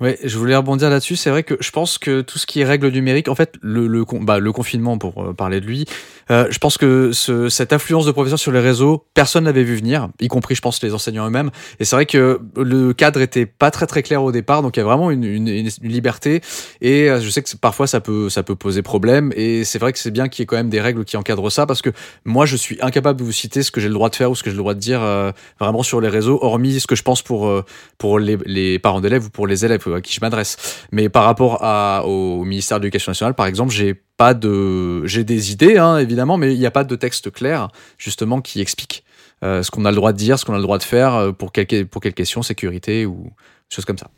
Ouais, 0.00 0.18
je 0.24 0.36
voulais 0.38 0.56
rebondir 0.56 0.90
là-dessus. 0.90 1.16
C'est 1.16 1.30
vrai 1.30 1.44
que 1.44 1.56
je 1.60 1.70
pense 1.70 1.98
que 1.98 2.20
tout 2.20 2.38
ce 2.38 2.46
qui 2.46 2.60
est 2.60 2.64
règles 2.64 2.88
numériques, 2.88 3.28
en 3.28 3.34
fait, 3.34 3.54
le, 3.62 3.86
le, 3.86 4.04
bah, 4.20 4.40
le 4.40 4.52
confinement, 4.52 4.98
pour 4.98 5.22
euh, 5.22 5.32
parler 5.32 5.60
de 5.60 5.66
lui, 5.66 5.86
euh, 6.30 6.46
je 6.50 6.58
pense 6.58 6.78
que 6.78 7.12
ce, 7.12 7.48
cette 7.48 7.72
influence 7.72 8.06
de 8.06 8.12
professeurs 8.12 8.38
sur 8.38 8.52
les 8.52 8.60
réseaux, 8.60 9.06
personne 9.14 9.44
n'avait 9.44 9.64
vu 9.64 9.76
venir, 9.76 10.08
y 10.20 10.28
compris, 10.28 10.54
je 10.54 10.60
pense, 10.60 10.82
les 10.82 10.94
enseignants 10.94 11.26
eux-mêmes. 11.26 11.50
Et 11.80 11.84
c'est 11.84 11.96
vrai 11.96 12.06
que 12.06 12.40
le 12.56 12.92
cadre 12.92 13.20
était 13.20 13.46
pas 13.46 13.70
très 13.70 13.86
très 13.86 14.02
clair 14.02 14.22
au 14.22 14.32
départ, 14.32 14.62
donc 14.62 14.76
il 14.76 14.80
y 14.80 14.82
a 14.82 14.86
vraiment 14.86 15.10
une, 15.10 15.24
une, 15.24 15.48
une- 15.48 15.70
liberté. 15.82 16.40
Et 16.80 17.10
euh, 17.10 17.20
je 17.20 17.28
sais 17.28 17.42
que 17.42 17.56
parfois 17.56 17.86
ça 17.86 18.00
peut 18.00 18.28
ça 18.30 18.42
peut 18.42 18.56
poser 18.56 18.82
problème. 18.82 19.32
Et 19.36 19.64
c'est 19.64 19.78
vrai 19.78 19.92
que 19.92 19.98
c'est 19.98 20.10
bien 20.10 20.28
qu'il 20.28 20.42
y 20.42 20.44
ait 20.44 20.46
quand 20.46 20.56
même 20.56 20.70
des 20.70 20.80
règles 20.80 21.04
qui 21.04 21.16
encadrent 21.16 21.50
ça, 21.50 21.66
parce 21.66 21.82
que 21.82 21.90
moi, 22.24 22.46
je 22.46 22.56
suis 22.56 22.78
incapable 22.80 23.18
de 23.18 23.24
vous 23.24 23.32
citer 23.32 23.62
ce 23.62 23.70
que 23.70 23.80
j'ai 23.80 23.88
le 23.88 23.94
droit 23.94 24.08
de 24.10 24.16
faire 24.16 24.30
ou 24.30 24.34
ce 24.34 24.42
que 24.42 24.50
j'ai 24.50 24.56
le 24.56 24.62
droit 24.62 24.74
de 24.74 24.80
dire 24.80 25.02
euh, 25.02 25.32
vraiment 25.60 25.82
sur 25.82 26.00
les 26.00 26.08
réseaux, 26.08 26.38
hormis 26.42 26.80
ce 26.80 26.86
que 26.86 26.96
je 26.96 27.02
pense 27.02 27.22
pour 27.22 27.50
pour 27.98 28.18
les, 28.18 28.38
les 28.46 28.78
parents 28.78 29.00
d'élèves 29.00 29.26
ou 29.26 29.30
pour 29.30 29.46
les 29.46 29.64
élèves 29.64 29.80
à 29.94 30.00
qui 30.00 30.12
je 30.14 30.20
m'adresse. 30.20 30.56
Mais 30.92 31.08
par 31.08 31.24
rapport 31.24 31.58
à, 31.62 32.04
au 32.06 32.44
ministère 32.44 32.78
de 32.78 32.84
l'Éducation 32.84 33.10
nationale, 33.10 33.34
par 33.34 33.46
exemple, 33.46 33.72
j'ai 33.72 33.94
pas 34.16 34.34
de, 34.34 35.04
j'ai 35.06 35.24
des 35.24 35.52
idées, 35.52 35.78
hein, 35.78 35.98
évidemment, 35.98 36.36
mais 36.36 36.54
il 36.54 36.58
n'y 36.58 36.66
a 36.66 36.70
pas 36.70 36.84
de 36.84 36.96
texte 36.96 37.30
clair, 37.32 37.68
justement, 37.98 38.40
qui 38.40 38.60
explique 38.60 39.04
euh, 39.42 39.62
ce 39.62 39.70
qu'on 39.70 39.84
a 39.84 39.90
le 39.90 39.96
droit 39.96 40.12
de 40.12 40.18
dire, 40.18 40.38
ce 40.38 40.44
qu'on 40.44 40.54
a 40.54 40.58
le 40.58 40.62
droit 40.62 40.78
de 40.78 40.84
faire 40.84 41.14
euh, 41.14 41.32
pour 41.32 41.52
quelle, 41.52 41.86
pour 41.86 42.00
quelle 42.00 42.14
question, 42.14 42.42
sécurité 42.42 43.06
ou 43.06 43.32
choses 43.68 43.84
comme 43.84 43.98
ça. 43.98 44.10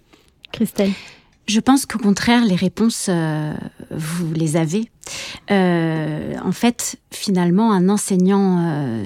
Christelle. 0.52 0.92
Je 1.46 1.60
pense 1.60 1.86
qu'au 1.86 1.98
contraire, 1.98 2.44
les 2.44 2.56
réponses, 2.56 3.06
euh, 3.08 3.54
vous 3.90 4.32
les 4.34 4.56
avez. 4.56 4.90
Euh, 5.50 6.34
en 6.44 6.52
fait, 6.52 6.96
finalement, 7.12 7.72
un 7.72 7.88
enseignant 7.88 8.64
euh, 8.66 9.04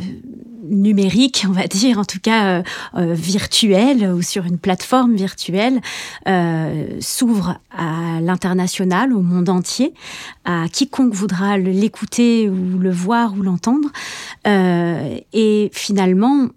numérique, 0.70 1.44
on 1.48 1.52
va 1.52 1.66
dire, 1.66 1.98
en 1.98 2.04
tout 2.04 2.20
cas 2.20 2.46
euh, 2.46 2.62
euh, 2.94 3.14
virtuel 3.14 4.10
ou 4.12 4.22
sur 4.22 4.46
une 4.46 4.58
plateforme 4.58 5.14
virtuelle, 5.16 5.80
euh, 6.28 6.98
s'ouvre 7.00 7.58
à 7.76 8.20
l'international, 8.22 9.12
au 9.12 9.20
monde 9.20 9.50
entier, 9.50 9.92
à 10.46 10.66
quiconque 10.72 11.12
voudra 11.12 11.58
l'écouter 11.58 12.48
ou 12.48 12.78
le 12.78 12.90
voir 12.90 13.34
ou 13.36 13.42
l'entendre. 13.42 13.88
Et 14.46 15.70
finalement, 15.74 16.48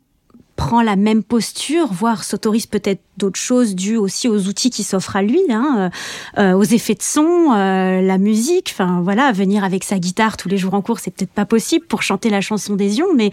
prend 0.56 0.82
la 0.82 0.96
même 0.96 1.24
posture, 1.24 1.92
voire 1.92 2.24
s'autorise 2.24 2.68
peut-être 2.68 3.02
d'autres 3.18 3.40
choses 3.40 3.76
dues 3.76 3.98
aussi 3.98 4.28
aux 4.28 4.48
outils 4.48 4.70
qui 4.70 4.84
s'offrent 4.84 5.16
à 5.16 5.22
lui, 5.22 5.40
hein, 5.50 5.92
euh, 6.38 6.54
aux 6.54 6.64
effets 6.64 6.96
de 6.96 7.02
son, 7.02 7.54
euh, 7.54 8.02
la 8.02 8.18
musique. 8.18 8.70
Enfin 8.74 9.02
voilà, 9.04 9.32
venir 9.32 9.64
avec 9.64 9.84
sa 9.84 10.00
guitare 10.00 10.38
tous 10.38 10.50
les 10.50 10.58
jours 10.58 10.74
en 10.74 10.82
cours, 10.82 11.00
c'est 11.00 11.12
peut-être 11.12 11.32
pas 11.32 11.46
possible 11.46 11.86
pour 11.86 12.02
chanter 12.02 12.30
la 12.30 12.42
chanson 12.42 12.76
des 12.76 12.98
Ions, 12.98 13.14
mais 13.16 13.32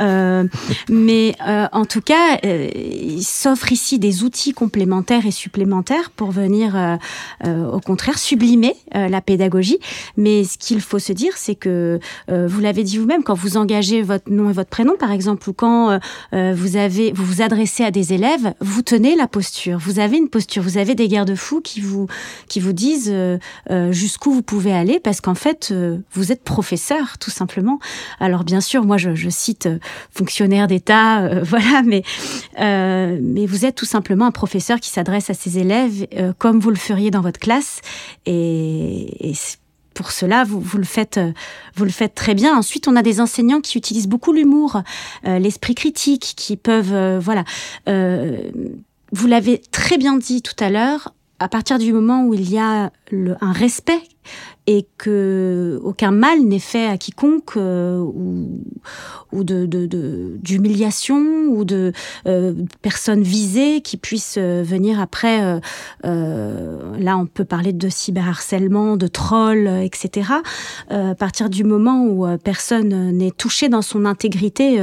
euh, 0.00 0.44
mais 0.88 1.34
euh, 1.46 1.66
en 1.72 1.84
tout 1.84 2.00
cas, 2.00 2.38
euh, 2.44 2.68
il 2.74 3.22
s'offre 3.22 3.72
ici 3.72 3.98
des 3.98 4.22
outils 4.22 4.52
complémentaires 4.52 5.26
et 5.26 5.30
supplémentaires 5.30 6.10
pour 6.10 6.30
venir, 6.30 6.76
euh, 6.76 6.96
euh, 7.46 7.66
au 7.66 7.80
contraire, 7.80 8.18
sublimer 8.18 8.74
euh, 8.94 9.08
la 9.08 9.20
pédagogie. 9.20 9.78
Mais 10.16 10.44
ce 10.44 10.58
qu'il 10.58 10.80
faut 10.80 10.98
se 10.98 11.12
dire, 11.12 11.32
c'est 11.36 11.54
que 11.54 12.00
euh, 12.30 12.46
vous 12.46 12.60
l'avez 12.60 12.84
dit 12.84 12.98
vous-même, 12.98 13.22
quand 13.22 13.34
vous 13.34 13.56
engagez 13.56 14.02
votre 14.02 14.30
nom 14.30 14.50
et 14.50 14.52
votre 14.52 14.70
prénom, 14.70 14.96
par 14.98 15.10
exemple, 15.10 15.48
ou 15.48 15.52
quand 15.52 15.98
vous 16.32 16.76
avez 16.76 17.12
vous 17.12 17.24
vous 17.24 17.42
adressez 17.42 17.84
à 17.84 17.90
des 17.90 18.12
élèves, 18.12 18.54
vous 18.60 18.82
tenez 18.82 19.16
la 19.16 19.21
posture. 19.26 19.78
Vous 19.78 19.98
avez 19.98 20.16
une 20.16 20.28
posture, 20.28 20.62
vous 20.62 20.78
avez 20.78 20.94
des 20.94 21.08
garde-fous 21.08 21.60
qui 21.60 21.80
vous 21.80 22.06
qui 22.48 22.60
vous 22.60 22.72
disent 22.72 23.10
euh, 23.12 23.38
euh, 23.70 23.92
jusqu'où 23.92 24.32
vous 24.32 24.42
pouvez 24.42 24.72
aller, 24.72 25.00
parce 25.00 25.20
qu'en 25.20 25.34
fait, 25.34 25.70
euh, 25.70 25.98
vous 26.12 26.32
êtes 26.32 26.42
professeur, 26.42 27.18
tout 27.18 27.30
simplement. 27.30 27.78
Alors 28.20 28.44
bien 28.44 28.60
sûr, 28.60 28.84
moi 28.84 28.96
je, 28.98 29.28
cite 29.30 29.68
fonctionnaire 30.10 30.66
d'État, 30.66 31.42
voilà, 31.44 31.82
mais 31.82 32.02
mais 32.58 33.46
vous 33.46 33.64
êtes 33.64 33.74
tout 33.74 33.86
simplement 33.86 34.26
un 34.26 34.30
professeur 34.30 34.80
qui 34.80 34.90
s'adresse 34.90 35.30
à 35.30 35.34
ses 35.34 35.58
élèves 35.58 36.06
comme 36.38 36.60
vous 36.60 36.70
le 36.70 36.76
feriez 36.76 37.10
dans 37.10 37.20
votre 37.20 37.40
classe, 37.40 37.80
et, 38.26 39.32
pour 39.94 40.10
cela, 40.10 40.44
vous, 40.44 40.58
vous 40.58 40.78
le 40.78 40.84
faites, 40.84 41.20
vous 41.74 41.84
le 41.84 41.90
faites 41.90 42.14
très 42.14 42.34
bien. 42.34 42.56
Ensuite, 42.56 42.88
on 42.88 42.96
a 42.96 43.02
des 43.02 43.20
enseignants 43.20 43.60
qui 43.60 43.76
utilisent 43.76 44.08
beaucoup 44.08 44.32
l'humour, 44.32 44.82
l'esprit 45.24 45.74
critique, 45.74 46.32
qui 46.36 46.56
peuvent, 46.56 47.18
voilà. 47.18 47.44
Vous 49.12 49.26
l'avez 49.26 49.58
très 49.58 49.98
bien 49.98 50.16
dit 50.16 50.42
tout 50.42 50.56
à 50.58 50.70
l'heure. 50.70 51.14
À 51.42 51.48
partir 51.48 51.78
du 51.78 51.92
moment 51.92 52.24
où 52.24 52.34
il 52.34 52.48
y 52.48 52.58
a 52.58 52.92
un 53.40 53.52
respect 53.52 54.00
et 54.68 54.86
que 54.96 55.80
aucun 55.82 56.12
mal 56.12 56.38
n'est 56.42 56.60
fait 56.60 56.86
à 56.86 56.96
quiconque 56.96 57.56
euh, 57.56 57.98
ou, 59.32 59.42
de 59.42 59.66
de- 59.66 59.86
de- 59.86 60.36
d'humiliation 60.40 61.18
ou 61.48 61.64
de 61.64 61.92
euh, 62.28 62.54
personnes 62.80 63.22
visées 63.22 63.80
qui 63.80 63.96
puissent 63.96 64.36
euh, 64.38 64.62
venir 64.64 65.00
après 65.00 65.60
là 66.04 67.18
on 67.18 67.26
peut 67.26 67.44
parler 67.44 67.72
de 67.72 67.88
cyberharcèlement 67.88 68.96
de 68.96 69.08
trolls 69.08 69.66
etc 69.82 70.30
à 70.90 71.14
partir 71.16 71.50
du 71.50 71.64
moment 71.64 72.04
où 72.06 72.24
personne 72.38 73.10
n'est 73.10 73.32
touché 73.32 73.68
dans 73.68 73.82
son 73.82 74.04
intégrité 74.04 74.80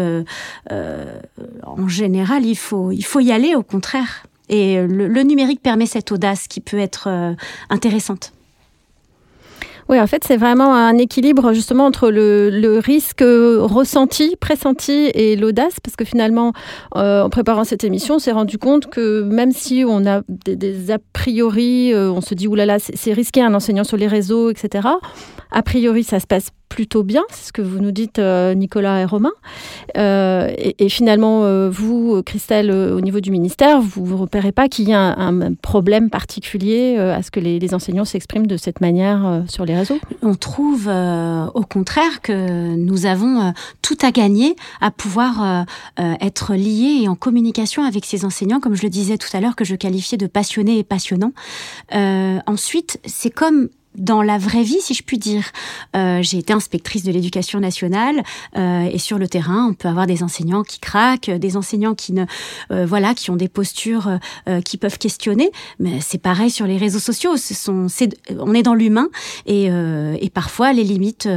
en 0.69 1.87
général 1.87 2.45
il 2.45 2.57
faut 2.57 2.91
il 2.91 3.03
faut 3.05 3.21
y 3.21 3.31
aller 3.31 3.55
au 3.55 3.63
contraire 3.63 4.25
et 4.49 4.81
le, 4.85 5.07
le 5.07 5.23
numérique 5.23 5.61
permet 5.61 5.85
cette 5.85 6.11
audace 6.11 6.47
qui 6.47 6.59
peut 6.59 6.79
être 6.79 7.07
euh, 7.07 7.33
intéressante 7.69 8.33
Oui, 9.87 9.99
en 9.99 10.07
fait, 10.07 10.23
c'est 10.25 10.37
vraiment 10.37 10.73
un 10.73 10.97
équilibre 10.97 11.53
justement 11.53 11.85
entre 11.85 12.09
le, 12.09 12.79
risque 12.79 13.21
euh, 13.21 13.59
ressenti, 13.61 14.35
pressenti 14.39 15.11
et 15.13 15.35
l'audace, 15.35 15.79
parce 15.83 15.95
que 15.95 16.05
finalement, 16.05 16.53
euh, 16.95 17.23
en 17.23 17.29
préparant 17.29 17.63
cette 17.63 17.83
émission, 17.83 18.15
on 18.15 18.19
s'est 18.19 18.31
rendu 18.31 18.57
compte 18.57 18.87
que 18.87 19.21
même 19.23 19.51
si 19.51 19.83
on 19.87 20.05
a 20.05 20.21
des, 20.27 20.91
a 20.91 20.97
priori, 21.13 21.93
euh, 21.93 22.11
on 22.11 22.21
se 22.21 22.33
dit 22.33 22.47
oulala, 22.47 22.77
c'est 22.79 23.13
risqué 23.13 23.41
un 23.41 23.53
enseignant 23.53 23.83
sur 23.83 23.97
les 23.97 24.07
réseaux, 24.07 24.49
etc. 24.49 24.87
A 25.51 25.63
priori, 25.63 26.03
ça 26.03 26.19
se 26.19 26.27
passe 26.27 26.51
plutôt 26.69 27.03
bien, 27.03 27.23
c'est 27.31 27.47
ce 27.47 27.51
que 27.51 27.61
vous 27.61 27.79
nous 27.79 27.91
dites, 27.91 28.19
euh, 28.19 28.53
Nicolas 28.53 29.01
et 29.01 29.05
Romain. 29.05 29.31
Euh, 29.97 30.49
et, 30.57 30.87
finalement, 30.87 31.43
euh, 31.43 31.69
vous, 31.69 32.21
Christelle, 32.23 32.71
au 32.71 33.01
niveau 33.01 33.19
du 33.19 33.31
ministère, 33.31 33.81
vous 33.81 34.05
ne 34.05 34.13
repérez 34.13 34.51
pas 34.51 34.69
qu'il 34.69 34.87
y 34.87 34.93
a 34.93 34.99
un, 34.99 35.53
problème 35.55 36.09
particulier 36.09 36.97
à 36.97 37.23
ce 37.23 37.31
que 37.31 37.39
les, 37.39 37.73
enseignants 37.73 38.05
s'expriment 38.05 38.47
de 38.47 38.57
cette 38.57 38.81
manière 38.81 39.43
sur 39.47 39.65
les 39.65 39.75
réseaux? 39.75 39.99
On 40.21 40.35
trouve 40.35 40.87
au 40.87 41.61
contraire 41.61 42.21
que 42.21 42.75
nous 42.75 43.05
avons 43.05 43.53
tout 43.81 43.97
à 44.01 44.11
gagner 44.11 44.55
à 44.81 44.91
pouvoir 44.91 45.65
être 45.97 46.53
liés 46.53 47.01
et 47.03 47.07
en 47.07 47.15
communication 47.15 47.83
avec 47.83 48.05
ces 48.05 48.25
enseignants, 48.25 48.59
comme 48.59 48.75
je 48.75 48.83
le 48.83 48.89
disais 48.89 49.17
tout 49.17 49.29
à 49.33 49.39
l'heure, 49.39 49.55
que 49.55 49.65
je 49.65 49.75
qualifiais 49.75 50.17
de 50.17 50.27
passionnés 50.27 50.77
et 50.77 50.83
passionnants. 50.83 51.33
Ensuite, 51.91 52.99
c'est 53.05 53.31
comme 53.31 53.69
dans 53.95 54.21
la 54.21 54.37
vraie 54.37 54.63
vie, 54.63 54.79
si 54.81 54.93
je 54.93 55.03
puis 55.03 55.17
dire. 55.17 55.43
Euh, 55.95 56.21
j'ai 56.21 56.37
été 56.37 56.53
inspectrice 56.53 57.03
de 57.03 57.11
l'éducation 57.11 57.59
nationale 57.59 58.23
euh, 58.55 58.83
et 58.83 58.99
sur 58.99 59.17
le 59.17 59.27
terrain, 59.27 59.67
on 59.69 59.73
peut 59.73 59.87
avoir 59.87 60.05
des 60.05 60.21
enseignants 60.23 60.63
qui 60.63 60.79
craquent, 60.79 61.31
des 61.31 61.57
enseignants 61.57 61.95
qui 61.95 62.13
ne, 62.13 62.25
euh, 62.71 62.85
voilà, 62.85 63.13
qui 63.13 63.31
ont 63.31 63.35
des 63.35 63.49
postures 63.49 64.19
qui 64.65 64.77
peuvent 64.77 64.97
questionner. 64.97 65.51
Mais 65.79 65.99
c'est 66.01 66.17
pareil 66.17 66.49
sur 66.49 66.65
les 66.65 66.77
réseaux 66.77 66.99
sociaux. 66.99 67.35
On 67.67 68.53
est 68.53 68.63
dans 68.63 68.73
l'humain 68.73 69.09
et, 69.45 69.69
parfois 70.33 70.73
les 70.73 70.83
limites 70.83 71.27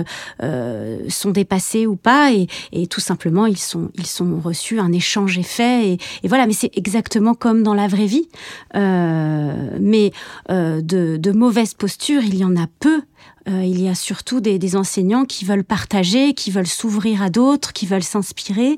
sont 1.08 1.30
dépassées 1.30 1.86
ou 1.86 1.96
pas 1.96 2.32
et, 2.32 2.86
tout 2.86 3.00
simplement 3.00 3.46
ils 3.46 3.58
sont, 3.58 3.90
ils 3.96 4.06
sont 4.06 4.40
reçus, 4.42 4.78
un 4.78 4.92
échange 4.92 5.38
est 5.38 5.42
fait 5.42 5.92
et, 5.92 5.98
voilà. 6.28 6.46
Mais 6.46 6.52
c'est 6.52 6.76
exactement 6.76 7.34
comme 7.34 7.62
dans 7.62 7.74
la 7.74 7.88
vraie 7.88 8.06
vie. 8.06 8.28
Mais 8.74 10.12
de, 10.48 11.16
de 11.16 11.32
mauvaises 11.32 11.74
postures, 11.74 12.22
il 12.22 12.36
y 12.36 12.41
en 12.44 12.56
a 12.56 12.66
peu. 12.80 13.02
Euh, 13.48 13.64
il 13.64 13.80
y 13.80 13.88
a 13.88 13.94
surtout 13.94 14.40
des, 14.40 14.76
enseignants 14.76 15.24
qui 15.24 15.44
veulent 15.44 15.64
partager, 15.64 16.34
qui 16.34 16.50
veulent 16.50 16.66
s'ouvrir 16.66 17.22
à 17.22 17.30
d'autres, 17.30 17.72
qui 17.72 17.86
veulent 17.86 18.02
s'inspirer, 18.02 18.76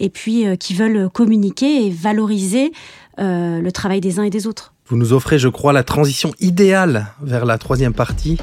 et 0.00 0.08
puis 0.08 0.46
euh, 0.46 0.56
qui 0.56 0.74
veulent 0.74 1.08
communiquer 1.10 1.86
et 1.86 1.90
valoriser 1.90 2.72
euh, 3.18 3.60
le 3.60 3.72
travail 3.72 4.00
des 4.00 4.18
uns 4.18 4.24
et 4.24 4.30
des 4.30 4.46
autres. 4.46 4.72
Vous 4.86 4.96
nous 4.96 5.12
offrez, 5.12 5.38
je 5.38 5.48
crois, 5.48 5.72
la 5.72 5.84
transition 5.84 6.32
idéale 6.40 7.06
vers 7.22 7.44
la 7.44 7.58
troisième 7.58 7.94
partie. 7.94 8.38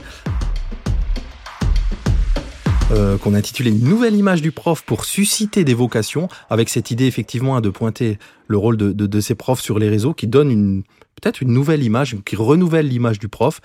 Euh, 2.91 3.17
qu'on 3.17 3.34
intitulait 3.34 3.69
une 3.69 3.88
nouvelle 3.88 4.15
image 4.15 4.41
du 4.41 4.51
prof 4.51 4.84
pour 4.84 5.05
susciter 5.05 5.63
des 5.63 5.73
vocations, 5.73 6.27
avec 6.49 6.67
cette 6.67 6.91
idée 6.91 7.05
effectivement 7.05 7.55
hein, 7.55 7.62
de 7.62 7.69
pointer 7.69 8.19
le 8.47 8.57
rôle 8.57 8.75
de, 8.75 9.19
ces 9.21 9.34
profs 9.34 9.62
sur 9.62 9.79
les 9.79 9.88
réseaux, 9.88 10.13
qui 10.13 10.27
donne 10.27 10.84
peut-être 11.21 11.41
une 11.41 11.53
nouvelle 11.53 11.84
image, 11.84 12.17
qui 12.25 12.36
renouvelle 12.36 12.89
l'image 12.89 13.17
du 13.17 13.29
prof, 13.29 13.62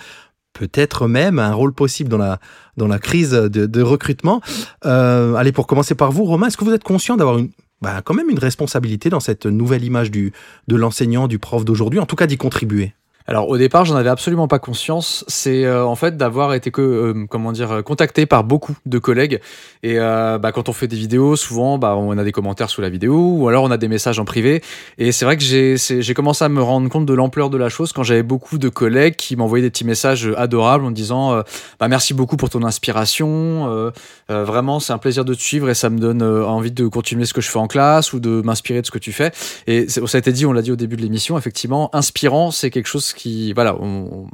peut-être 0.59 1.07
même 1.07 1.38
un 1.38 1.53
rôle 1.53 1.73
possible 1.73 2.09
dans 2.09 2.19
la 2.19 2.38
dans 2.77 2.88
la 2.88 2.99
crise 2.99 3.31
de, 3.31 3.83
recrutement. 3.83 4.40
Euh, 4.85 5.35
allez, 5.35 5.53
pour 5.53 5.66
commencer 5.66 5.95
par 5.95 6.12
vous, 6.12 6.25
Romain, 6.25 6.49
est-ce 6.49 6.57
que 6.57 6.64
vous 6.64 6.73
êtes 6.73 6.85
conscient 6.85 7.16
d'avoir 7.16 7.38
une 7.38 7.51
bah, 7.83 8.01
quand 8.03 8.14
même 8.14 8.31
une 8.31 8.38
responsabilité 8.38 9.11
dans 9.11 9.21
cette 9.21 9.45
nouvelle 9.45 9.85
image 9.85 10.11
du 10.11 10.33
de 10.66 10.77
l'enseignant, 10.77 11.29
du 11.29 11.38
prof 11.38 11.64
d'aujourd'hui, 11.64 12.01
en 12.01 12.07
tout 12.07 12.16
cas 12.16 12.27
d'y 12.27 12.38
contribuer? 12.38 12.95
Alors 13.27 13.49
au 13.49 13.59
départ, 13.59 13.85
j'en 13.85 13.97
avais 13.97 14.09
absolument 14.09 14.49
pas 14.49 14.59
conscience. 14.59 15.25
C'est 15.29 15.65
euh, 15.65 15.85
en 15.85 15.97
fait 15.97 16.17
d'avoir 16.17 16.55
été 16.55 16.71
que 16.71 16.81
euh, 16.81 17.27
comment 17.29 17.53
dire 17.53 17.83
contacté 17.85 18.27
par 18.27 18.45
beaucoup 18.45 18.77
de 18.87 18.99
collègues. 18.99 19.41
Et 19.83 19.99
euh, 19.99 20.39
bah, 20.39 20.53
quand 20.53 20.69
on 20.69 20.73
fait 20.73 20.89
des 20.89 20.97
vidéos, 20.97 21.37
souvent 21.37 21.79
bah, 21.79 21.97
on 21.97 22.17
a 22.19 22.25
des 22.25 22.33
commentaires 22.33 22.71
sous 22.71 22.81
la 22.81 22.89
vidéo 22.89 23.15
ou 23.17 23.49
alors 23.49 23.65
on 23.65 23.71
a 23.71 23.77
des 23.77 23.89
messages 23.89 24.19
en 24.19 24.25
privé. 24.25 24.62
Et 24.99 25.12
c'est 25.12 25.25
vrai 25.25 25.37
que 25.37 25.43
j'ai 25.45 26.15
commencé 26.15 26.45
à 26.45 26.49
me 26.49 26.62
rendre 26.62 26.89
compte 26.89 27.07
de 27.07 27.15
l'ampleur 27.15 27.51
de 27.51 27.57
la 27.57 27.69
chose 27.69 27.93
quand 27.93 28.03
j'avais 28.03 28.23
beaucoup 28.23 28.59
de 28.59 28.69
collègues 28.69 29.17
qui 29.17 29.37
m'envoyaient 29.37 29.65
des 29.65 29.71
petits 29.71 29.85
messages 29.85 30.29
adorables 30.37 30.85
en 30.85 30.91
disant 30.91 31.35
euh, 31.35 31.43
bah, 31.81 31.89
merci 31.89 32.15
beaucoup 32.15 32.37
pour 32.37 32.51
ton 32.51 32.62
inspiration. 32.62 33.69
Euh, 33.69 33.91
vraiment, 34.29 34.81
c'est 34.81 34.93
un 34.93 34.99
plaisir 34.99 35.25
de 35.25 35.35
te 35.35 35.41
suivre 35.41 35.69
et 35.69 35.75
ça 35.75 35.91
me 35.91 35.99
donne 35.99 36.23
envie 36.23 36.73
de 36.73 36.87
continuer 36.87 37.25
ce 37.25 37.35
que 37.35 37.41
je 37.41 37.49
fais 37.49 37.59
en 37.59 37.69
classe 37.69 38.12
ou 38.12 38.21
de 38.21 38.43
m'inspirer 38.43 38.81
de 38.81 38.87
ce 38.87 38.91
que 38.91 38.99
tu 38.99 39.12
fais. 39.12 39.33
Et 39.67 39.89
ça 39.89 40.01
a 40.15 40.19
été 40.19 40.33
dit, 40.33 40.47
on 40.47 40.53
l'a 40.53 40.62
dit 40.62 40.73
au 40.73 40.77
début 40.77 40.97
de 40.97 41.03
l'émission, 41.03 41.39
effectivement, 41.39 41.95
inspirant, 41.95 42.51
c'est 42.51 42.71
quelque 42.71 42.87
chose 42.87 43.12
qui, 43.16 43.52
voilà, 43.52 43.76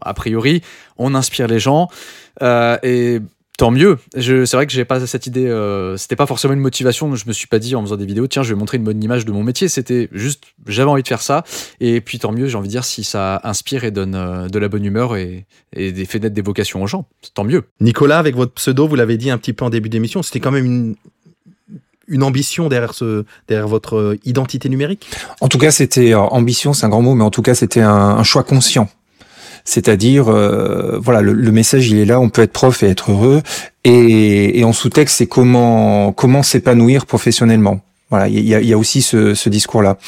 a 0.02 0.14
priori, 0.14 0.60
on 0.98 1.14
inspire 1.14 1.46
les 1.46 1.58
gens. 1.58 1.88
Euh, 2.42 2.76
et 2.82 3.20
tant 3.58 3.70
mieux. 3.70 3.98
C'est 4.14 4.52
vrai 4.52 4.66
que 4.66 4.72
j'ai 4.72 4.84
pas 4.84 5.06
cette 5.06 5.26
idée. 5.26 5.46
Euh, 5.46 5.96
C'était 5.96 6.16
pas 6.16 6.26
forcément 6.26 6.54
une 6.54 6.60
motivation. 6.60 7.14
Je 7.14 7.26
me 7.28 7.32
suis 7.32 7.46
pas 7.46 7.58
dit 7.58 7.74
en 7.74 7.82
faisant 7.82 7.96
des 7.96 8.06
vidéos, 8.06 8.26
tiens, 8.26 8.42
je 8.42 8.52
vais 8.52 8.58
montrer 8.58 8.78
une 8.78 8.84
bonne 8.84 9.02
image 9.02 9.24
de 9.24 9.32
mon 9.32 9.42
métier. 9.42 9.68
C'était 9.68 10.08
juste, 10.12 10.44
j'avais 10.66 10.90
envie 10.90 11.02
de 11.02 11.08
faire 11.08 11.22
ça. 11.22 11.44
Et 11.80 12.00
puis 12.00 12.18
tant 12.18 12.32
mieux, 12.32 12.48
j'ai 12.48 12.56
envie 12.56 12.68
de 12.68 12.72
dire 12.72 12.84
si 12.84 13.04
ça 13.04 13.40
inspire 13.44 13.84
et 13.84 13.90
donne 13.90 14.14
euh, 14.14 14.48
de 14.48 14.58
la 14.58 14.68
bonne 14.68 14.84
humeur 14.84 15.16
et, 15.16 15.46
et 15.74 15.92
fait 16.06 16.18
naître 16.18 16.34
des 16.34 16.42
vocations 16.42 16.82
aux 16.82 16.86
gens. 16.86 17.06
Tant 17.34 17.44
mieux. 17.44 17.64
Nicolas, 17.80 18.18
avec 18.18 18.34
votre 18.34 18.52
pseudo, 18.52 18.88
vous 18.88 18.96
l'avez 18.96 19.16
dit 19.16 19.30
un 19.30 19.38
petit 19.38 19.52
peu 19.52 19.64
en 19.64 19.70
début 19.70 19.88
d'émission, 19.88 20.22
c'était 20.22 20.40
quand 20.40 20.50
même 20.50 20.66
une 20.66 20.96
une 22.08 22.22
ambition 22.22 22.68
derrière 22.68 22.94
ce 22.94 23.24
derrière 23.48 23.68
votre 23.68 24.16
identité 24.24 24.68
numérique? 24.68 25.08
En 25.40 25.48
tout 25.48 25.58
cas, 25.58 25.70
c'était 25.70 26.14
ambition, 26.14 26.72
c'est 26.72 26.86
un 26.86 26.88
grand 26.88 27.02
mot, 27.02 27.14
mais 27.14 27.24
en 27.24 27.30
tout 27.30 27.42
cas, 27.42 27.54
c'était 27.54 27.80
un, 27.80 27.90
un, 27.90 28.22
choix 28.22 28.42
conscient. 28.42 28.88
C'est-à-dire, 29.64 30.28
euh, 30.28 30.98
voilà, 31.00 31.20
le, 31.20 31.32
le, 31.32 31.52
message 31.52 31.88
il 31.88 31.98
est 31.98 32.04
là, 32.04 32.18
on 32.18 32.30
peut 32.30 32.42
être 32.42 32.52
prof 32.52 32.82
et 32.82 32.88
être 32.88 33.12
heureux, 33.12 33.42
et, 33.84 34.58
et 34.58 34.64
en 34.64 34.72
sous-texte, 34.72 35.18
c'est 35.18 35.26
comment 35.26 36.12
comment 36.12 36.42
s'épanouir 36.42 37.06
professionnellement. 37.06 37.80
Voilà, 38.10 38.28
il 38.28 38.46
y 38.46 38.54
a, 38.54 38.60
y 38.60 38.72
a, 38.72 38.78
aussi 38.78 39.00
ce, 39.00 39.34
ce 39.34 39.48
discours-là, 39.48 39.98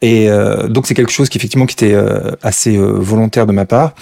et 0.00 0.30
euh, 0.30 0.68
donc 0.68 0.86
c'est 0.86 0.94
quelque 0.94 1.12
chose 1.12 1.28
qui 1.28 1.38
effectivement 1.38 1.66
qui 1.66 1.74
était 1.74 1.92
euh, 1.92 2.30
assez 2.42 2.76
volontaire 2.78 3.46
de 3.46 3.52
ma 3.52 3.66
part. 3.66 3.94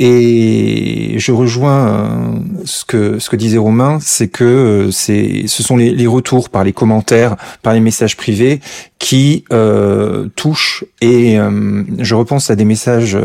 Et 0.00 1.14
je 1.16 1.32
rejoins 1.32 1.88
euh, 1.88 2.38
ce 2.64 2.84
que 2.84 3.18
ce 3.18 3.28
que 3.28 3.34
disait 3.34 3.58
Romain, 3.58 3.98
c'est 4.00 4.28
que 4.28 4.44
euh, 4.44 4.90
c'est 4.92 5.48
ce 5.48 5.64
sont 5.64 5.76
les, 5.76 5.90
les, 5.90 6.06
retours 6.06 6.50
par 6.50 6.62
les 6.62 6.72
commentaires, 6.72 7.34
par 7.62 7.74
les 7.74 7.80
messages 7.80 8.16
privés 8.16 8.60
qui 9.00 9.44
euh, 9.52 10.28
touchent. 10.36 10.84
Et 11.00 11.36
euh, 11.40 11.82
je 11.98 12.14
repense 12.14 12.48
à 12.48 12.54
des 12.54 12.64
messages 12.64 13.18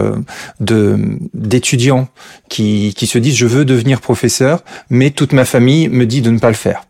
de 0.61 0.97
d'étudiants 1.35 2.07
qui 2.49 2.95
qui 2.97 3.05
se 3.05 3.19
disent 3.19 3.35
je 3.35 3.45
veux 3.45 3.65
devenir 3.65 4.01
professeur, 4.01 4.63
mais 4.89 5.11
toute 5.11 5.33
ma 5.33 5.45
famille 5.45 5.89
me 5.89 6.07
dit 6.07 6.21
de 6.21 6.31
ne 6.31 6.39
pas 6.39 6.49
le 6.49 6.55
faire. 6.55 6.85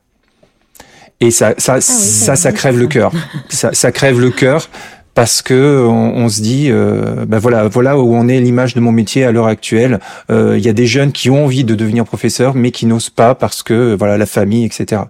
Et 1.20 1.32
ça, 1.32 1.54
ça, 1.58 1.76
ah 1.76 1.82
ça, 1.82 2.36
ça, 2.36 2.52
crève 2.52 2.78
le 2.78 2.88
cœur. 2.88 3.12
ça, 3.50 3.74
ça 3.74 3.92
crève 3.92 4.20
le 4.20 4.30
cœur 4.30 4.70
parce 5.16 5.42
que 5.42 5.86
on, 5.88 6.16
on 6.16 6.30
se 6.30 6.42
dit, 6.42 6.70
euh, 6.70 7.26
ben 7.26 7.40
voilà, 7.40 7.68
voilà 7.68 7.98
où 7.98 8.16
on 8.16 8.28
est 8.28 8.40
l'image 8.40 8.74
de 8.74 8.80
mon 8.80 8.92
métier 8.92 9.24
à 9.26 9.32
l'heure 9.32 9.48
actuelle. 9.48 10.00
Euh, 10.32 10.58
il 10.58 10.66
y 10.66 10.70
a 10.70 10.74
des 10.74 10.88
jeunes 10.88 11.12
qui 11.12 11.30
ont 11.30 11.46
envie 11.46 11.64
de 11.64 11.76
devenir 11.76 12.06
professeur, 12.06 12.56
mais 12.56 12.72
qui 12.72 12.86
n'osent 12.86 13.10
pas 13.10 13.36
parce 13.36 13.64
que 13.64 13.96
voilà 13.96 14.18
la 14.18 14.26
famille, 14.26 14.66
etc. 14.66 15.04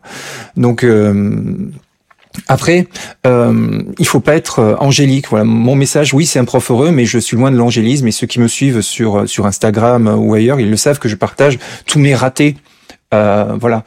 Donc 0.58 0.84
euh, 0.84 1.34
après, 2.48 2.88
euh, 3.26 3.82
il 4.00 4.08
faut 4.08 4.20
pas 4.20 4.36
être 4.36 4.60
euh, 4.60 4.76
angélique. 4.80 5.30
Voilà, 5.30 5.46
mon 5.46 5.76
message, 5.76 6.14
oui, 6.14 6.26
c'est 6.26 6.40
un 6.40 6.46
prof 6.46 6.72
heureux, 6.72 6.92
mais 6.92 7.06
je 7.06 7.20
suis 7.20 7.38
loin 7.38 7.52
de 7.52 7.58
l'angélisme. 7.58 8.08
Et 8.08 8.12
ceux 8.12 8.28
qui 8.28 8.40
me 8.40 8.48
suivent 8.48 8.82
sur 8.82 9.28
sur 9.30 9.46
Instagram 9.46 10.14
ou 10.18 10.34
ailleurs, 10.34 10.60
ils 10.60 10.70
le 10.70 10.78
savent 10.78 11.00
que 11.00 11.10
je 11.10 11.16
partage 11.16 11.60
tous 11.86 12.00
mes 12.00 12.16
ratés 12.16 12.56
euh, 13.14 13.56
voilà, 13.60 13.84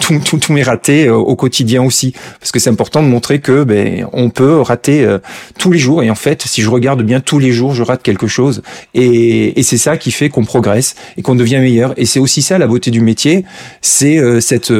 tous 0.00 0.18
tout, 0.20 0.38
tout 0.38 0.52
mes 0.52 0.62
ratés 0.62 1.06
euh, 1.06 1.14
au 1.14 1.36
quotidien 1.36 1.82
aussi, 1.82 2.14
parce 2.38 2.52
que 2.52 2.58
c'est 2.58 2.70
important 2.70 3.02
de 3.02 3.08
montrer 3.08 3.40
que 3.40 3.64
ben 3.64 4.06
on 4.12 4.30
peut 4.30 4.60
rater 4.60 5.04
euh, 5.04 5.18
tous 5.58 5.72
les 5.72 5.78
jours. 5.78 6.02
Et 6.02 6.10
en 6.10 6.14
fait, 6.14 6.42
si 6.42 6.62
je 6.62 6.70
regarde 6.70 7.02
bien 7.02 7.20
tous 7.20 7.38
les 7.38 7.52
jours, 7.52 7.74
je 7.74 7.82
rate 7.82 8.02
quelque 8.02 8.28
chose. 8.28 8.62
Et, 8.94 9.58
et 9.58 9.62
c'est 9.62 9.78
ça 9.78 9.96
qui 9.96 10.12
fait 10.12 10.28
qu'on 10.28 10.44
progresse 10.44 10.94
et 11.16 11.22
qu'on 11.22 11.34
devient 11.34 11.58
meilleur. 11.58 11.92
Et 11.96 12.06
c'est 12.06 12.20
aussi 12.20 12.40
ça 12.40 12.58
la 12.58 12.66
beauté 12.66 12.90
du 12.90 13.00
métier, 13.00 13.44
c'est 13.82 14.40
cette 14.40 14.72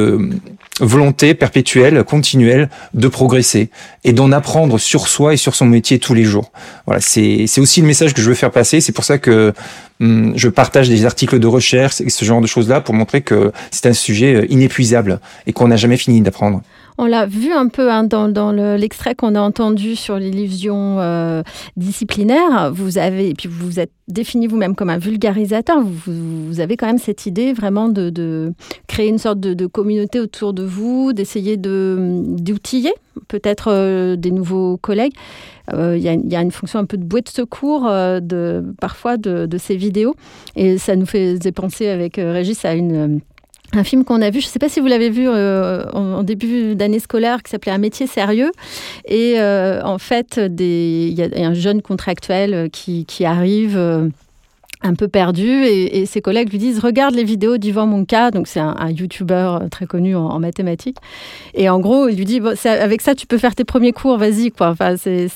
volonté 0.79 1.33
perpétuelle, 1.33 2.03
continuelle 2.03 2.69
de 2.93 3.07
progresser 3.07 3.69
et 4.03 4.13
d'en 4.13 4.31
apprendre 4.31 4.77
sur 4.77 5.07
soi 5.07 5.33
et 5.33 5.37
sur 5.37 5.55
son 5.55 5.65
métier 5.65 5.99
tous 5.99 6.13
les 6.13 6.23
jours. 6.23 6.51
Voilà, 6.85 7.01
c'est 7.01 7.59
aussi 7.59 7.81
le 7.81 7.87
message 7.87 8.13
que 8.13 8.21
je 8.21 8.29
veux 8.29 8.35
faire 8.35 8.51
passer. 8.51 8.81
C'est 8.81 8.91
pour 8.91 9.03
ça 9.03 9.17
que 9.17 9.53
hum, 9.99 10.33
je 10.35 10.49
partage 10.49 10.89
des 10.89 11.05
articles 11.05 11.39
de 11.39 11.47
recherche 11.47 12.01
et 12.01 12.09
ce 12.09 12.25
genre 12.25 12.41
de 12.41 12.47
choses-là 12.47 12.81
pour 12.81 12.93
montrer 12.93 13.21
que 13.21 13.51
c'est 13.71 13.87
un 13.87 13.93
sujet 13.93 14.35
euh, 14.35 14.45
inépuisable 14.51 15.19
et 15.47 15.53
qu'on 15.53 15.67
n'a 15.67 15.77
jamais 15.77 15.97
fini 15.97 16.21
d'apprendre. 16.21 16.61
On 17.01 17.05
l'a 17.05 17.25
vu 17.25 17.53
un 17.53 17.69
peu 17.69 17.89
hein, 17.89 18.03
dans, 18.03 18.51
l'extrait 18.75 19.15
qu'on 19.15 19.33
a 19.33 19.39
entendu 19.39 19.95
sur 19.95 20.17
l'illusion 20.17 20.99
euh, 20.99 21.43
disciplinaire. 21.77 22.73
Vous 22.73 22.97
avez, 22.97 23.29
et 23.29 23.33
puis 23.33 23.47
vous 23.47 23.67
vous 23.67 23.79
êtes 23.79 23.93
défini 24.09 24.47
vous-même 24.47 24.75
comme 24.75 24.89
un 24.89 24.97
vulgarisateur. 24.97 25.81
Vous, 25.81 26.59
avez 26.59 26.75
quand 26.75 26.87
même 26.87 26.97
cette 26.97 27.25
idée 27.25 27.53
vraiment 27.53 27.87
de, 27.87 28.51
créer 28.87 29.07
une 29.07 29.17
sorte 29.17 29.39
de, 29.39 29.65
communauté 29.65 30.19
autour 30.19 30.51
de 30.51 30.63
vous, 30.63 31.13
d'essayer 31.13 31.55
d'outiller 31.55 32.93
peut-être 33.29 33.69
euh, 33.71 34.17
des 34.17 34.31
nouveaux 34.31 34.75
collègues. 34.75 35.13
Euh, 35.73 35.95
il 35.95 36.03
y, 36.03 36.35
a 36.35 36.41
une 36.41 36.51
fonction 36.51 36.79
un 36.79 36.85
peu 36.85 36.97
de 36.97 37.03
bouée 37.05 37.21
de 37.21 37.29
secours 37.29 37.89
parfois 38.81 39.15
de, 39.15 39.57
ces 39.57 39.77
vidéos. 39.77 40.15
Et 40.57 40.77
ça 40.77 40.97
nous 40.97 41.05
faisait 41.05 41.53
penser 41.53 41.87
avec 41.87 42.17
Régis 42.17 42.65
à 42.65 42.73
une 42.73 43.21
un 43.73 43.83
film 43.83 44.03
qu'on 44.03 44.21
a 44.21 44.29
vu, 44.29 44.41
je 44.41 44.47
ne 44.47 44.49
sais 44.51 44.59
pas 44.59 44.69
si 44.69 44.79
vous 44.79 44.87
l'avez 44.87 45.09
vu 45.09 45.27
euh, 45.27 45.85
en, 45.91 46.23
début 46.23 46.75
d'année 46.75 46.99
scolaire, 46.99 47.43
qui 47.43 47.51
s'appelait 47.51 47.71
Un 47.71 47.77
métier 47.77 48.07
sérieux. 48.07 48.51
Et 49.05 49.39
euh, 49.39 49.81
en 49.83 49.97
fait, 49.97 50.39
il 50.39 51.13
y, 51.13 51.21
a 51.21 51.47
un 51.47 51.53
jeune 51.53 51.81
contractuel 51.81 52.53
euh, 52.53 52.67
qui, 52.67 53.05
arrive 53.25 53.77
un 54.81 54.93
peu 54.93 55.09
perdu 55.09 55.65
et, 55.65 56.05
ses 56.05 56.21
collègues 56.21 56.51
lui 56.51 56.57
disent 56.57 56.79
regarde 56.79 57.13
les 57.13 57.25
vidéos 57.25 57.57
d'Yvan 57.57 57.85
Monka. 57.85 58.31
Donc 58.31 58.47
c'est 58.47 58.61
un, 58.61 58.89
youtubeur 58.89 59.69
très 59.69 59.85
connu 59.85 60.15
en, 60.15 60.39
mathématiques. 60.39 60.97
Et 61.53 61.69
en 61.69 61.79
gros 61.79 62.07
il 62.07 62.15
lui 62.15 62.25
dit 62.25 62.41
avec 62.65 63.01
ça 63.01 63.13
tu 63.13 63.27
peux 63.27 63.37
faire 63.37 63.55
tes 63.55 63.65
premiers 63.65 63.91
cours 63.91 64.17
vas-y 64.17 64.51
quoi. 64.51 64.69
Enfin 64.69 64.95
c'était 64.95 65.27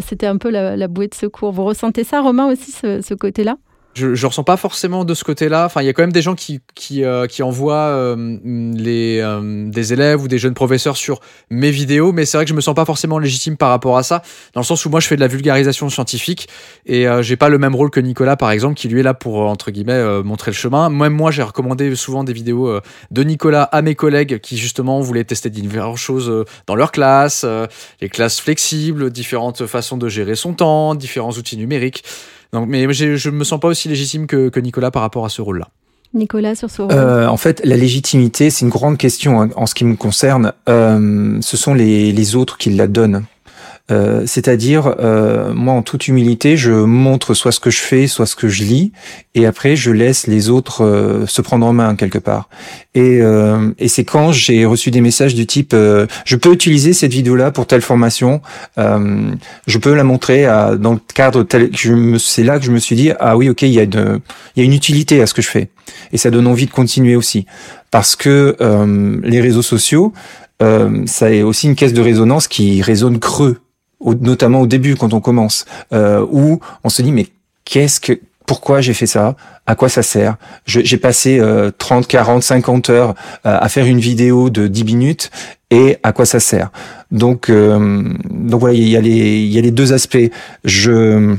c'était 0.00 0.26
un 0.26 0.38
peu 0.38 0.48
la, 0.50 0.88
bouée 0.88 1.08
de 1.08 1.14
secours. 1.14 1.52
Vous 1.52 1.64
ressentez 1.64 2.02
ça 2.02 2.22
Romain 2.22 2.50
aussi 2.50 2.72
ce 2.72 3.14
côté 3.14 3.44
là 3.44 3.56
je, 3.94 4.14
je 4.14 4.26
ressens 4.26 4.44
pas 4.44 4.56
forcément 4.56 5.04
de 5.04 5.14
ce 5.14 5.24
côté-là. 5.24 5.66
Enfin, 5.66 5.82
il 5.82 5.86
y 5.86 5.88
a 5.88 5.92
quand 5.92 6.02
même 6.02 6.12
des 6.12 6.22
gens 6.22 6.34
qui 6.34 6.60
qui, 6.74 7.04
euh, 7.04 7.26
qui 7.26 7.42
envoient 7.42 7.74
euh, 7.74 8.38
les 8.44 9.20
euh, 9.20 9.68
des 9.68 9.92
élèves 9.92 10.22
ou 10.22 10.28
des 10.28 10.38
jeunes 10.38 10.54
professeurs 10.54 10.96
sur 10.96 11.20
mes 11.50 11.70
vidéos, 11.70 12.12
mais 12.12 12.24
c'est 12.24 12.36
vrai 12.36 12.44
que 12.44 12.50
je 12.50 12.54
me 12.54 12.60
sens 12.60 12.74
pas 12.74 12.84
forcément 12.84 13.18
légitime 13.18 13.56
par 13.56 13.70
rapport 13.70 13.98
à 13.98 14.02
ça, 14.02 14.22
dans 14.54 14.60
le 14.60 14.66
sens 14.66 14.84
où 14.84 14.90
moi 14.90 15.00
je 15.00 15.06
fais 15.08 15.16
de 15.16 15.20
la 15.20 15.26
vulgarisation 15.26 15.88
scientifique 15.90 16.48
et 16.86 17.06
j'ai 17.20 17.36
pas 17.36 17.48
le 17.48 17.58
même 17.58 17.74
rôle 17.74 17.90
que 17.90 18.00
Nicolas 18.00 18.36
par 18.36 18.50
exemple, 18.50 18.74
qui 18.74 18.88
lui 18.88 19.00
est 19.00 19.02
là 19.02 19.14
pour 19.14 19.38
entre 19.40 19.70
guillemets 19.70 20.22
montrer 20.22 20.50
le 20.50 20.56
chemin. 20.56 20.88
Même 20.90 21.12
moi, 21.12 21.30
j'ai 21.30 21.42
recommandé 21.42 21.94
souvent 21.96 22.24
des 22.24 22.32
vidéos 22.32 22.80
de 23.10 23.22
Nicolas 23.22 23.62
à 23.64 23.82
mes 23.82 23.94
collègues 23.94 24.38
qui 24.40 24.56
justement 24.56 25.00
voulaient 25.00 25.24
tester 25.24 25.50
différentes 25.50 25.96
choses 25.96 26.44
dans 26.66 26.74
leur 26.74 26.92
classe, 26.92 27.44
les 28.00 28.08
classes 28.08 28.40
flexibles, 28.40 29.10
différentes 29.10 29.66
façons 29.66 29.96
de 29.96 30.08
gérer 30.08 30.34
son 30.34 30.54
temps, 30.54 30.94
différents 30.94 31.32
outils 31.32 31.56
numériques. 31.56 32.04
Donc, 32.52 32.68
mais 32.68 32.92
je 32.92 33.28
ne 33.30 33.34
me 33.34 33.44
sens 33.44 33.60
pas 33.60 33.68
aussi 33.68 33.88
légitime 33.88 34.26
que, 34.26 34.48
que 34.48 34.60
Nicolas 34.60 34.90
par 34.90 35.02
rapport 35.02 35.24
à 35.24 35.28
ce 35.28 35.42
rôle-là. 35.42 35.68
Nicolas, 36.14 36.54
sur 36.54 36.70
ce 36.70 36.82
rôle 36.82 36.92
euh, 36.92 37.26
En 37.26 37.36
fait, 37.36 37.60
la 37.64 37.76
légitimité, 37.76 38.48
c'est 38.50 38.64
une 38.64 38.70
grande 38.70 38.96
question 38.96 39.42
hein, 39.42 39.50
en 39.56 39.66
ce 39.66 39.74
qui 39.74 39.84
me 39.84 39.96
concerne. 39.96 40.52
Euh, 40.68 41.38
ce 41.42 41.56
sont 41.56 41.74
les, 41.74 42.12
les 42.12 42.36
autres 42.36 42.56
qui 42.56 42.70
la 42.70 42.86
donnent. 42.86 43.24
Euh, 43.90 44.24
c'est-à-dire, 44.26 44.94
euh, 45.00 45.52
moi, 45.54 45.72
en 45.72 45.82
toute 45.82 46.08
humilité, 46.08 46.56
je 46.56 46.72
montre 46.72 47.32
soit 47.34 47.52
ce 47.52 47.60
que 47.60 47.70
je 47.70 47.80
fais, 47.80 48.06
soit 48.06 48.26
ce 48.26 48.36
que 48.36 48.48
je 48.48 48.62
lis, 48.62 48.92
et 49.34 49.46
après, 49.46 49.76
je 49.76 49.90
laisse 49.90 50.26
les 50.26 50.50
autres 50.50 50.84
euh, 50.84 51.26
se 51.26 51.40
prendre 51.40 51.66
en 51.66 51.72
main 51.72 51.96
quelque 51.96 52.18
part. 52.18 52.48
Et, 52.94 53.20
et 53.78 53.86
c'est 53.86 54.02
quand 54.02 54.32
j'ai 54.32 54.64
reçu 54.64 54.90
des 54.90 55.00
messages 55.00 55.36
du 55.36 55.46
type 55.46 55.72
je 56.24 56.36
peux 56.36 56.52
utiliser 56.52 56.92
cette 56.92 57.12
vidéo-là 57.12 57.52
pour 57.52 57.64
telle 57.68 57.80
formation, 57.82 58.40
je 58.76 59.78
peux 59.78 59.94
la 59.94 60.02
montrer 60.02 60.46
à, 60.46 60.74
dans 60.74 60.94
le 60.94 61.00
cadre 61.14 61.44
tel. 61.44 61.70
C'est 62.18 62.42
là 62.42 62.58
que 62.58 62.64
je 62.64 62.72
me 62.72 62.80
suis 62.80 62.96
dit 62.96 63.12
ah 63.20 63.36
oui, 63.36 63.50
ok, 63.50 63.62
il 63.62 63.68
y 63.68 63.78
a 63.78 63.84
une, 63.84 64.20
il 64.56 64.60
y 64.60 64.62
a 64.62 64.64
une 64.64 64.72
utilité 64.72 65.22
à 65.22 65.26
ce 65.26 65.34
que 65.34 65.42
je 65.42 65.48
fais, 65.48 65.68
et 66.12 66.16
ça 66.16 66.32
donne 66.32 66.48
envie 66.48 66.66
de 66.66 66.72
continuer 66.72 67.14
aussi, 67.14 67.46
parce 67.92 68.16
que 68.16 68.56
les 69.22 69.40
réseaux 69.40 69.62
sociaux, 69.62 70.12
ça 70.60 71.32
est 71.32 71.42
aussi 71.42 71.68
une 71.68 71.76
caisse 71.76 71.92
de 71.92 72.02
résonance 72.02 72.48
qui 72.48 72.82
résonne 72.82 73.20
creux 73.20 73.60
notamment 74.00 74.60
au 74.60 74.66
début 74.66 74.96
quand 74.96 75.12
on 75.12 75.20
commence, 75.20 75.64
euh, 75.92 76.24
où 76.30 76.60
on 76.84 76.88
se 76.88 77.02
dit 77.02 77.12
mais 77.12 77.26
qu'est-ce 77.64 78.00
que 78.00 78.20
pourquoi 78.46 78.80
j'ai 78.80 78.94
fait 78.94 79.06
ça? 79.06 79.36
À 79.66 79.74
quoi 79.74 79.90
ça 79.90 80.02
sert? 80.02 80.36
J'ai 80.64 80.96
passé 80.96 81.38
30, 81.76 82.06
40, 82.06 82.42
50 82.42 82.88
heures 82.88 83.14
euh, 83.44 83.58
à 83.60 83.68
faire 83.68 83.84
une 83.84 84.00
vidéo 84.00 84.48
de 84.48 84.68
10 84.68 84.84
minutes 84.84 85.30
et 85.70 85.98
à 86.02 86.12
quoi 86.12 86.24
ça 86.24 86.40
sert? 86.40 86.70
Donc, 87.10 87.50
euh, 87.50 88.02
donc 88.30 88.60
voilà, 88.60 88.74
il 88.74 88.88
y 88.88 88.96
a 88.96 89.02
les, 89.02 89.40
il 89.40 89.52
y 89.52 89.58
a 89.58 89.60
les 89.60 89.70
deux 89.70 89.92
aspects. 89.92 90.30
Je, 90.64 91.36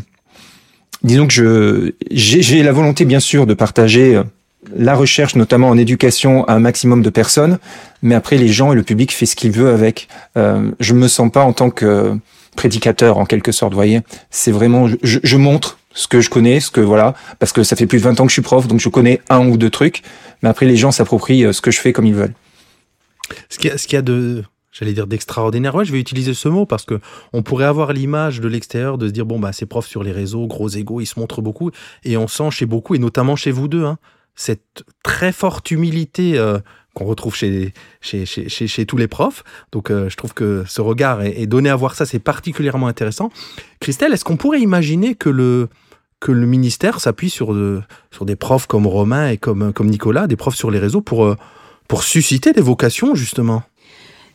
disons 1.02 1.26
que 1.26 1.34
je, 1.34 1.94
j'ai 2.12 2.62
la 2.62 2.72
volonté 2.72 3.06
bien 3.06 3.20
sûr 3.20 3.48
de 3.48 3.56
partager 3.56 4.22
la 4.76 4.96
recherche, 4.96 5.36
notamment 5.36 5.70
en 5.70 5.78
éducation, 5.78 6.46
à 6.46 6.54
un 6.54 6.60
maximum 6.60 7.02
de 7.02 7.10
personnes, 7.10 7.60
mais 8.02 8.16
après 8.16 8.38
les 8.38 8.50
gens 8.50 8.72
et 8.74 8.76
le 8.76 8.84
public 8.84 9.12
fait 9.12 9.26
ce 9.26 9.36
qu'il 9.36 9.52
veut 9.52 9.70
avec. 9.70 10.08
Euh, 10.38 10.72
je 10.80 10.94
me 10.94 11.08
sens 11.08 11.32
pas 11.32 11.44
en 11.44 11.54
tant 11.54 11.70
que 11.70 12.16
prédicateur 12.60 13.18
en 13.18 13.26
quelque 13.26 13.54
sorte, 13.54 13.72
vous 13.72 13.78
voyez. 13.78 14.02
C'est 14.32 14.52
vraiment, 14.52 14.90
je, 15.02 15.38
montre 15.38 15.80
ce 15.94 16.10
que 16.10 16.20
je 16.20 16.30
connais, 16.30 16.60
ce 16.60 16.72
que 16.72 16.82
voilà, 16.82 17.16
parce 17.40 17.54
que 17.54 17.64
ça 17.64 17.78
fait 17.78 17.88
plus 17.88 18.00
de 18.00 18.04
20 18.04 18.20
ans 18.20 18.26
que 18.26 18.30
je 18.30 18.34
suis 18.34 18.42
prof, 18.42 18.68
donc 18.68 18.82
je 18.82 18.90
connais 18.90 19.22
un 19.30 19.48
ou 19.48 19.56
deux 19.56 19.70
trucs, 19.70 20.02
mais 20.42 20.50
après 20.50 20.66
les 20.66 20.76
gens 20.76 20.92
s'approprient 20.92 21.46
euh, 21.46 21.54
ce 21.54 21.62
que 21.62 21.72
je 21.72 21.80
fais 21.80 21.94
comme 21.94 22.06
ils 22.06 22.14
veulent. 22.14 22.34
Ce 23.48 23.58
qu'il 23.60 23.70
y 23.70 23.74
a, 23.74 23.78
ce 23.78 23.88
qu'il 23.88 23.96
y 23.96 24.00
a 24.00 24.02
de, 24.02 24.44
j'allais 24.74 24.92
dire 24.92 25.08
d'extraordinaire. 25.08 25.74
Ouais, 25.74 25.86
je 25.86 25.94
vais 25.94 26.02
utiliser 26.02 26.34
ce 26.34 26.50
mot 26.50 26.66
parce 26.66 26.84
que 26.84 27.00
on 27.32 27.44
pourrait 27.44 27.64
avoir 27.64 27.94
l'image 27.94 28.42
de 28.42 28.50
l'extérieur 28.50 28.98
de 28.98 29.08
se 29.08 29.14
dire 29.14 29.26
bon 29.26 29.40
bah 29.40 29.54
ces 29.54 29.66
profs 29.66 29.88
sur 29.88 30.04
les 30.04 30.12
réseaux, 30.12 30.46
gros 30.46 30.68
égaux, 30.68 31.00
ils 31.00 31.06
se 31.06 31.18
montrent 31.18 31.42
beaucoup 31.42 31.72
et 32.04 32.18
on 32.18 32.28
sent 32.28 32.52
chez 32.52 32.66
beaucoup 32.66 32.94
et 32.94 33.00
notamment 33.00 33.38
chez 33.38 33.52
vous 33.52 33.70
deux 33.70 33.86
hein, 33.86 34.00
cette 34.36 34.84
très 35.02 35.32
forte 35.32 35.72
humilité 35.72 36.38
euh, 36.38 36.60
qu'on 37.00 37.06
retrouve 37.06 37.36
chez, 37.36 37.74
tous 38.88 38.98
les 38.98 39.08
profs. 39.08 39.44
Donc 39.72 39.90
euh, 39.90 40.10
je 40.10 40.18
trouve 40.18 40.34
que 40.34 40.64
ce 40.68 40.82
regard 40.82 41.22
est, 41.22 41.48
donné 41.48 41.70
à 41.70 41.76
voir 41.76 41.96
ça, 41.96 42.06
c'est 42.06 42.20
particulièrement 42.20 42.88
intéressant. 42.88 43.32
Christelle, 43.80 44.14
est-ce 44.14 44.26
qu'on 44.26 44.38
pourrait 44.38 44.60
imaginer 44.60 45.16
que 45.16 45.30
le, 45.30 45.70
ministère 46.28 47.00
s'appuie 47.00 47.30
sur, 47.30 47.54
de, 47.54 47.82
sur 48.12 48.26
des 48.26 48.36
profs 48.36 48.68
comme 48.68 48.86
Romain 48.86 49.30
et 49.30 49.38
comme, 49.38 49.72
Nicolas, 49.82 50.28
des 50.28 50.36
profs 50.36 50.56
sur 50.56 50.72
les 50.72 50.80
réseaux, 50.80 51.02
pour, 51.02 51.26
euh, 51.26 51.36
susciter 52.02 52.52
des 52.52 52.62
vocations, 52.62 53.16
justement? 53.16 53.64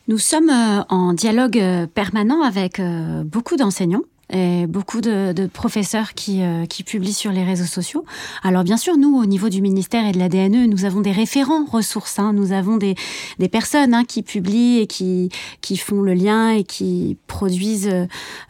Nous 0.09 0.19
sommes 0.19 0.51
euh, 0.51 0.83
en 0.89 1.13
dialogue 1.13 1.63
permanent 1.95 2.43
avec 2.43 2.81
beaucoup 3.25 3.57
d'enseignants 3.57 4.03
et 4.35 4.67
beaucoup 4.67 5.01
de, 5.01 5.47
professeurs 5.47 6.15
qui, 6.15 6.43
euh, 6.43 6.67
qui, 6.67 6.83
publient 6.83 7.13
sur 7.13 7.31
les 7.31 7.45
réseaux 7.45 7.65
sociaux. 7.65 8.05
Alors 8.43 8.65
bien 8.65 8.77
sûr, 8.77 8.97
nous, 8.97 9.17
au 9.17 9.27
niveau 9.27 9.49
du 9.49 9.63
ministère 9.63 10.07
et 10.07 10.13
de 10.13 10.19
la 10.19 10.29
DNE, 10.29 10.67
nous 10.67 10.85
avons 10.85 11.01
des 11.01 11.13
référents 11.13 11.65
ressources. 11.65 12.19
Hein. 12.19 12.33
Nous 12.33 12.53
avons 12.53 12.77
des, 12.77 12.97
des 13.39 13.49
personnes 13.49 13.95
hein, 13.95 14.05
qui 14.05 14.23
publient 14.23 14.81
et 14.81 14.87
qui, 14.87 15.31
qui 15.61 15.77
font 15.77 16.03
le 16.03 16.15
lien 16.15 16.51
et 16.51 16.65
qui 16.65 17.17
produisent 17.27 17.91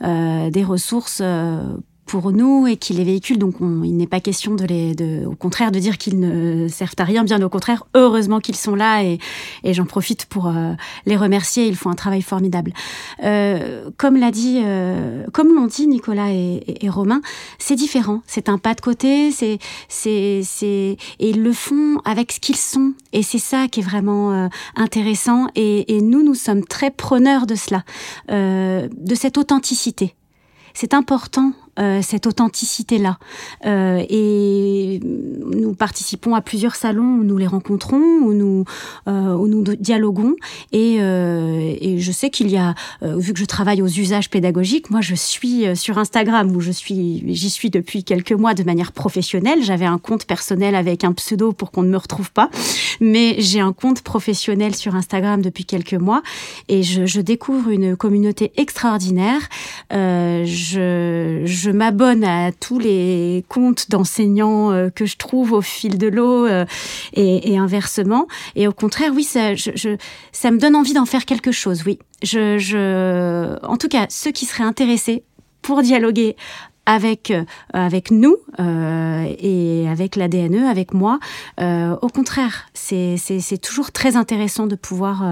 euh, 0.03 0.51
des 0.51 0.65
ressources. 0.65 1.21
Euh, 1.23 1.63
pour 2.07 2.33
nous 2.33 2.67
et 2.67 2.77
qui 2.77 2.93
les 2.93 3.05
véhiculent. 3.05 3.39
Donc, 3.39 3.61
on- 3.61 3.83
il 3.83 3.97
n'est 3.97 4.07
pas 4.07 4.21
question 4.21 4.55
de 4.55 5.27
au 5.27 5.35
contraire, 5.35 5.73
de 5.73 5.79
dire 5.79 5.99
qu'ils 5.99 6.19
ne 6.19 6.69
servent 6.69 6.95
à 6.99 7.05
rien. 7.05 7.25
Bien 7.25 7.41
au 7.43 7.49
contraire, 7.49 7.85
heureusement 7.95 8.41
qu'ils 8.41 8.57
sont 8.57 8.75
là 8.75 9.03
et, 9.03 9.19
j'en 9.65 9.87
profite 9.87 10.27
pour 10.27 10.47
euh, 10.47 10.73
les 11.07 11.17
remercier. 11.17 11.67
Ils 11.67 11.77
font 11.77 11.91
un 11.91 11.95
travail 11.95 12.23
formidable. 12.23 12.73
Euh, 13.23 13.91
comme 13.97 14.17
l'a 14.17 14.31
dit, 14.31 14.61
euh, 14.63 15.25
comme 15.33 15.55
l'ont 15.55 15.67
dit 15.67 15.87
Nicolas 15.87 16.31
et, 16.33 16.89
Romain, 16.89 17.23
c'est 17.59 17.77
différent. 17.77 18.23
C'est 18.27 18.49
un 18.49 18.59
pas 18.59 18.75
de 18.75 18.81
côté. 18.81 19.31
Et 19.43 19.59
ils 21.31 21.43
le 21.43 21.53
font 21.53 22.01
avec 22.05 22.33
ce 22.33 22.41
qu'ils 22.41 22.57
sont. 22.57 22.93
Et 23.13 23.23
c'est 23.23 23.39
ça 23.39 23.69
qui 23.69 23.81
est 23.81 23.83
vraiment 23.83 24.49
intéressant. 24.77 25.49
Et, 25.55 26.01
nous, 26.03 26.23
nous 26.23 26.35
sommes 26.35 26.65
très 26.65 26.91
preneurs 26.91 27.47
de 27.47 27.55
cela, 27.55 27.85
de 28.29 29.15
cette 29.15 29.39
authenticité. 29.39 30.15
C'est 30.75 30.93
important 30.93 31.53
euh, 31.81 32.03
cette 32.03 32.29
authenticité-là. 32.29 33.19
Euh, 33.67 34.01
et 34.09 35.01
nous 35.03 35.75
participons 35.75 36.37
à 36.37 36.41
plusieurs 36.41 36.77
salons 36.77 37.17
où 37.17 37.25
nous 37.25 37.37
les 37.37 37.49
rencontrons, 37.49 37.97
où 37.97 38.33
nous, 38.33 38.65
euh, 39.09 39.35
où 39.35 39.49
nous 39.49 39.63
dialoguons. 39.63 40.37
Et, 40.71 40.99
je 41.99 42.13
sais 42.13 42.31
qu'il 42.31 42.51
y 42.51 42.57
a, 42.57 42.75
vu 43.03 43.33
que 43.33 43.39
je 43.39 43.45
travaille 43.45 43.83
aux 43.83 43.89
usages 43.89 44.31
pédagogiques, 44.31 44.91
moi 44.91 45.01
je 45.01 45.15
suis 45.15 45.65
sur 45.77 45.99
Instagram 45.99 46.55
où 46.55 46.61
je 46.61 46.71
suis, 46.71 47.25
j'y 47.35 47.51
suis 47.51 47.71
depuis 47.71 48.05
quelques 48.05 48.33
mois 48.33 48.55
de 48.55 48.63
manière 48.63 48.93
professionnelle. 48.93 49.63
J'avais 49.63 49.85
un 49.85 49.99
compte 49.99 50.27
personnel 50.27 50.75
avec 50.75 51.05
un 51.05 51.13
pseudo 51.13 51.53
pour 51.53 51.71
qu'on 51.71 51.83
ne 51.83 51.89
me 51.89 51.97
retrouve 51.97 52.31
pas, 52.31 52.51
mais 53.01 53.37
j'ai 53.39 53.61
un 53.61 53.73
compte 53.73 54.03
professionnel 54.03 54.75
sur 54.75 54.95
Instagram 54.95 55.43
depuis 55.43 55.65
quelques 55.65 55.95
mois 55.95 56.23
et 56.69 56.83
je, 56.83 57.21
découvre 57.21 57.71
une 57.71 57.97
communauté 57.97 58.53
extraordinaire. 58.57 59.41
Je, 59.91 61.64
je 61.65 61.71
m'abonne 61.71 62.25
à 62.25 62.53
tous 62.53 62.79
les 62.79 63.43
comptes 63.49 63.91
d'enseignants 63.91 64.71
euh, 64.71 64.91
que 64.91 65.07
je 65.07 65.17
trouve 65.17 65.53
au 65.53 65.63
fil 65.63 65.97
de 65.97 66.09
l'eau 66.09 66.45
euh, 66.47 66.67
et, 67.15 67.57
inversement. 67.57 68.27
Et 68.55 68.69
au 68.69 68.73
contraire, 68.73 69.13
oui, 69.15 69.25
ça, 69.25 69.51
me 69.51 70.59
donne 70.59 70.77
envie 70.77 70.93
d'en 70.93 71.07
faire 71.07 71.25
quelque 71.25 71.53
chose. 71.53 71.85
Oui, 71.87 71.99
en 72.35 73.77
tout 73.79 73.89
cas, 73.89 74.07
ceux 74.11 74.31
qui 74.31 74.45
seraient 74.45 74.65
intéressés 74.65 75.25
pour 75.63 75.81
dialoguer 75.81 76.37
avec 76.85 77.31
euh, 77.31 78.01
nous 78.11 78.37
et 78.59 79.89
avec 79.89 80.17
la 80.17 80.29
DNE, 80.29 80.67
avec 80.69 80.93
moi, 80.93 81.19
au 81.59 82.09
contraire, 82.09 82.67
c'est 82.75 83.63
toujours 83.63 83.91
très 83.91 84.17
intéressant 84.17 84.67
de 84.67 84.77
pouvoir 84.77 85.25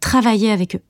travailler 0.00 0.52
avec 0.52 0.76
eux. 0.76 0.89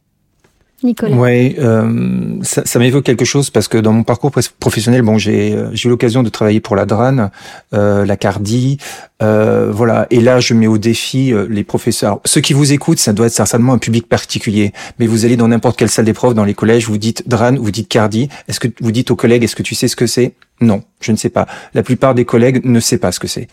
Nicolas. 0.82 1.16
Ouais, 1.16 1.56
euh, 1.58 2.36
ça, 2.42 2.62
ça 2.64 2.78
m'évoque 2.78 3.04
quelque 3.04 3.24
chose 3.24 3.50
parce 3.50 3.68
que 3.68 3.78
dans 3.78 3.92
mon 3.92 4.02
parcours 4.02 4.32
professionnel, 4.58 5.02
bon, 5.02 5.18
j'ai 5.18 5.54
euh, 5.54 5.70
eu 5.72 5.88
l'occasion 5.88 6.22
de 6.22 6.28
travailler 6.28 6.60
pour 6.60 6.76
la 6.76 6.86
DRAN, 6.86 7.30
euh, 7.74 8.04
la 8.04 8.16
Cardi, 8.16 8.78
euh, 9.22 9.70
voilà. 9.72 10.06
Et 10.10 10.20
là, 10.20 10.40
je 10.40 10.54
mets 10.54 10.66
au 10.66 10.78
défi 10.78 11.32
euh, 11.32 11.46
les 11.50 11.64
professeurs. 11.64 12.20
Ceux 12.24 12.40
qui 12.40 12.52
vous 12.52 12.72
écoutent, 12.72 12.98
ça 12.98 13.12
doit 13.12 13.26
être 13.26 13.32
certainement 13.32 13.72
un 13.74 13.78
public 13.78 14.08
particulier. 14.08 14.72
Mais 14.98 15.06
vous 15.06 15.24
allez 15.24 15.36
dans 15.36 15.48
n'importe 15.48 15.78
quelle 15.78 15.90
salle 15.90 16.04
des 16.06 16.12
profs, 16.12 16.34
dans 16.34 16.44
les 16.44 16.54
collèges, 16.54 16.86
vous 16.86 16.98
dites 16.98 17.28
DRAN, 17.28 17.54
vous 17.56 17.70
dites 17.70 17.88
Cardi. 17.88 18.28
Est-ce 18.48 18.60
que 18.60 18.68
vous 18.80 18.92
dites 18.92 19.10
aux 19.10 19.16
collègues, 19.16 19.44
est-ce 19.44 19.56
que 19.56 19.62
tu 19.62 19.74
sais 19.74 19.88
ce 19.88 19.96
que 19.96 20.06
c'est? 20.06 20.32
Non, 20.62 20.82
je 21.00 21.10
ne 21.10 21.16
sais 21.16 21.30
pas. 21.30 21.46
La 21.72 21.82
plupart 21.82 22.14
des 22.14 22.26
collègues 22.26 22.60
ne 22.66 22.80
savent 22.80 22.98
pas 22.98 23.12
ce 23.12 23.18
que 23.20 23.26
c'est. 23.28 23.48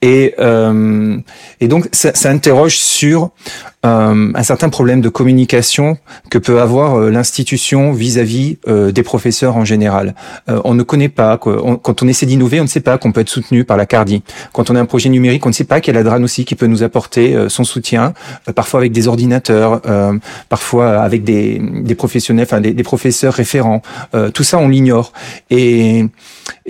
Et 0.00 0.34
euh, 0.38 1.18
et 1.60 1.68
donc 1.68 1.86
ça, 1.92 2.14
ça 2.14 2.30
interroge 2.30 2.78
sur 2.78 3.30
euh, 3.84 4.32
un 4.34 4.42
certain 4.42 4.70
problème 4.70 5.02
de 5.02 5.10
communication 5.10 5.98
que 6.30 6.38
peut 6.38 6.58
avoir 6.62 6.94
euh, 6.98 7.10
l'institution 7.10 7.92
vis-à-vis 7.92 8.56
des 8.66 9.02
professeurs 9.02 9.56
en 9.58 9.66
général. 9.66 10.14
On 10.46 10.72
ne 10.74 10.82
connaît 10.82 11.10
pas. 11.10 11.38
On- 11.44 11.76
quand 11.76 12.02
on 12.02 12.08
essaie 12.08 12.24
d'innover, 12.26 12.58
on 12.60 12.64
ne 12.64 12.68
sait 12.68 12.80
pas 12.80 12.96
qu'on 12.96 13.12
peut 13.12 13.20
être 13.20 13.28
soutenu 13.28 13.64
par 13.64 13.76
la 13.76 13.84
Cardi. 13.84 14.22
Quand 14.54 14.70
on 14.70 14.76
a 14.76 14.80
un 14.80 14.86
projet 14.86 15.05
numérique, 15.08 15.44
on 15.46 15.50
ne 15.50 15.54
sait 15.54 15.64
pas 15.64 15.80
qu'il 15.80 15.94
y 15.94 15.98
a 15.98 16.02
la 16.02 16.16
aussi 16.18 16.44
qui 16.44 16.54
peut 16.54 16.66
nous 16.66 16.82
apporter 16.82 17.34
euh, 17.34 17.48
son 17.48 17.64
soutien, 17.64 18.14
euh, 18.48 18.52
parfois 18.52 18.80
avec 18.80 18.92
des 18.92 19.08
ordinateurs, 19.08 19.82
euh, 19.86 20.18
parfois 20.48 21.00
avec 21.00 21.24
des, 21.24 21.60
professionnels, 21.96 22.46
enfin 22.48 22.60
des, 22.60 22.82
professeurs 22.82 23.34
référents. 23.34 23.82
Tout 24.32 24.44
ça, 24.44 24.58
on 24.58 24.68
l'ignore. 24.68 25.12
Et, 25.50 26.06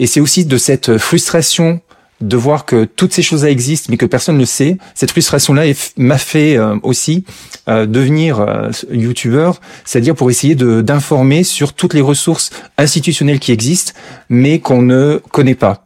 c'est 0.07 0.21
aussi 0.21 0.45
de 0.45 0.57
cette 0.57 0.99
frustration 0.99 1.81
de 2.21 2.37
voir 2.37 2.65
que 2.65 2.85
toutes 2.85 3.13
ces 3.13 3.23
choses-là 3.23 3.51
existent, 3.51 3.89
mais 3.91 3.99
que 3.99 4.07
personne 4.07 4.39
ne 4.39 4.45
sait. 4.45 4.79
Cette 4.95 5.11
frustration-là 5.11 5.65
m'a 5.97 6.19
fait 6.19 6.59
aussi 6.83 7.25
devenir 7.67 8.41
euh, 8.41 8.71
youtubeur, 8.91 9.61
c'est-à-dire 9.85 10.15
pour 10.15 10.31
essayer 10.31 10.55
d'informer 10.55 11.45
sur 11.45 11.73
toutes 11.73 11.95
les 11.95 12.01
ressources 12.01 12.51
institutionnelles 12.79 13.41
qui 13.41 13.53
existent, 13.53 13.93
mais 14.29 14.61
qu'on 14.61 14.83
ne 14.83 15.21
connaît 15.31 15.55
pas. 15.55 15.86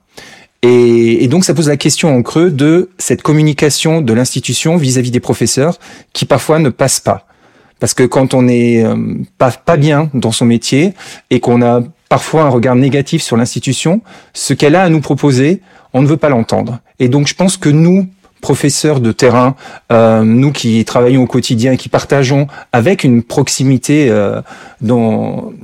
Et, 0.62 1.26
donc 1.28 1.44
ça 1.44 1.54
pose 1.54 1.68
la 1.68 1.76
question 1.76 2.14
en 2.14 2.22
creux 2.22 2.50
de 2.50 2.90
cette 2.98 3.22
communication 3.22 4.02
de 4.02 4.12
l'institution 4.12 4.76
vis-à-vis 4.76 5.10
des 5.10 5.20
professeurs 5.20 5.78
qui 6.12 6.26
parfois 6.26 6.58
ne 6.58 6.68
passe 6.68 7.00
pas. 7.00 7.26
Parce 7.78 7.94
que 7.94 8.02
quand 8.02 8.34
on 8.34 8.46
est 8.46 8.84
euh, 8.84 8.94
pas, 9.38 9.76
bien 9.78 10.10
dans 10.12 10.32
son 10.32 10.44
métier 10.44 10.92
et 11.30 11.40
qu'on 11.40 11.62
a 11.62 11.82
parfois 12.10 12.42
un 12.42 12.48
regard 12.50 12.74
négatif 12.74 13.22
sur 13.22 13.38
l'institution, 13.38 14.02
ce 14.34 14.52
qu'elle 14.52 14.74
a 14.74 14.82
à 14.82 14.88
nous 14.90 15.00
proposer, 15.00 15.62
on 15.94 16.02
ne 16.02 16.06
veut 16.06 16.18
pas 16.18 16.28
l'entendre. 16.28 16.80
Et 16.98 17.08
donc 17.08 17.26
je 17.26 17.34
pense 17.34 17.56
que 17.56 17.70
nous, 17.70 18.06
professeurs 18.42 19.00
de 19.00 19.12
terrain, 19.12 19.56
euh, 19.92 20.24
nous 20.24 20.52
qui 20.52 20.84
travaillons 20.84 21.22
au 21.22 21.26
quotidien 21.26 21.72
et 21.72 21.76
qui 21.78 21.88
partageons 21.88 22.48
avec 22.74 23.02
une 23.02 23.22
proximité 23.22 24.10
euh, 24.10 24.42
dont 24.82 25.54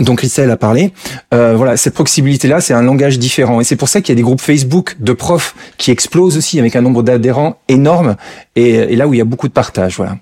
dont 0.00 0.14
Christelle 0.14 0.50
a 0.50 0.56
parlé, 0.56 0.92
euh, 1.34 1.54
voilà, 1.56 1.76
cette 1.76 1.94
proximité-là, 1.94 2.60
c'est 2.60 2.74
un 2.74 2.82
langage 2.82 3.18
différent. 3.18 3.60
Et 3.60 3.64
c'est 3.64 3.76
pour 3.76 3.88
ça 3.88 4.00
qu'il 4.00 4.10
y 4.10 4.16
a 4.16 4.16
des 4.16 4.22
groupes 4.22 4.40
Facebook 4.40 4.96
de 5.00 5.12
profs 5.12 5.54
qui 5.76 5.90
explosent 5.90 6.36
aussi 6.36 6.58
avec 6.58 6.76
un 6.76 6.80
nombre 6.80 7.02
d'adhérents 7.02 7.58
énorme 7.68 8.16
et, 8.56 8.70
et 8.70 8.96
là 8.96 9.08
où 9.08 9.14
il 9.14 9.18
y 9.18 9.20
a 9.20 9.24
beaucoup 9.24 9.48
de 9.48 9.52
partage. 9.52 9.96
Voilà. 9.96 10.16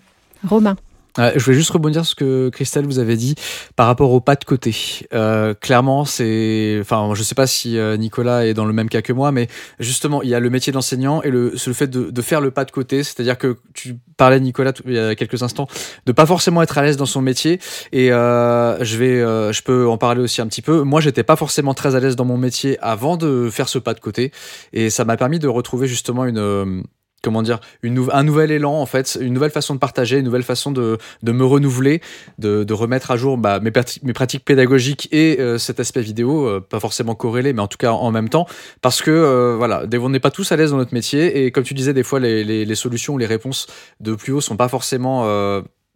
Romain. 0.46 0.76
Je 1.18 1.44
voulais 1.44 1.56
juste 1.56 1.70
rebondir 1.70 2.04
sur 2.04 2.10
ce 2.10 2.14
que 2.14 2.48
Christelle 2.50 2.86
vous 2.86 2.98
avait 2.98 3.16
dit 3.16 3.34
par 3.74 3.86
rapport 3.86 4.12
au 4.12 4.20
pas 4.20 4.36
de 4.36 4.44
côté. 4.44 4.74
Euh, 5.12 5.54
clairement, 5.54 6.04
c'est, 6.04 6.78
enfin, 6.80 7.12
je 7.14 7.22
sais 7.22 7.34
pas 7.34 7.46
si 7.46 7.78
euh, 7.78 7.96
Nicolas 7.96 8.46
est 8.46 8.54
dans 8.54 8.64
le 8.64 8.72
même 8.72 8.88
cas 8.88 9.02
que 9.02 9.12
moi, 9.12 9.32
mais 9.32 9.48
justement, 9.78 10.22
il 10.22 10.28
y 10.28 10.34
a 10.34 10.40
le 10.40 10.50
métier 10.50 10.72
d'enseignant 10.72 11.22
et 11.22 11.30
le, 11.30 11.50
fait 11.56 11.86
de, 11.88 12.10
de 12.10 12.22
faire 12.22 12.40
le 12.40 12.50
pas 12.50 12.64
de 12.64 12.70
côté, 12.70 13.02
c'est-à-dire 13.02 13.38
que 13.38 13.56
tu 13.74 13.96
parlais 14.16 14.40
Nicolas 14.40 14.72
il 14.86 14.94
y 14.94 14.98
a 14.98 15.14
quelques 15.14 15.42
instants 15.42 15.68
de 16.06 16.12
pas 16.12 16.26
forcément 16.26 16.62
être 16.62 16.78
à 16.78 16.82
l'aise 16.82 16.96
dans 16.96 17.06
son 17.06 17.20
métier 17.20 17.60
et 17.92 18.12
euh, 18.12 18.82
je 18.82 18.96
vais, 18.96 19.20
euh, 19.20 19.52
je 19.52 19.62
peux 19.62 19.88
en 19.88 19.98
parler 19.98 20.22
aussi 20.22 20.40
un 20.40 20.46
petit 20.46 20.62
peu. 20.62 20.82
Moi, 20.82 21.00
j'étais 21.00 21.22
pas 21.22 21.36
forcément 21.36 21.74
très 21.74 21.94
à 21.94 22.00
l'aise 22.00 22.16
dans 22.16 22.24
mon 22.24 22.38
métier 22.38 22.78
avant 22.80 23.16
de 23.16 23.48
faire 23.50 23.68
ce 23.68 23.78
pas 23.78 23.94
de 23.94 24.00
côté 24.00 24.32
et 24.72 24.90
ça 24.90 25.04
m'a 25.04 25.16
permis 25.16 25.38
de 25.38 25.48
retrouver 25.48 25.86
justement 25.86 26.24
une 26.24 26.84
comment 27.22 27.42
dire 27.42 27.60
une 27.82 28.06
un 28.12 28.22
nouvel 28.22 28.50
élan 28.50 28.74
en 28.74 28.86
fait 28.86 29.18
une 29.20 29.32
nouvelle 29.32 29.50
façon 29.50 29.74
de 29.74 29.78
partager 29.78 30.18
une 30.18 30.24
nouvelle 30.24 30.42
façon 30.42 30.70
de, 30.70 30.98
de 31.22 31.32
me 31.32 31.44
renouveler 31.44 32.00
de, 32.38 32.64
de 32.64 32.72
remettre 32.72 33.10
à 33.10 33.16
jour 33.16 33.38
bah, 33.38 33.58
mes, 33.60 33.72
mes 34.02 34.12
pratiques 34.12 34.44
pédagogiques 34.44 35.08
et 35.12 35.40
euh, 35.40 35.58
cet 35.58 35.80
aspect 35.80 36.02
vidéo 36.02 36.46
euh, 36.46 36.60
pas 36.60 36.80
forcément 36.80 37.14
corrélé 37.14 37.52
mais 37.52 37.62
en 37.62 37.68
tout 37.68 37.78
cas 37.78 37.92
en 37.92 38.10
même 38.10 38.28
temps 38.28 38.46
parce 38.82 39.02
que 39.02 39.10
euh, 39.10 39.56
voilà 39.56 39.84
on 40.00 40.08
n'est 40.10 40.20
pas 40.20 40.30
tous 40.30 40.52
à 40.52 40.56
l'aise 40.56 40.70
dans 40.70 40.76
notre 40.76 40.94
métier 40.94 41.44
et 41.44 41.50
comme 41.50 41.64
tu 41.64 41.74
disais 41.74 41.92
des 41.92 42.02
fois 42.02 42.20
les, 42.20 42.44
les, 42.44 42.74
solutions 42.74 43.14
ou 43.14 43.18
les 43.18 43.26
réponses 43.26 43.66
de 44.00 44.14
plus 44.14 44.32
haut 44.32 44.40
sont 44.40 44.56
pas 44.56 44.68
forcément 44.68 45.26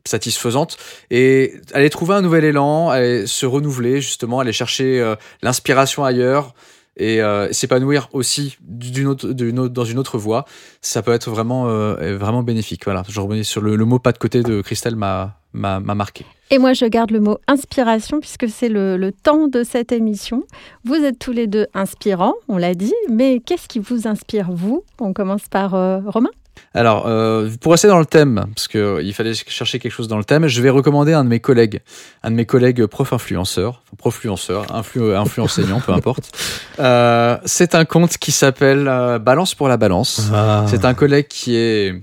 satisfaisantes. 0.08 0.78
Et 1.10 1.52
aller 1.74 1.90
trouver 1.90 2.14
un 2.14 2.22
nouvel 2.22 2.44
élan 2.44 2.88
aller 2.88 3.26
se 3.26 3.44
renouveler 3.44 4.00
justement 4.00 4.40
aller 4.40 4.52
chercher 4.52 5.14
l'inspiration 5.42 6.04
ailleurs 6.04 6.54
et 7.00 7.22
euh, 7.22 7.50
s'épanouir 7.50 8.08
aussi 8.12 8.58
d'une 8.60 9.08
autre, 9.08 9.28
dans 9.32 9.84
une 9.84 9.98
autre 9.98 10.18
voie, 10.18 10.44
ça 10.82 11.02
peut 11.02 11.12
être 11.12 11.30
vraiment, 11.30 11.68
euh, 11.68 12.16
vraiment 12.16 12.42
bénéfique. 12.42 12.84
Voilà, 12.84 13.02
je 13.08 13.18
revenais 13.20 13.42
sur 13.42 13.62
le, 13.62 13.76
mot 13.84 13.98
pas 13.98 14.12
de 14.12 14.18
côté 14.18 14.42
de 14.42 14.60
Christelle 14.60 14.96
m'a, 14.96 15.38
m'a, 15.54 15.80
m'a 15.80 15.94
marqué. 15.94 16.26
Et 16.50 16.58
moi, 16.58 16.74
je 16.74 16.84
garde 16.84 17.10
le 17.10 17.20
mot 17.20 17.38
inspiration 17.48 18.20
puisque 18.20 18.48
c'est 18.48 18.68
le, 18.68 18.96
le 18.96 19.12
temps 19.12 19.48
de 19.48 19.62
cette 19.62 19.92
émission. 19.92 20.44
Vous 20.84 20.96
êtes 20.96 21.18
tous 21.18 21.32
les 21.32 21.46
deux 21.46 21.66
inspirants, 21.74 22.34
on 22.48 22.58
l'a 22.58 22.74
dit, 22.74 22.94
mais 23.08 23.40
qu'est-ce 23.40 23.66
qui 23.66 23.78
vous 23.78 24.06
inspire, 24.06 24.50
vous? 24.52 24.84
On 25.00 25.12
commence 25.12 25.48
par 25.48 25.74
euh, 25.74 26.00
Romain. 26.06 26.30
Alors, 26.72 27.06
euh, 27.06 27.48
pour 27.60 27.72
rester 27.72 27.88
dans 27.88 27.98
le 27.98 28.06
thème, 28.06 28.46
parce 28.54 28.68
qu'il 28.68 29.12
fallait 29.12 29.34
chercher 29.34 29.80
quelque 29.80 29.92
chose 29.92 30.06
dans 30.06 30.18
le 30.18 30.24
thème, 30.24 30.46
je 30.46 30.62
vais 30.62 30.70
recommander 30.70 31.12
un 31.12 31.24
de 31.24 31.28
mes 31.28 31.40
collègues, 31.40 31.80
un 32.22 32.30
de 32.30 32.36
mes 32.36 32.46
collègues 32.46 32.86
prof-influenceur, 32.86 33.82
enfin, 33.84 33.96
prof-influenceur, 33.98 34.72
influ, 34.74 35.14
influ-enseignant, 35.14 35.80
peu 35.80 35.92
importe. 35.92 36.30
Euh, 36.78 37.36
c'est 37.44 37.74
un 37.74 37.84
compte 37.84 38.16
qui 38.16 38.32
s'appelle 38.32 38.88
euh, 38.88 39.18
Balance 39.18 39.54
pour 39.54 39.68
la 39.68 39.76
balance. 39.76 40.30
Ah. 40.32 40.64
C'est 40.66 40.86
un 40.86 40.94
collègue 40.94 41.26
qui 41.28 41.54
est 41.56 41.94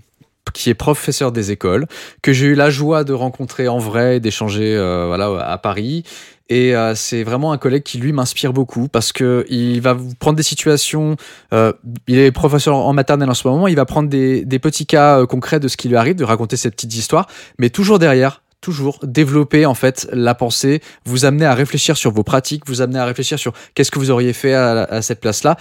qui 0.54 0.70
est 0.70 0.76
professeur 0.76 1.32
des 1.32 1.52
écoles, 1.52 1.88
que 2.22 2.34
j'ai 2.34 2.48
eu 2.48 2.56
la 2.56 2.70
joie 2.70 3.04
de 3.04 3.14
rencontrer 3.14 3.68
en 3.68 3.80
vrai 3.80 4.18
et 4.18 4.20
d'échanger 4.20 4.76
euh, 4.76 5.06
voilà, 5.08 5.28
à 5.46 5.58
Paris. 5.58 6.04
Et 6.50 6.76
euh, 6.76 6.96
c'est 6.96 7.24
vraiment 7.24 7.52
un 7.52 7.58
collègue 7.58 7.84
qui 7.84 7.98
lui 7.98 8.14
m'inspire 8.14 8.54
beaucoup 8.54 8.88
parce 8.88 9.12
que 9.12 9.46
il 9.50 9.82
va 9.82 9.94
vous 9.94 10.14
prendre 10.16 10.38
des 10.38 10.44
situations. 10.44 11.18
euh, 11.54 11.74
il 12.08 12.20
est 12.20 12.32
professeur 12.32 12.76
en 12.76 12.94
maternelle 12.94 13.30
en 13.30 13.34
ce 13.34 13.48
moment. 13.48 13.68
Il 13.68 13.76
va 13.76 13.86
prendre 13.86 14.10
des, 14.10 14.60
petits 14.60 14.86
cas 14.86 15.20
euh, 15.20 15.26
concrets 15.26 15.60
de 15.60 15.68
ce 15.68 15.78
qui 15.78 15.90
lui 15.90 15.96
arrive, 15.96 16.16
de 16.16 16.24
raconter 16.24 16.58
ses 16.58 16.72
petites 16.72 16.96
histoires, 16.96 17.28
mais 17.60 17.70
toujours 17.70 18.00
derrière, 18.00 18.42
toujours 18.62 19.00
développer 19.04 19.66
en 19.66 19.76
fait 19.76 20.08
la 20.14 20.36
pensée, 20.36 20.82
vous 21.06 21.26
amener 21.26 21.46
à 21.46 21.54
réfléchir 21.54 21.98
sur 21.98 22.12
vos 22.12 22.24
pratiques, 22.24 22.64
vous 22.66 22.82
amener 22.82 23.00
à 23.00 23.06
réfléchir 23.06 23.38
sur 23.38 23.54
qu'est-ce 23.76 23.92
que 23.92 24.00
vous 24.00 24.10
auriez 24.10 24.34
fait 24.34 24.54
à, 24.54 24.84
à 24.84 25.02
cette 25.02 25.20
place-là. 25.20 25.58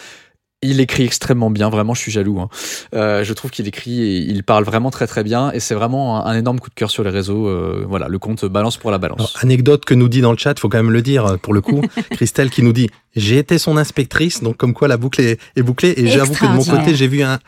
Il 0.63 0.81
écrit 0.81 1.05
extrêmement 1.05 1.51
bien, 1.51 1.69
vraiment, 1.69 1.93
je 1.93 2.01
suis 2.01 2.11
jaloux. 2.11 2.41
Hein. 2.41 2.49
Euh, 2.95 3.25
je 3.25 3.33
trouve 3.35 3.51
qu'il 3.51 3.69
écrit 3.69 4.03
et 4.03 4.17
il 4.19 4.43
parle 4.43 4.65
vraiment 4.65 4.91
très 4.91 5.07
très 5.07 5.23
bien 5.23 5.53
et 5.53 5.61
c'est 5.61 5.75
vraiment 5.75 6.25
un, 6.25 6.31
un 6.31 6.37
énorme 6.39 6.61
coup 6.61 6.71
de 6.71 6.75
cœur 6.75 6.91
sur 6.91 7.05
les 7.05 7.11
réseaux. 7.11 7.47
Euh, 7.47 7.85
voilà, 7.87 8.09
le 8.09 8.19
compte 8.19 8.45
balance 8.47 8.79
pour 8.79 8.91
la 8.91 8.97
balance. 8.97 9.19
Alors, 9.19 9.33
anecdote 9.43 9.85
que 9.85 9.93
nous 9.93 10.09
dit 10.09 10.23
dans 10.23 10.33
le 10.33 10.39
chat, 10.39 10.53
il 10.53 10.61
faut 10.61 10.71
quand 10.71 10.79
même 10.79 10.91
le 10.91 11.03
dire 11.03 11.27
euh, 11.27 11.37
pour 11.37 11.53
le 11.53 11.61
coup, 11.61 11.83
Christelle 12.13 12.49
qui 12.49 12.63
nous 12.63 12.73
dit 12.73 12.89
j'ai 13.15 13.37
été 13.37 13.59
son 13.59 13.77
inspectrice, 13.77 14.43
donc 14.43 14.57
comme 14.57 14.73
quoi 14.73 14.89
la 14.89 14.97
boucle 14.97 15.21
est, 15.21 15.39
est 15.57 15.63
bouclée. 15.63 15.93
Et 15.99 16.07
j'avoue 16.07 16.35
que 16.35 16.47
de 16.47 16.53
mon 16.53 16.65
côté, 16.65 16.95
j'ai 16.95 17.07
vu 17.07 17.23
un, 17.23 17.39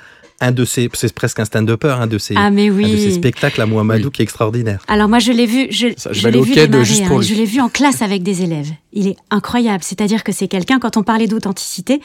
un 0.40 0.52
de 0.52 0.64
ces, 0.64 0.88
c'est 0.92 1.12
presque 1.12 1.40
un 1.40 1.44
stand-upper, 1.44 1.96
un 2.00 2.06
de 2.06 2.16
ces, 2.18 2.34
Ah 2.36 2.50
mais 2.50 2.68
un 2.68 2.72
de 2.72 2.96
ces 2.96 3.06
oui. 3.06 3.12
spectacles 3.12 3.60
à 3.60 3.66
Mohamedou 3.66 4.06
Oui. 4.06 4.12
qui 4.12 4.22
est 4.22 4.24
extraordinaire. 4.24 4.84
Alors 4.86 5.08
moi 5.08 5.18
je 5.18 5.32
l'ai 5.32 5.46
vu, 5.46 5.66
je, 5.70 5.86
l'ai 6.28 6.40
vu 6.40 6.52
quai 6.52 6.60
de 6.62 6.66
démarrer, 6.72 6.84
juste 6.84 7.06
pour 7.06 7.16
hein, 7.16 7.20
lui. 7.20 7.26
je 7.26 7.34
l'ai 7.34 7.44
vu 7.44 7.60
en 7.60 7.68
classe 7.68 8.02
avec 8.02 8.22
des 8.22 8.42
élèves. 8.42 8.68
Il 8.92 9.08
est 9.08 9.16
incroyable, 9.30 9.82
c'est-à-dire 9.82 10.22
que 10.24 10.30
c'est 10.32 10.46
quelqu'un 10.48 10.78
quand 10.78 10.96
on 10.96 11.02
parlait 11.02 11.26
d'authenticité, 11.26 12.00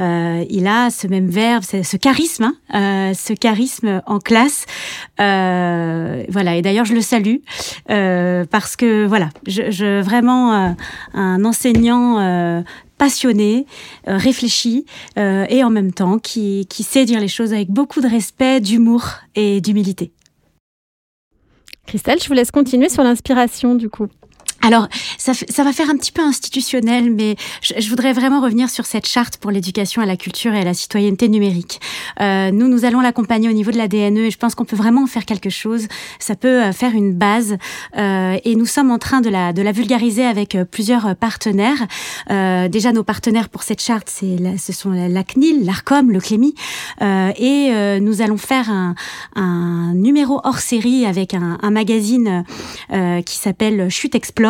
euh, 0.00 0.44
il 0.50 0.66
a 0.66 0.90
ce 0.90 1.06
même 1.06 1.28
verbe, 1.28 1.62
ce 1.62 1.82
ce 1.84 1.96
charisme, 1.96 2.44
hein, 2.44 2.54
euh, 2.74 3.14
ce 3.14 3.32
charisme 3.32 4.02
en 4.06 4.18
classe. 4.18 4.66
Euh, 5.20 6.24
voilà, 6.28 6.56
et 6.56 6.62
d'ailleurs 6.62 6.84
je 6.84 6.94
le 6.94 7.00
salue 7.00 7.36
euh, 7.90 8.44
parce 8.50 8.74
que 8.76 9.06
voilà, 9.06 9.28
je, 9.46 9.70
je 9.70 10.00
vraiment 10.02 10.52
euh, 10.52 10.68
un 11.14 11.44
enseignant. 11.44 12.64
Passionné, 12.98 13.66
euh, 14.08 14.16
réfléchi 14.16 14.84
euh, 15.18 15.46
et 15.48 15.64
en 15.64 15.70
même 15.70 15.92
temps 15.92 16.18
qui, 16.18 16.66
qui 16.68 16.82
sait 16.82 17.04
dire 17.04 17.20
les 17.20 17.28
choses 17.28 17.52
avec 17.52 17.70
beaucoup 17.70 18.00
de 18.00 18.08
respect, 18.08 18.60
d'humour 18.60 19.04
et 19.34 19.60
d'humilité. 19.60 20.12
Christelle, 21.86 22.18
je 22.20 22.28
vous 22.28 22.34
laisse 22.34 22.50
continuer 22.50 22.90
sur 22.90 23.02
l'inspiration 23.02 23.74
du 23.74 23.88
coup. 23.88 24.08
Alors, 24.62 24.88
ça, 25.18 25.32
ça 25.34 25.64
va 25.64 25.72
faire 25.72 25.88
un 25.88 25.96
petit 25.96 26.12
peu 26.12 26.22
institutionnel, 26.22 27.12
mais 27.12 27.36
je, 27.62 27.74
je 27.78 27.88
voudrais 27.88 28.12
vraiment 28.12 28.40
revenir 28.40 28.68
sur 28.68 28.86
cette 28.86 29.06
charte 29.06 29.36
pour 29.36 29.50
l'éducation 29.50 30.02
à 30.02 30.06
la 30.06 30.16
culture 30.16 30.52
et 30.52 30.60
à 30.60 30.64
la 30.64 30.74
citoyenneté 30.74 31.28
numérique. 31.28 31.80
Euh, 32.20 32.50
nous, 32.50 32.68
nous 32.68 32.84
allons 32.84 33.00
l'accompagner 33.00 33.48
au 33.48 33.52
niveau 33.52 33.70
de 33.70 33.78
la 33.78 33.88
DNE 33.88 34.18
et 34.18 34.30
je 34.30 34.36
pense 34.36 34.54
qu'on 34.54 34.64
peut 34.64 34.76
vraiment 34.76 35.04
en 35.04 35.06
faire 35.06 35.24
quelque 35.24 35.50
chose. 35.50 35.86
Ça 36.18 36.34
peut 36.34 36.64
euh, 36.64 36.72
faire 36.72 36.94
une 36.94 37.12
base 37.12 37.56
euh, 37.96 38.36
et 38.44 38.56
nous 38.56 38.66
sommes 38.66 38.90
en 38.90 38.98
train 38.98 39.20
de 39.20 39.30
la, 39.30 39.52
de 39.52 39.62
la 39.62 39.72
vulgariser 39.72 40.24
avec 40.24 40.54
euh, 40.54 40.64
plusieurs 40.64 41.14
partenaires. 41.16 41.86
Euh, 42.30 42.68
déjà, 42.68 42.92
nos 42.92 43.04
partenaires 43.04 43.48
pour 43.48 43.62
cette 43.62 43.80
charte, 43.80 44.08
c'est 44.10 44.36
ce 44.58 44.72
sont 44.72 44.90
la, 44.90 45.22
CNIL, 45.24 45.64
l'ARCOM, 45.64 46.10
le 46.10 46.20
CLEMI. 46.20 46.54
Euh, 47.00 47.30
et 47.38 48.00
nous 48.00 48.22
allons 48.22 48.36
faire 48.36 48.70
un, 48.70 48.94
un 49.34 49.92
numéro 49.94 50.40
hors 50.44 50.58
série 50.58 51.06
avec 51.06 51.34
un, 51.34 51.58
un 51.62 51.70
magazine 51.70 52.44
qui 53.24 53.36
s'appelle 53.36 53.88
Chute 53.90 54.14
Explore. 54.14 54.47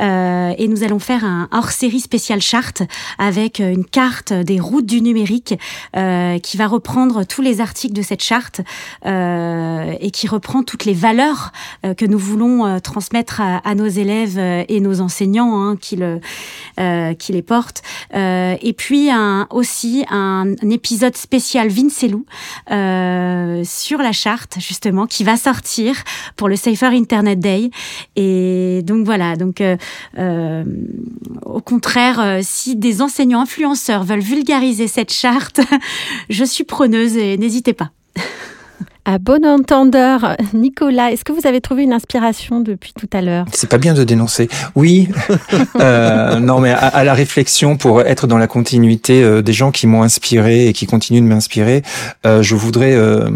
Euh, 0.00 0.52
et 0.58 0.68
nous 0.68 0.82
allons 0.82 0.98
faire 0.98 1.24
un 1.24 1.48
hors-série 1.52 2.00
spécial 2.00 2.40
charte 2.40 2.82
avec 3.18 3.60
euh, 3.60 3.72
une 3.72 3.84
carte 3.84 4.32
des 4.32 4.60
routes 4.60 4.86
du 4.86 5.00
numérique 5.00 5.54
euh, 5.96 6.38
qui 6.38 6.56
va 6.56 6.66
reprendre 6.66 7.24
tous 7.24 7.42
les 7.42 7.60
articles 7.60 7.94
de 7.94 8.02
cette 8.02 8.22
charte 8.22 8.60
et 9.04 10.10
qui 10.10 10.26
reprend 10.26 10.62
toutes 10.62 10.84
les 10.84 10.94
valeurs 10.94 11.52
que 11.82 12.04
nous 12.04 12.18
voulons 12.18 12.80
transmettre 12.80 13.40
à, 13.40 13.74
nos 13.74 13.86
élèves 13.86 14.38
et 14.38 14.80
nos 14.80 15.00
enseignants 15.00 15.62
hein, 15.62 15.76
qui, 15.76 15.96
le, 15.96 16.20
qui 17.14 17.32
les 17.32 17.42
portent. 17.42 17.82
Et 18.14 18.74
puis 18.76 19.10
aussi 19.50 20.04
un, 20.10 20.54
épisode 20.70 21.16
spécial 21.16 21.68
Vincelou 21.68 22.24
sur 22.68 23.98
la 23.98 24.12
charte 24.12 24.56
justement 24.58 25.06
qui 25.06 25.24
va 25.24 25.36
sortir 25.36 25.96
pour 26.36 26.48
le 26.48 26.56
Safer 26.56 26.86
Internet 26.88 27.40
Day. 27.40 27.70
Et 28.16 28.82
donc 28.84 29.04
voilà, 29.04 29.23
donc 29.36 29.60
euh, 29.60 29.76
euh, 30.18 30.64
au 31.44 31.60
contraire, 31.60 32.20
euh, 32.20 32.40
si 32.42 32.76
des 32.76 33.02
enseignants 33.02 33.40
influenceurs 33.40 34.04
veulent 34.04 34.20
vulgariser 34.20 34.86
cette 34.88 35.12
charte, 35.12 35.60
je 36.28 36.44
suis 36.44 36.64
preneuse 36.64 37.16
et 37.16 37.36
n'hésitez 37.36 37.72
pas. 37.72 37.90
À 39.06 39.18
bon 39.18 39.44
entendeur, 39.44 40.34
Nicolas, 40.54 41.12
est-ce 41.12 41.24
que 41.24 41.32
vous 41.32 41.46
avez 41.46 41.60
trouvé 41.60 41.82
une 41.82 41.92
inspiration 41.92 42.60
depuis 42.60 42.94
tout 42.98 43.08
à 43.12 43.20
l'heure? 43.20 43.44
C'est 43.52 43.68
pas 43.68 43.76
bien 43.76 43.92
de 43.92 44.02
dénoncer. 44.02 44.48
Oui, 44.76 45.10
euh, 45.78 46.40
non, 46.40 46.58
mais 46.58 46.70
à, 46.70 46.86
à, 46.86 47.04
la 47.04 47.12
réflexion 47.12 47.76
pour 47.76 48.00
être 48.00 48.26
dans 48.26 48.38
la 48.38 48.46
continuité 48.46 49.22
euh, 49.22 49.42
des 49.42 49.52
gens 49.52 49.72
qui 49.72 49.86
m'ont 49.86 50.02
inspiré 50.02 50.68
et 50.68 50.72
qui 50.72 50.86
continuent 50.86 51.20
de 51.20 51.26
m'inspirer, 51.26 51.82
euh, 52.24 52.42
je 52.42 52.54
voudrais 52.54 52.94
euh, 52.94 53.28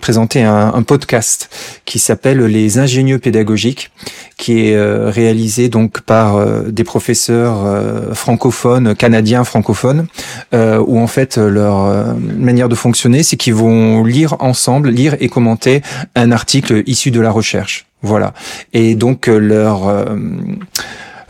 présenter 0.00 0.44
un, 0.44 0.72
un, 0.72 0.82
podcast 0.84 1.50
qui 1.86 1.98
s'appelle 1.98 2.38
Les 2.44 2.78
ingénieux 2.78 3.18
pédagogiques, 3.18 3.90
qui 4.38 4.68
est 4.68 4.76
euh, 4.76 5.10
réalisé 5.10 5.68
donc 5.68 6.02
par 6.02 6.46
des 6.66 6.84
professeurs 6.84 8.14
francophones, 8.14 8.94
canadiens 8.94 9.42
francophones, 9.42 10.06
où 10.52 11.00
en 11.00 11.06
fait 11.08 11.36
leur 11.36 12.14
manière 12.16 12.68
de 12.68 12.76
fonctionner, 12.76 13.24
c'est 13.24 13.36
qu'ils 13.36 13.54
vont 13.54 14.04
lire 14.04 14.36
ensemble, 14.38 14.90
lire 14.90 15.15
et 15.20 15.28
commenter 15.28 15.82
un 16.14 16.32
article 16.32 16.82
issu 16.86 17.10
de 17.10 17.20
la 17.20 17.30
recherche. 17.30 17.86
Voilà. 18.02 18.34
Et 18.72 18.94
donc 18.94 19.26
leur 19.26 19.88
euh, 19.88 20.16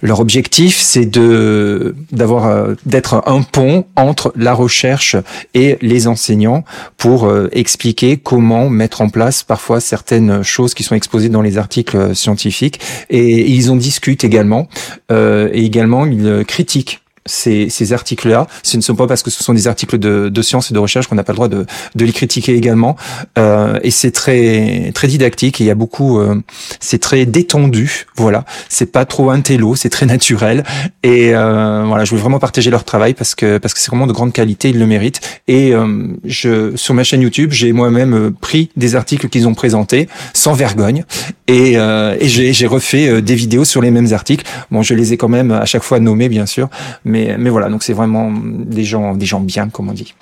leur 0.02 0.20
objectif, 0.20 0.78
c'est 0.78 1.06
de 1.06 1.94
d'avoir 2.12 2.46
euh, 2.46 2.74
d'être 2.84 3.22
un 3.26 3.42
pont 3.42 3.86
entre 3.96 4.32
la 4.36 4.52
recherche 4.52 5.16
et 5.54 5.78
les 5.80 6.06
enseignants 6.06 6.64
pour 6.96 7.26
euh, 7.26 7.48
expliquer 7.52 8.16
comment 8.16 8.68
mettre 8.68 9.00
en 9.00 9.08
place 9.08 9.42
parfois 9.42 9.80
certaines 9.80 10.42
choses 10.42 10.74
qui 10.74 10.82
sont 10.82 10.94
exposées 10.94 11.28
dans 11.28 11.42
les 11.42 11.58
articles 11.58 12.14
scientifiques. 12.14 12.80
Et 13.10 13.50
ils 13.50 13.70
en 13.70 13.76
discutent 13.76 14.24
également. 14.24 14.68
Euh, 15.10 15.48
et 15.52 15.64
également, 15.64 16.06
ils 16.06 16.44
critiquent 16.46 17.00
ces, 17.26 17.68
ces 17.68 17.92
articles-là. 17.92 18.46
Ce 18.62 18.76
ne 18.76 18.82
sont 18.82 18.94
pas 18.94 19.06
parce 19.06 19.22
que 19.22 19.30
ce 19.30 19.42
sont 19.42 19.54
des 19.54 19.68
articles 19.68 19.98
de, 19.98 20.28
de 20.28 20.42
science 20.42 20.70
et 20.70 20.74
de 20.74 20.78
recherche 20.78 21.06
qu'on 21.06 21.14
n'a 21.14 21.24
pas 21.24 21.32
le 21.32 21.36
droit 21.36 21.48
de, 21.48 21.66
de 21.94 22.04
les 22.04 22.12
critiquer 22.12 22.54
également. 22.54 22.96
Euh, 23.38 23.78
et 23.82 23.90
c'est 23.90 24.10
très 24.10 24.90
très 24.94 25.08
didactique. 25.08 25.60
Il 25.60 25.66
y 25.66 25.70
a 25.70 25.74
beaucoup, 25.74 26.18
euh, 26.18 26.40
c'est 26.80 27.00
très 27.00 27.26
détendu. 27.26 28.06
Voilà, 28.16 28.44
c'est 28.68 28.92
pas 28.92 29.04
trop 29.04 29.30
intello, 29.30 29.74
c'est 29.74 29.90
très 29.90 30.06
naturel. 30.06 30.64
Et 31.02 31.34
euh, 31.34 31.84
voilà, 31.86 32.04
je 32.04 32.14
veux 32.14 32.20
vraiment 32.20 32.38
partager 32.38 32.70
leur 32.70 32.84
travail 32.84 33.14
parce 33.14 33.34
que 33.34 33.58
parce 33.58 33.74
que 33.74 33.80
c'est 33.80 33.90
vraiment 33.90 34.06
de 34.06 34.12
grande 34.12 34.32
qualité, 34.32 34.70
ils 34.70 34.78
le 34.78 34.86
méritent. 34.86 35.20
Et 35.48 35.72
euh, 35.74 36.08
je 36.24 36.76
sur 36.76 36.94
ma 36.94 37.04
chaîne 37.04 37.22
YouTube, 37.22 37.52
j'ai 37.52 37.72
moi-même 37.72 38.32
pris 38.40 38.70
des 38.76 38.94
articles 38.94 39.28
qu'ils 39.28 39.48
ont 39.48 39.54
présentés 39.54 40.08
sans 40.34 40.54
vergogne 40.54 41.04
et, 41.48 41.72
euh, 41.76 42.16
et 42.20 42.28
j'ai, 42.28 42.66
refait 42.66 43.08
euh, 43.08 43.22
des 43.22 43.34
vidéos 43.34 43.64
sur 43.64 43.80
les 43.80 43.90
mêmes 43.90 44.12
articles. 44.12 44.44
Bon, 44.70 44.82
je 44.82 44.94
les 44.94 45.12
ai 45.12 45.16
quand 45.16 45.28
même 45.28 45.52
à 45.52 45.64
chaque 45.64 45.82
fois 45.82 46.00
nommés, 46.00 46.28
bien 46.28 46.46
sûr, 46.46 46.68
mais 47.04 47.15
mais, 47.16 47.36
mais 47.38 47.50
voilà, 47.50 47.68
donc 47.68 47.82
c'est 47.82 47.94
vraiment 47.94 48.30
des 48.30 48.84
gens, 48.84 49.14
des 49.14 49.26
gens 49.26 49.40
bien, 49.40 49.68
comme 49.68 49.88
on 49.88 49.92
dit. 49.92 50.14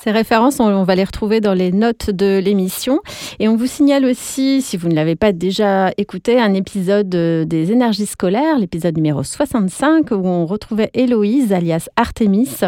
Ces 0.00 0.12
références, 0.12 0.60
on, 0.60 0.84
va 0.84 0.94
les 0.94 1.02
retrouver 1.02 1.40
dans 1.40 1.54
les 1.54 1.72
notes 1.72 2.10
de 2.10 2.38
l'émission. 2.38 3.00
Et 3.40 3.48
on 3.48 3.56
vous 3.56 3.66
signale 3.66 4.04
aussi, 4.04 4.62
si 4.62 4.76
vous 4.76 4.88
ne 4.88 4.94
l'avez 4.94 5.16
pas 5.16 5.32
déjà 5.32 5.90
écouté, 5.96 6.38
un 6.38 6.54
épisode 6.54 7.08
des 7.08 7.72
énergies 7.72 8.06
scolaires, 8.06 8.60
l'épisode 8.60 8.94
numéro 8.94 9.24
65, 9.24 10.12
où 10.12 10.24
on 10.24 10.46
retrouvait 10.46 10.90
Héloïse, 10.94 11.52
alias 11.52 11.88
Artemis, 11.96 12.60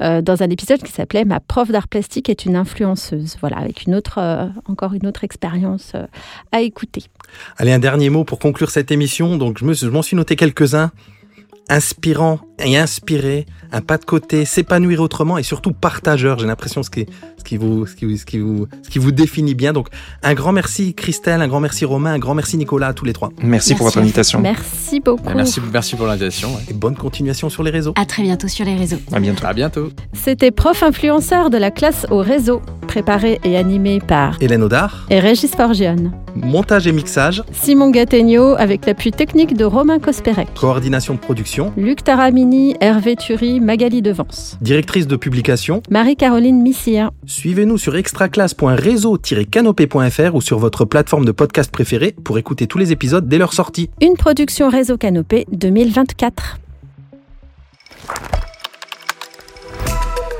euh, 0.00 0.22
dans 0.22 0.42
un 0.42 0.48
épisode 0.48 0.82
qui 0.82 0.90
s'appelait 0.90 1.26
Ma 1.26 1.40
prof 1.40 1.70
d'art 1.70 1.86
plastique 1.86 2.30
est 2.30 2.46
une 2.46 2.56
influenceuse. 2.56 3.36
Voilà, 3.42 3.58
avec 3.58 3.82
une 3.82 3.94
autre, 3.94 4.16
euh, 4.16 4.46
encore 4.64 4.94
une 4.94 5.06
autre 5.06 5.22
expérience 5.22 5.92
euh, 5.94 6.06
à 6.50 6.62
écouter. 6.62 7.02
Allez, 7.58 7.72
un 7.72 7.78
dernier 7.78 8.08
mot 8.08 8.24
pour 8.24 8.38
conclure 8.38 8.70
cette 8.70 8.90
émission. 8.90 9.36
Donc, 9.36 9.58
je 9.58 9.86
m'en 9.90 10.00
suis 10.00 10.16
noté 10.16 10.34
quelques-uns 10.34 10.92
inspirant 11.70 12.40
et 12.58 12.76
inspiré, 12.76 13.46
un 13.72 13.80
pas 13.80 13.96
de 13.96 14.04
côté, 14.04 14.44
s'épanouir 14.44 15.00
autrement 15.00 15.38
et 15.38 15.42
surtout 15.42 15.72
partageur. 15.72 16.38
J'ai 16.38 16.46
l'impression 16.46 16.82
ce 16.82 16.90
qui, 16.90 17.06
ce 17.38 17.44
qui 17.44 17.56
vous, 17.56 17.86
ce 17.86 17.94
qui, 17.94 18.18
ce 18.18 18.26
qui 18.26 18.38
vous, 18.38 18.66
ce 18.82 18.90
qui 18.90 18.98
vous 18.98 19.12
définit 19.12 19.54
bien. 19.54 19.72
Donc, 19.72 19.88
un 20.22 20.34
grand 20.34 20.52
merci 20.52 20.92
Christelle, 20.92 21.40
un 21.40 21.48
grand 21.48 21.60
merci 21.60 21.84
Romain, 21.84 22.12
un 22.12 22.18
grand 22.18 22.34
merci 22.34 22.58
Nicolas 22.58 22.88
à 22.88 22.92
tous 22.92 23.04
les 23.04 23.12
trois. 23.12 23.30
Merci, 23.38 23.48
merci 23.48 23.74
pour 23.76 23.86
votre 23.86 23.98
invitation. 23.98 24.40
Merci 24.40 25.00
beaucoup. 25.00 25.32
Merci, 25.34 25.60
merci 25.72 25.96
pour 25.96 26.06
l'invitation. 26.06 26.54
Ouais. 26.54 26.62
Et 26.70 26.74
bonne 26.74 26.96
continuation 26.96 27.48
sur 27.48 27.62
les 27.62 27.70
réseaux. 27.70 27.94
À 27.96 28.04
très 28.04 28.22
bientôt 28.22 28.48
sur 28.48 28.66
les 28.66 28.74
réseaux. 28.74 28.98
À 29.12 29.20
bientôt. 29.20 29.46
À 29.46 29.54
bientôt. 29.54 29.90
C'était 30.12 30.50
prof 30.50 30.82
influenceur 30.82 31.48
de 31.48 31.56
la 31.56 31.70
classe 31.70 32.06
au 32.10 32.18
réseau, 32.18 32.60
préparé 32.88 33.40
et 33.44 33.56
animé 33.56 34.00
par 34.00 34.36
Hélène 34.42 34.64
Audard 34.64 35.06
et 35.08 35.20
Régis 35.20 35.52
Forgione. 35.52 36.12
Montage 36.34 36.86
et 36.86 36.92
mixage. 36.92 37.42
Simon 37.52 37.90
Gattegno 37.90 38.54
avec 38.58 38.86
l'appui 38.86 39.12
technique 39.12 39.56
de 39.56 39.64
Romain 39.64 39.98
Cospérec. 39.98 40.48
Coordination 40.54 41.14
de 41.14 41.20
production. 41.20 41.59
Luc 41.76 42.04
Taramini, 42.04 42.74
Hervé 42.80 43.16
Thury, 43.16 43.60
Magali 43.60 44.02
Devance. 44.02 44.58
Directrice 44.60 45.06
de 45.06 45.16
publication. 45.16 45.82
Marie-Caroline 45.90 46.62
Missia. 46.62 47.10
Suivez-nous 47.26 47.78
sur 47.78 47.96
extraclasse.réseau-canopé.fr 47.96 50.34
ou 50.34 50.40
sur 50.40 50.58
votre 50.58 50.84
plateforme 50.84 51.24
de 51.24 51.32
podcast 51.32 51.70
préférée 51.70 52.14
pour 52.24 52.38
écouter 52.38 52.66
tous 52.66 52.78
les 52.78 52.92
épisodes 52.92 53.28
dès 53.28 53.38
leur 53.38 53.52
sortie. 53.52 53.90
Une 54.00 54.14
production 54.14 54.68
Réseau 54.68 54.96
Canopé 54.96 55.46
2024. 55.52 56.58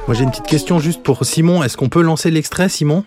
Moi 0.07 0.17
j'ai 0.17 0.25
une 0.25 0.31
petite 0.31 0.47
question 0.47 0.79
juste 0.81 1.03
pour 1.03 1.25
Simon. 1.25 1.63
Est-ce 1.63 1.77
qu'on 1.77 1.89
peut 1.89 2.03
lancer 2.03 2.31
l'extrait, 2.31 2.69
Simon? 2.69 3.05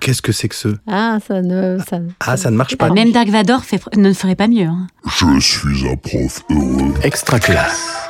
Qu'est-ce 0.00 0.22
que 0.22 0.30
c'est 0.30 0.48
que 0.48 0.54
ce 0.54 0.68
Ah, 0.86 1.18
ça 1.26 1.42
ne. 1.42 1.78
Ça, 1.88 1.98
Ah, 2.20 2.36
ça 2.36 2.50
ne 2.52 2.56
marche 2.56 2.76
pas. 2.76 2.88
Même 2.90 3.10
Dark 3.10 3.28
Vador 3.30 3.64
fait- 3.64 3.80
ne 3.96 4.12
ferait 4.12 4.36
pas 4.36 4.46
mieux. 4.46 4.66
hein. 4.66 4.86
Je 5.04 5.40
suis 5.40 5.88
un 5.88 5.96
prof 5.96 6.40
heureux. 6.50 6.94
Extra 7.02 7.40
classe. 7.40 8.07